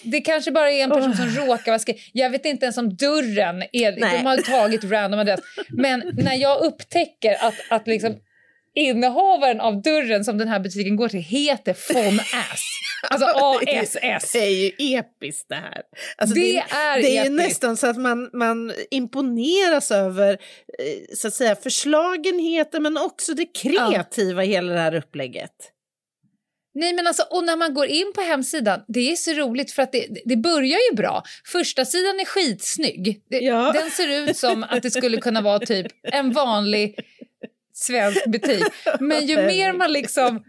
det 0.04 0.22
kanske 0.22 0.52
bara 0.52 0.72
är 0.72 0.84
en 0.84 0.90
person 0.90 1.16
som 1.16 1.26
råkar 1.30 1.72
vara 1.72 1.80
skri- 1.80 2.02
Jag 2.14 2.30
vet 2.30 2.46
inte 2.46 2.66
ens 2.66 2.78
om 2.78 2.96
dörren 2.96 3.64
är... 3.72 4.00
Nej. 4.00 4.18
De 4.18 4.26
har 4.26 4.38
tagit 4.38 4.84
random 4.84 5.20
adress. 5.20 5.40
Men 5.70 6.04
när 6.14 6.36
jag 6.36 6.62
upptäcker 6.66 7.38
att, 7.46 7.56
att 7.70 7.88
liksom 7.88 8.16
innehavaren 8.76 9.62
av 9.62 9.82
dörren 9.82 10.26
som 10.26 10.38
den 10.38 10.48
här 10.48 10.60
butiken 10.60 10.96
går 10.96 11.10
till 11.10 11.20
heter 11.20 11.78
von 11.94 12.20
Ass. 12.20 12.62
Alltså 13.10 13.26
A-S-S. 13.36 14.32
Det 14.34 14.40
är 14.40 14.50
ju 14.50 14.96
episkt 14.98 15.46
det 15.50 15.56
här. 15.56 15.82
Alltså, 16.18 16.36
Det 16.36 16.42
det, 16.42 16.58
är 16.76 17.02
det 17.02 17.18
är 17.18 17.30
nästan 17.30 17.78
så 17.78 17.88
att 17.88 17.98
man, 17.98 18.30
man 18.34 18.74
imponeras 18.92 19.92
över 19.92 20.34
eh, 20.34 21.16
så 21.16 21.28
att 21.28 21.34
säga, 21.34 21.56
förslagenheten 21.56 22.84
men 22.84 22.98
också 22.98 23.34
det 23.34 23.46
kreativa 23.46 24.44
i 24.44 24.48
hela 24.48 24.74
det 24.74 24.80
här 24.80 24.96
upplägget. 24.96 25.52
Nej 26.74 26.94
men 26.94 27.08
alltså, 27.08 27.24
och 27.30 27.44
när 27.44 27.56
man 27.58 27.74
går 27.74 27.86
in 27.86 28.12
på 28.16 28.22
hemsidan, 28.22 28.82
det 28.88 29.12
är 29.12 29.16
så 29.16 29.32
roligt 29.34 29.72
för 29.72 29.82
att 29.84 29.92
det, 29.92 30.08
det 30.26 30.36
börjar 30.38 30.80
ju 30.92 30.96
bra. 30.96 31.24
Första 31.46 31.86
sidan 31.86 32.20
är 32.20 32.26
skitsnygg. 32.26 33.22
Det, 33.30 33.38
Ja. 33.40 33.72
Den 33.72 33.90
ser 33.92 34.08
ut 34.30 34.38
som 34.38 34.64
att 34.64 34.84
det 34.84 34.92
skulle 34.92 35.18
kunna 35.18 35.42
vara 35.42 35.60
typ 35.60 35.88
en 36.04 36.32
vanlig 36.32 37.00
svensk 37.74 38.26
butik. 38.28 38.64
Men 39.00 39.28
ju 39.28 39.36
mer 39.38 39.74
man 39.74 39.92
liksom 39.94 40.44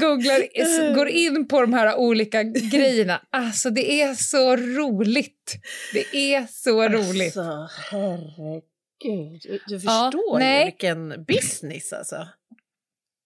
googlar, 0.00 0.94
går 0.94 1.08
in 1.08 1.48
på 1.48 1.60
de 1.60 1.72
här 1.74 1.94
olika 1.96 2.42
grejerna, 2.42 3.20
alltså 3.30 3.70
det 3.70 4.02
är 4.02 4.14
så 4.14 4.56
roligt. 4.56 5.54
Det 5.92 6.16
är 6.34 6.46
så 6.50 6.88
roligt. 6.88 7.36
Alltså, 7.36 7.68
herregud. 7.90 9.40
Du, 9.42 9.60
du 9.66 9.74
Ja, 9.84 10.10
förstår 10.12 10.40
ju 10.40 10.46
nej. 10.46 10.64
vilken 10.64 11.24
business 11.24 11.92
alltså. 11.92 12.28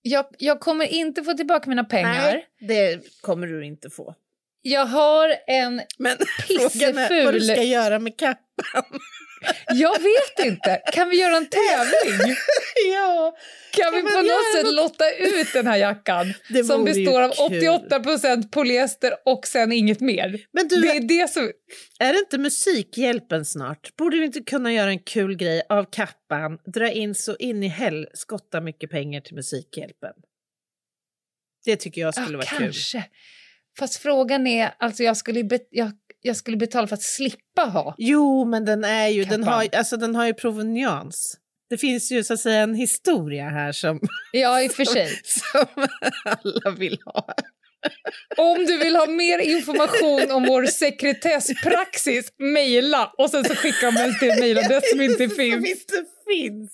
Jag, 0.08 0.26
jag 0.38 0.60
kommer 0.60 0.84
inte 0.86 1.22
få 1.22 1.34
tillbaka 1.34 1.70
mina 1.70 1.84
pengar. 1.84 2.22
Nej, 2.32 2.46
det 2.60 3.00
kommer 3.20 3.46
du 3.46 3.64
inte 3.64 3.90
få. 3.90 4.14
Jag 4.62 4.86
har 4.86 5.34
en 5.46 5.82
Men 5.98 6.16
frågan 6.46 6.98
är 6.98 7.24
vad 7.24 7.34
du 7.34 7.40
ska 7.40 7.52
Pisseful. 7.54 7.70
göra 7.70 7.98
med 7.98 8.18
kappan. 8.18 9.00
Jag 9.74 9.98
vet 9.98 10.46
inte. 10.46 10.82
Kan 10.92 11.08
vi 11.08 11.20
göra 11.20 11.36
en 11.36 11.46
tävling? 11.48 12.36
ja, 12.98 13.36
Kan 13.72 13.94
vi 13.94 14.00
på 14.02 14.08
något 14.22 14.52
sätt 14.56 14.64
något? 14.64 14.74
lotta 14.74 15.04
ut 15.18 15.52
den 15.52 15.66
här 15.66 15.76
jackan 15.76 16.34
som 16.66 16.84
består 16.84 17.22
av 17.22 17.48
kul. 17.48 17.62
88% 17.62 18.50
polyester 18.50 19.12
och 19.24 19.46
sen 19.46 19.72
inget 19.72 20.00
mer? 20.00 20.40
Men 20.52 20.68
du, 20.68 20.80
Det 20.80 20.88
är 20.88 21.00
det 21.00 21.30
som... 21.30 21.50
är 21.98 22.12
det 22.12 22.18
inte 22.18 22.38
Musikhjälpen 22.38 23.44
snart? 23.44 23.96
Borde 23.96 24.16
vi 24.18 24.24
inte 24.24 24.40
kunna 24.40 24.72
göra 24.72 24.90
en 24.90 24.98
kul 24.98 25.36
grej 25.36 25.62
av 25.68 25.84
kappan, 25.84 26.58
dra 26.74 26.90
in 26.90 27.14
så 27.14 27.36
in 27.36 27.62
i 27.62 27.68
helskotta 27.68 28.60
mycket 28.60 28.90
pengar 28.90 29.20
till 29.20 29.34
Musikhjälpen? 29.34 30.12
Det 31.64 31.76
tycker 31.76 32.00
jag 32.00 32.14
skulle 32.14 32.28
Ja, 32.32 32.36
vara 32.36 32.46
kul. 32.46 32.58
kanske. 32.58 33.04
Fast 33.78 33.96
frågan 33.96 34.46
är, 34.46 34.74
alltså 34.78 35.02
jag 35.02 35.16
skulle, 35.16 35.44
be, 35.44 35.58
jag, 35.70 35.90
jag 36.20 36.36
skulle 36.36 36.56
betala 36.56 36.86
för 36.86 36.94
att 36.94 37.02
slippa 37.02 37.62
ha. 37.62 37.94
Jo, 37.98 38.44
men 38.44 38.64
den 38.64 38.84
är 38.84 39.08
ju, 39.08 39.24
den 39.24 39.44
har, 39.44 39.66
alltså, 39.76 39.96
den 39.96 40.14
har 40.14 40.26
ju 40.26 40.34
provenians. 40.34 41.36
Det 41.70 41.78
finns 41.78 42.12
ju 42.12 42.24
så 42.24 42.34
att 42.34 42.40
säga 42.40 42.60
en 42.62 42.74
historia 42.74 43.44
här 43.48 43.72
som, 43.72 44.00
Ja, 44.32 44.62
i 44.62 44.68
och 44.68 44.72
för 44.72 44.84
sig. 44.84 45.20
som 45.24 45.66
alla 46.24 46.70
vill 46.76 46.98
ha. 47.04 47.34
Om 48.36 48.64
du 48.66 48.78
vill 48.78 48.96
ha 48.96 49.06
mer 49.06 49.38
information 49.38 50.30
om 50.30 50.42
vår 50.46 50.66
sekretesspraxis, 50.66 52.32
mejla 52.38 53.12
och 53.18 53.30
sen 53.30 53.44
så 53.44 53.54
skickar 53.54 53.90
man 53.92 54.18
till 54.18 54.30
en 54.30 54.40
mejladress 54.40 54.90
som 54.90 55.00
inte 55.00 55.16
Som 55.28 55.36
finns. 55.36 55.66
inte 55.68 56.04
finns. 56.30 56.72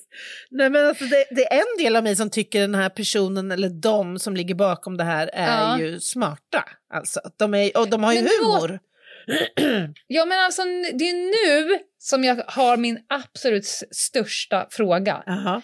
Nej, 0.51 0.70
men 0.70 0.86
alltså, 0.86 1.05
det, 1.05 1.24
det 1.30 1.53
är 1.53 1.59
en 1.59 1.84
del 1.84 1.97
av 1.97 2.03
mig 2.05 2.16
som 2.16 2.30
tycker 2.30 2.61
den 2.61 2.74
här 2.74 2.88
personen 2.88 3.53
eller 3.53 3.68
de 3.68 4.18
som 4.18 4.36
ligger 4.36 4.55
bakom 4.55 4.97
det 4.97 5.05
här 5.05 5.30
är 5.32 5.47
Ja. 5.61 5.78
ju 5.80 6.01
smarta. 6.01 6.64
Alltså, 6.95 7.20
de 7.38 7.55
är, 7.55 7.76
och 7.78 7.88
de 7.88 8.05
har 8.05 8.12
ju 8.12 8.22
Men 8.22 8.30
då- 8.42 8.51
humor. 8.53 8.78
Ja, 10.07 10.25
men 10.25 10.39
alltså 10.41 10.62
det 10.93 11.05
är 11.11 11.14
nu 11.47 11.79
som 11.99 12.25
jag 12.25 12.43
har 12.47 12.77
min 12.77 12.99
absolut 13.09 13.66
största 13.91 14.66
fråga. 14.70 15.22
Jaha. 15.27 15.62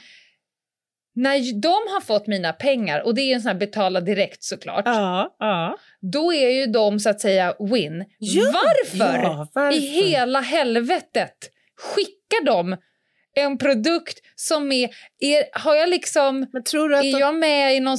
När 1.15 1.61
de 1.61 1.93
har 1.93 2.01
fått 2.01 2.27
mina 2.27 2.53
pengar, 2.53 3.01
och 3.01 3.15
det 3.15 3.21
är 3.21 3.35
en 3.35 3.41
sån 3.41 3.49
här 3.53 3.59
betala 3.59 4.01
direkt 4.01 4.43
såklart, 4.43 4.83
Ja, 4.87 5.37
ja. 5.39 5.79
då 6.01 6.33
är 6.33 6.51
ju 6.51 6.67
de 6.67 7.01
så 7.01 7.11
att 7.11 7.21
säga 7.21 7.55
win. 7.59 8.05
Ja, 8.19 8.43
varför, 8.53 9.19
ja, 9.19 9.49
varför? 9.55 9.77
i 9.77 9.81
hela 9.81 10.41
helvetet 10.41 11.37
skickar 11.77 12.45
de 12.47 12.77
en 13.35 13.59
produkt 13.59 14.19
som 14.35 14.73
är, 14.73 14.91
är 15.19 15.45
har 15.53 15.75
jag 15.75 15.89
liksom, 15.89 16.47
Men 16.53 16.65
tror 16.65 16.89
du 16.89 16.97
att 16.97 17.05
är 17.05 17.13
de, 17.13 17.19
jag 17.19 17.35
med 17.35 17.77
i 17.77 17.81
någon 17.81 17.99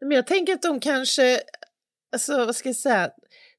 men 0.00 0.10
jag 0.10 0.26
tänker 0.26 0.52
att 0.52 0.62
de 0.62 0.80
kanske, 0.80 1.40
alltså 2.12 2.44
vad 2.46 2.56
ska 2.56 2.68
jag 2.68 2.76
säga, 2.76 3.10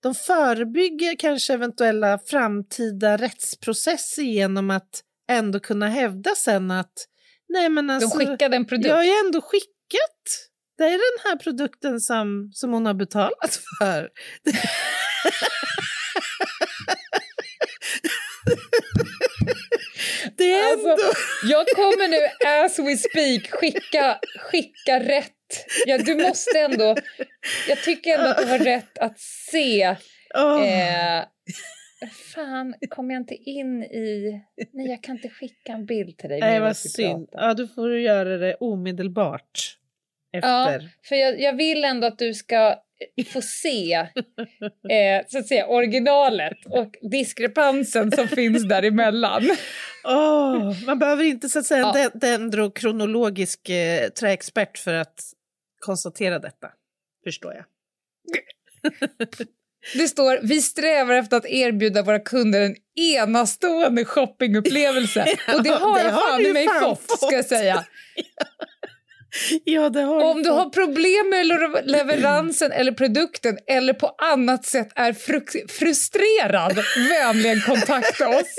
de 0.01 0.15
förebygger 0.15 1.15
kanske 1.15 1.53
eventuella 1.53 2.19
framtida 2.25 3.17
rättsprocesser 3.17 4.23
genom 4.23 4.69
att 4.69 5.01
ändå 5.29 5.59
kunna 5.59 5.87
hävda 5.87 6.35
sen 6.35 6.71
att 6.71 6.93
nej 7.49 7.69
men 7.69 7.87
de 7.87 7.93
alltså, 7.93 8.17
skickade 8.17 8.55
en 8.55 8.65
produkt? 8.65 8.87
jag 8.87 8.95
har 8.95 9.03
ju 9.03 9.19
ändå 9.25 9.41
skickat. 9.41 9.67
Det 10.77 10.83
är 10.83 10.91
den 10.91 11.31
här 11.31 11.35
produkten 11.35 11.99
som, 11.99 12.51
som 12.53 12.73
hon 12.73 12.85
har 12.85 12.93
betalat 12.93 13.59
för. 13.79 14.09
Det 20.37 20.53
är 20.53 20.71
Alltså, 20.71 20.89
ändå... 20.89 21.03
Jag 21.43 21.67
kommer 21.67 22.07
nu, 22.07 22.17
as 22.65 22.79
we 22.79 22.97
speak, 22.97 23.51
skicka, 23.51 24.19
skicka 24.39 24.99
rätt. 24.99 25.40
Ja, 25.85 25.97
du 25.97 26.15
måste 26.15 26.59
ändå... 26.59 26.95
Jag 27.67 27.83
tycker 27.83 28.17
ändå 28.17 28.29
att 28.29 28.37
du 28.37 28.45
har 28.45 28.59
rätt 28.59 28.97
att 28.97 29.19
se... 29.19 29.95
Åh. 30.35 30.67
Eh, 30.67 31.23
fan, 32.35 32.75
kommer 32.89 33.13
jag 33.13 33.21
inte 33.21 33.35
in 33.35 33.83
i... 33.83 34.41
Nej, 34.73 34.87
jag 34.87 35.03
kan 35.03 35.15
inte 35.15 35.29
skicka 35.29 35.71
en 35.71 35.85
bild 35.85 36.17
till 36.17 36.29
dig. 36.29 36.39
Nej, 36.39 36.59
vad 36.59 36.77
synd. 36.77 37.29
Ja, 37.31 37.53
då 37.53 37.67
får 37.67 37.89
du 37.89 38.01
göra 38.01 38.37
det 38.37 38.55
omedelbart 38.55 39.77
Ja, 40.31 40.71
efter. 40.71 40.89
för 41.09 41.15
jag, 41.15 41.41
jag 41.41 41.53
vill 41.57 41.83
ändå 41.83 42.07
att 42.07 42.17
du 42.19 42.33
ska 42.33 42.75
få 43.27 43.41
se 43.41 43.93
eh, 43.93 45.25
så 45.27 45.37
att 45.37 45.47
säga, 45.47 45.67
originalet 45.67 46.57
och 46.65 46.95
diskrepansen 47.11 48.11
som 48.11 48.27
finns 48.27 48.63
däremellan. 48.69 49.49
Åh, 50.03 50.85
man 50.85 50.99
behöver 50.99 51.23
inte 51.23 51.49
så 51.49 51.59
att 51.59 51.65
säga 51.65 51.79
en 51.85 51.99
Ja. 52.01 52.09
de- 52.13 52.19
dendrokronologisk 52.19 53.69
eh, 53.69 54.09
träexpert 54.09 54.77
för 54.77 54.93
att 54.93 55.21
konstatera 55.81 56.39
detta. 56.39 56.71
Förstår 57.23 57.53
jag. 57.53 57.65
Det 59.93 60.07
står 60.07 60.39
vi 60.41 60.61
strävar 60.61 61.13
efter 61.13 61.37
att 61.37 61.45
erbjuda 61.45 62.03
våra 62.03 62.19
kunder 62.19 62.61
en 62.61 62.75
enastående 62.95 64.05
shoppingupplevelse. 64.05 65.21
Och 65.55 65.63
det 65.63 65.69
har 65.69 65.97
det 65.97 66.03
jag 66.03 66.11
har 66.11 66.29
fan 66.29 66.39
du 66.39 66.49
i 66.49 66.53
mig 66.53 66.67
fan 66.67 66.97
fått, 66.97 67.17
ska 67.17 67.35
jag 67.35 67.43
fått. 67.43 67.49
säga. 67.49 67.85
Ja, 69.63 69.85
Om 70.31 70.43
du 70.43 70.49
har 70.49 70.69
problem 70.69 71.29
med 71.29 71.47
le- 71.47 71.81
leveransen 71.97 72.71
eller 72.71 72.91
produkten 72.91 73.57
eller 73.67 73.93
på 73.93 74.07
annat 74.07 74.65
sätt 74.65 74.89
är 74.95 75.13
fruk- 75.13 75.71
frustrerad, 75.71 76.77
vänligen 77.09 77.61
kontakta 77.61 78.27
oss. 78.29 78.55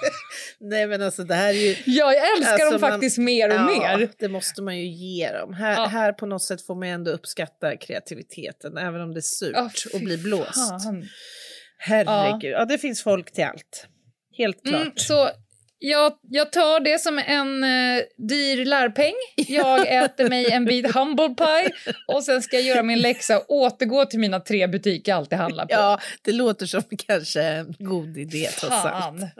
Nej, 0.60 0.86
men 0.86 1.02
alltså 1.02 1.24
det 1.24 1.34
här 1.34 1.48
är 1.48 1.52
ju... 1.52 1.76
Ja, 1.86 2.12
jag 2.14 2.36
älskar 2.38 2.52
Alltså, 2.52 2.70
dem 2.70 2.80
man- 2.80 2.90
faktiskt 2.90 3.18
mer 3.18 3.48
och 3.48 3.54
ja, 3.54 3.96
mer. 3.98 4.08
det 4.18 4.28
måste 4.28 4.62
man 4.62 4.76
ju 4.78 4.86
ge 4.86 5.32
dem. 5.32 5.54
Här, 5.54 5.72
Ja. 5.72 5.86
här 5.86 6.12
på 6.12 6.26
något 6.26 6.42
sätt 6.42 6.66
får 6.66 6.74
man 6.74 6.88
ändå 6.88 7.10
uppskatta 7.10 7.76
kreativiteten, 7.76 8.76
även 8.76 9.00
om 9.00 9.14
det 9.14 9.18
är 9.18 9.22
surt 9.22 9.52
Ja, 9.54 9.70
och 9.94 10.00
blir 10.00 10.18
blåst. 10.18 10.54
fan. 10.54 11.04
Herregud, 11.78 12.52
ja. 12.52 12.64
det 12.64 12.78
finns 12.78 13.02
folk 13.02 13.32
till 13.32 13.44
allt. 13.44 13.86
Helt 14.38 14.62
klart. 14.64 14.80
Mm, 14.82 14.92
så 14.96 15.30
Jag, 15.78 16.12
jag 16.30 16.52
tar 16.52 16.80
det 16.80 17.00
som 17.00 17.18
en 17.18 17.64
eh, 17.64 18.02
dyr 18.16 18.64
lärpeng. 18.64 19.14
Jag 19.36 19.86
äter 20.04 20.28
mig 20.28 20.50
en 20.50 20.64
bit 20.64 20.94
humble 20.94 21.28
pie 21.28 21.70
och 22.08 22.24
sen 22.24 22.42
ska 22.42 22.56
jag 22.56 22.64
göra 22.64 22.82
min 22.82 23.00
läxa 23.00 23.38
och 23.38 23.50
återgå 23.50 24.04
till 24.04 24.18
mina 24.20 24.40
tre 24.40 24.66
butiker 24.66 25.12
jag 25.12 25.16
alltid 25.18 25.38
handlar 25.38 25.66
på. 25.66 25.72
Ja, 25.72 26.00
det 26.22 26.32
låter 26.32 26.66
som 26.66 26.82
kanske 27.06 27.42
en 27.42 27.74
god 27.78 28.16
idé 28.18 28.48
trots 28.60 28.74
allt. 28.84 29.20
Fan. 29.20 29.28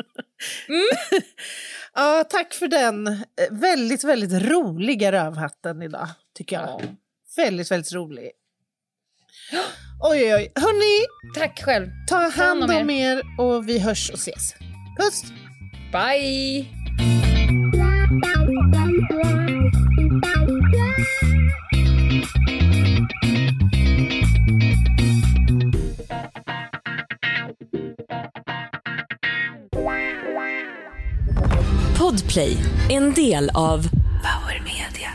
Ja, 1.95 2.25
tack 2.31 2.55
för 2.55 2.69
den 2.69 3.07
eh, 3.07 3.15
väldigt, 3.51 4.05
väldigt 4.05 4.43
roliga 4.43 5.13
rövhatten 5.13 5.83
idag, 5.83 6.09
tycker 6.37 6.57
jag. 6.57 6.97
Väldigt, 7.37 7.71
väldigt 7.71 7.93
rolig. 7.93 8.31
Oj, 10.03 10.25
oj, 10.25 10.35
oj. 10.35 10.53
Hörni, 10.55 11.07
Tack 11.39 11.63
själv. 11.63 11.89
ta 12.09 12.17
hand 12.17 12.33
hand 12.33 12.63
om 12.63 12.77
om 12.77 12.91
er 12.91 13.23
och 13.39 13.69
vi 13.69 13.79
hörs 13.79 14.11
och 14.11 14.19
ses. 14.19 14.55
Puss! 14.99 15.23
Bye! 15.93 16.67
Podplay, 31.99 32.57
en 32.89 33.15
del 33.15 33.51
av 33.55 33.89
Power 34.23 34.63
Media. 34.65 35.15